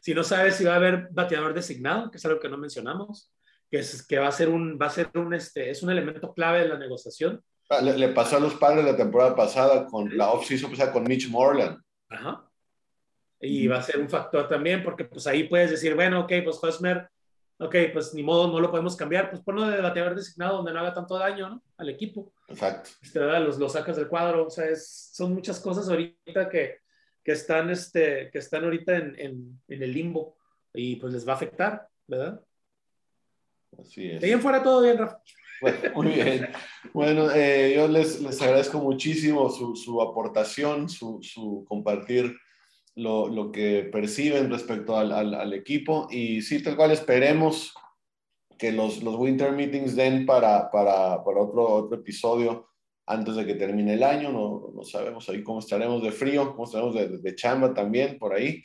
Si 0.00 0.12
no 0.14 0.24
sabes 0.24 0.56
si 0.56 0.64
va 0.64 0.72
a 0.72 0.76
haber 0.76 1.08
bateador 1.12 1.54
designado, 1.54 2.10
que 2.10 2.16
es 2.18 2.24
algo 2.24 2.40
que 2.40 2.48
no 2.48 2.58
mencionamos, 2.58 3.32
que 3.70 3.78
es 3.78 4.04
que 4.04 4.18
va 4.18 4.26
a 4.26 4.32
ser 4.32 4.48
un, 4.48 4.76
va 4.80 4.86
a 4.86 4.90
ser 4.90 5.10
un, 5.14 5.32
este, 5.32 5.70
es 5.70 5.80
un 5.84 5.90
elemento 5.90 6.34
clave 6.34 6.62
de 6.62 6.68
la 6.68 6.78
negociación. 6.78 7.40
Ah, 7.68 7.80
Le, 7.82 7.98
le 7.98 8.08
pasó 8.08 8.36
a 8.36 8.40
los 8.40 8.54
padres 8.54 8.84
la 8.84 8.96
temporada 8.96 9.36
pasada 9.36 9.86
con 9.86 10.16
la 10.16 10.30
off-season 10.30 10.72
con 10.92 11.04
Mitch 11.04 11.28
Moreland. 11.28 11.78
Ajá. 12.08 12.44
Y 13.40 13.66
va 13.68 13.78
a 13.78 13.82
ser 13.82 14.00
un 14.00 14.08
factor 14.08 14.48
también, 14.48 14.82
porque 14.82 15.04
pues 15.04 15.26
ahí 15.26 15.44
puedes 15.44 15.70
decir, 15.70 15.94
bueno, 15.94 16.20
ok, 16.20 16.32
pues 16.42 16.58
Hosmer, 16.62 17.08
ok, 17.58 17.76
pues 17.92 18.12
ni 18.14 18.22
modo, 18.22 18.48
no 18.48 18.58
lo 18.58 18.70
podemos 18.70 18.96
cambiar, 18.96 19.30
pues 19.30 19.42
ponlo 19.42 19.68
de 19.68 19.80
bateador 19.80 20.16
designado 20.16 20.56
donde 20.56 20.72
no 20.72 20.80
haga 20.80 20.94
tanto 20.94 21.16
daño, 21.16 21.48
¿no? 21.48 21.62
Al 21.76 21.88
equipo. 21.88 22.32
Exacto. 22.48 22.90
Este. 23.00 23.20
Los, 23.20 23.58
los 23.58 23.72
sacas 23.72 23.96
del 23.96 24.08
cuadro, 24.08 24.46
o 24.46 24.50
sea, 24.50 24.66
es, 24.66 25.10
son 25.12 25.34
muchas 25.34 25.60
cosas 25.60 25.88
ahorita 25.88 26.48
que, 26.48 26.78
que 27.22 27.32
están, 27.32 27.70
este, 27.70 28.30
que 28.32 28.38
están 28.38 28.64
ahorita 28.64 28.96
en, 28.96 29.14
en, 29.20 29.60
en 29.68 29.82
el 29.82 29.92
limbo 29.92 30.36
y 30.72 30.96
pues 30.96 31.12
les 31.12 31.26
va 31.26 31.32
a 31.34 31.36
afectar, 31.36 31.86
¿verdad? 32.06 32.40
Así 33.78 34.10
es. 34.10 34.20
De 34.20 34.26
ahí 34.26 34.32
en 34.32 34.40
fuera 34.40 34.62
todo 34.62 34.82
bien, 34.82 34.98
Rafa. 34.98 35.20
Bueno, 35.60 35.78
muy 35.94 36.06
bien. 36.08 36.48
Bueno, 36.92 37.30
eh, 37.30 37.72
yo 37.76 37.88
les, 37.88 38.20
les 38.20 38.40
agradezco 38.40 38.78
muchísimo 38.78 39.50
su, 39.50 39.76
su 39.76 40.00
aportación, 40.00 40.88
su, 40.88 41.18
su 41.22 41.64
compartir 41.68 42.36
lo, 42.94 43.28
lo, 43.28 43.52
que 43.52 43.88
perciben 43.92 44.50
respecto 44.50 44.96
al, 44.96 45.12
al, 45.12 45.34
al, 45.34 45.52
equipo. 45.52 46.08
Y 46.10 46.42
sí, 46.42 46.62
tal 46.62 46.76
cual 46.76 46.90
esperemos 46.90 47.74
que 48.58 48.72
los, 48.72 49.02
los 49.02 49.14
Winter 49.14 49.52
Meetings 49.52 49.94
den 49.94 50.26
para, 50.26 50.70
para, 50.70 51.22
para 51.22 51.40
otro, 51.40 51.66
otro 51.66 51.98
episodio 51.98 52.68
antes 53.06 53.36
de 53.36 53.46
que 53.46 53.54
termine 53.54 53.94
el 53.94 54.02
año. 54.02 54.32
No, 54.32 54.72
no 54.74 54.82
sabemos 54.82 55.28
ahí 55.28 55.42
cómo 55.42 55.60
estaremos 55.60 56.02
de 56.02 56.10
frío, 56.10 56.52
cómo 56.52 56.64
estaremos 56.64 56.94
de, 56.94 57.18
de 57.18 57.34
chamba 57.34 57.72
también 57.72 58.18
por 58.18 58.34
ahí. 58.34 58.62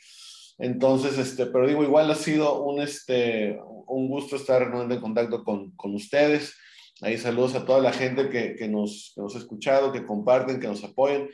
Entonces, 0.58 1.18
este, 1.18 1.46
pero 1.46 1.66
digo, 1.66 1.82
igual 1.82 2.10
ha 2.10 2.14
sido 2.14 2.62
un, 2.62 2.80
este, 2.80 3.58
un 3.86 4.08
gusto 4.08 4.36
estar 4.36 4.62
en 4.62 5.00
contacto 5.00 5.42
con, 5.42 5.70
con 5.72 5.94
ustedes. 5.94 6.56
Ahí 7.00 7.18
saludos 7.18 7.54
a 7.54 7.64
toda 7.64 7.80
la 7.80 7.92
gente 7.92 8.28
que, 8.28 8.54
que, 8.54 8.68
nos, 8.68 9.12
que 9.14 9.22
nos 9.22 9.34
ha 9.34 9.38
escuchado, 9.38 9.92
que 9.92 10.06
comparten, 10.06 10.60
que 10.60 10.68
nos 10.68 10.84
apoyen. 10.84 11.28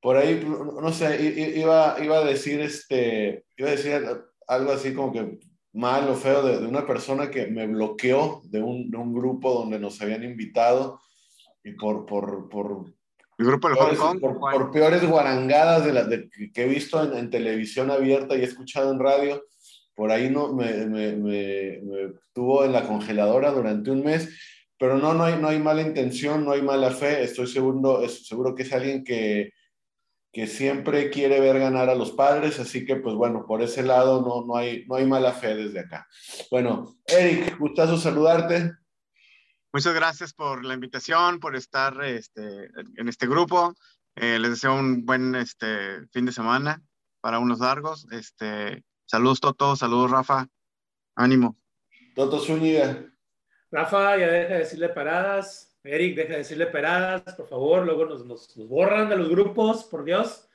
Por 0.00 0.16
ahí, 0.16 0.44
no 0.44 0.92
sé, 0.92 1.54
iba, 1.56 1.96
iba 2.02 2.18
a 2.18 2.24
decir, 2.24 2.60
este, 2.60 3.44
iba 3.56 3.68
a 3.68 3.72
decir 3.72 4.02
algo 4.48 4.72
así 4.72 4.92
como 4.94 5.12
que 5.12 5.38
mal 5.72 6.08
o 6.08 6.14
feo 6.14 6.42
de, 6.42 6.58
de 6.58 6.66
una 6.66 6.86
persona 6.86 7.30
que 7.30 7.46
me 7.46 7.66
bloqueó 7.66 8.42
de 8.44 8.60
un, 8.60 8.90
de 8.90 8.98
un, 8.98 9.14
grupo 9.14 9.54
donde 9.54 9.78
nos 9.78 10.00
habían 10.02 10.22
invitado 10.22 11.00
y 11.64 11.72
por, 11.72 12.04
por, 12.04 12.48
por 12.48 12.92
el 13.38 13.46
grupo 13.46 13.68
del 13.68 13.78
peores, 13.78 13.98
Hong 13.98 14.18
Kong. 14.18 14.20
Por, 14.20 14.38
por, 14.38 14.70
peores 14.70 15.08
guarangadas 15.08 15.84
de 15.84 15.92
la, 15.92 16.04
de, 16.04 16.28
que 16.52 16.64
he 16.64 16.68
visto 16.68 17.02
en, 17.02 17.16
en, 17.16 17.30
televisión 17.30 17.90
abierta 17.90 18.36
y 18.36 18.40
he 18.40 18.44
escuchado 18.44 18.92
en 18.92 18.98
radio, 18.98 19.42
por 19.94 20.10
ahí 20.10 20.28
no, 20.28 20.52
me, 20.52 20.86
me, 20.86 21.16
me, 21.16 21.80
me, 21.82 22.12
tuvo 22.32 22.64
en 22.64 22.72
la 22.72 22.86
congeladora 22.86 23.50
durante 23.50 23.90
un 23.90 24.04
mes, 24.04 24.28
pero 24.82 24.98
no, 24.98 25.14
no 25.14 25.22
hay, 25.22 25.40
no 25.40 25.46
hay 25.46 25.60
mala 25.60 25.80
intención, 25.80 26.44
no 26.44 26.50
hay 26.50 26.60
mala 26.60 26.90
fe, 26.90 27.22
estoy 27.22 27.46
seguro, 27.46 28.08
seguro 28.08 28.52
que 28.52 28.64
es 28.64 28.72
alguien 28.72 29.04
que, 29.04 29.52
que 30.32 30.48
siempre 30.48 31.08
quiere 31.08 31.38
ver 31.38 31.60
ganar 31.60 31.88
a 31.88 31.94
los 31.94 32.10
padres, 32.10 32.58
así 32.58 32.84
que 32.84 32.96
pues 32.96 33.14
bueno, 33.14 33.46
por 33.46 33.62
ese 33.62 33.84
lado 33.84 34.22
no, 34.22 34.44
no, 34.44 34.56
hay, 34.56 34.84
no 34.88 34.96
hay 34.96 35.06
mala 35.06 35.34
fe 35.34 35.54
desde 35.54 35.78
acá. 35.78 36.08
Bueno, 36.50 36.96
Eric, 37.06 37.58
gustazo 37.60 37.96
saludarte. 37.96 38.72
Muchas 39.72 39.94
gracias 39.94 40.34
por 40.34 40.64
la 40.64 40.74
invitación, 40.74 41.38
por 41.38 41.54
estar 41.54 42.02
este, 42.02 42.68
en 42.96 43.08
este 43.08 43.28
grupo. 43.28 43.76
Eh, 44.16 44.40
les 44.40 44.50
deseo 44.50 44.74
un 44.74 45.06
buen 45.06 45.36
este, 45.36 46.08
fin 46.10 46.26
de 46.26 46.32
semana 46.32 46.82
para 47.20 47.38
unos 47.38 47.60
largos. 47.60 48.08
Este, 48.10 48.82
saludos 49.06 49.38
Toto, 49.38 49.76
saludos 49.76 50.10
Rafa, 50.10 50.48
ánimo. 51.14 51.56
Toto 52.16 52.40
Zúñiga. 52.40 53.11
Rafa, 53.72 54.18
ya 54.18 54.28
deja 54.28 54.52
de 54.52 54.58
decirle 54.60 54.90
paradas. 54.90 55.74
Eric, 55.82 56.14
deja 56.14 56.32
de 56.32 56.38
decirle 56.38 56.66
paradas, 56.66 57.22
por 57.34 57.48
favor. 57.48 57.84
Luego 57.84 58.04
nos, 58.04 58.24
nos, 58.26 58.56
nos 58.56 58.68
borran 58.68 59.08
de 59.08 59.16
los 59.16 59.30
grupos, 59.30 59.84
por 59.84 60.04
Dios. 60.04 60.46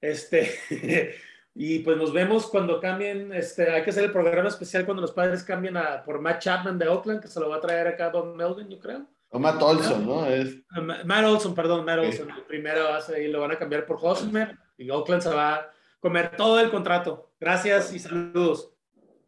Este, 0.00 0.50
y 1.54 1.78
pues 1.78 1.96
nos 1.96 2.12
vemos 2.12 2.48
cuando 2.48 2.80
cambien. 2.80 3.32
Este, 3.32 3.70
hay 3.70 3.82
que 3.82 3.90
hacer 3.90 4.04
el 4.04 4.12
programa 4.12 4.48
especial 4.48 4.84
cuando 4.84 5.00
los 5.00 5.12
padres 5.12 5.44
cambien 5.44 5.76
a, 5.76 6.02
por 6.04 6.20
Matt 6.20 6.42
Chapman 6.42 6.78
de 6.78 6.88
Oakland, 6.88 7.22
que 7.22 7.28
se 7.28 7.38
lo 7.38 7.48
va 7.48 7.56
a 7.56 7.60
traer 7.60 7.86
acá 7.86 8.10
Don 8.10 8.36
Melvin, 8.36 8.68
yo 8.68 8.78
creo. 8.80 9.06
O 9.30 9.38
Matt 9.38 9.62
Olson, 9.62 10.06
¿no? 10.06 10.26
Es... 10.26 10.56
Uh, 10.76 11.04
Matt 11.04 11.24
Olson, 11.24 11.54
perdón, 11.54 11.84
Matt. 11.84 12.00
Olson. 12.00 12.28
El 12.30 12.42
primero 12.42 12.88
y 13.16 13.28
lo 13.28 13.40
van 13.40 13.52
a 13.52 13.58
cambiar 13.58 13.86
por 13.86 13.98
Hosmer 14.02 14.58
y 14.76 14.90
Oakland 14.90 15.22
se 15.22 15.30
va 15.30 15.54
a 15.54 15.70
comer 16.00 16.36
todo 16.36 16.58
el 16.58 16.70
contrato. 16.70 17.30
Gracias 17.38 17.92
y 17.92 18.00
saludos. 18.00 18.72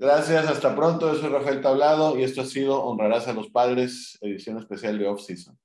Gracias, 0.01 0.49
hasta 0.49 0.75
pronto. 0.75 1.13
Yo 1.13 1.21
soy 1.21 1.29
Rafael 1.29 1.61
Tablado 1.61 2.19
y 2.19 2.23
esto 2.23 2.41
ha 2.41 2.47
sido 2.47 2.83
Honrarás 2.83 3.29
a 3.29 3.35
los 3.35 3.51
Padres, 3.51 4.17
edición 4.23 4.57
especial 4.57 4.99
de 4.99 5.07
Off 5.07 5.21
Season. 5.21 5.59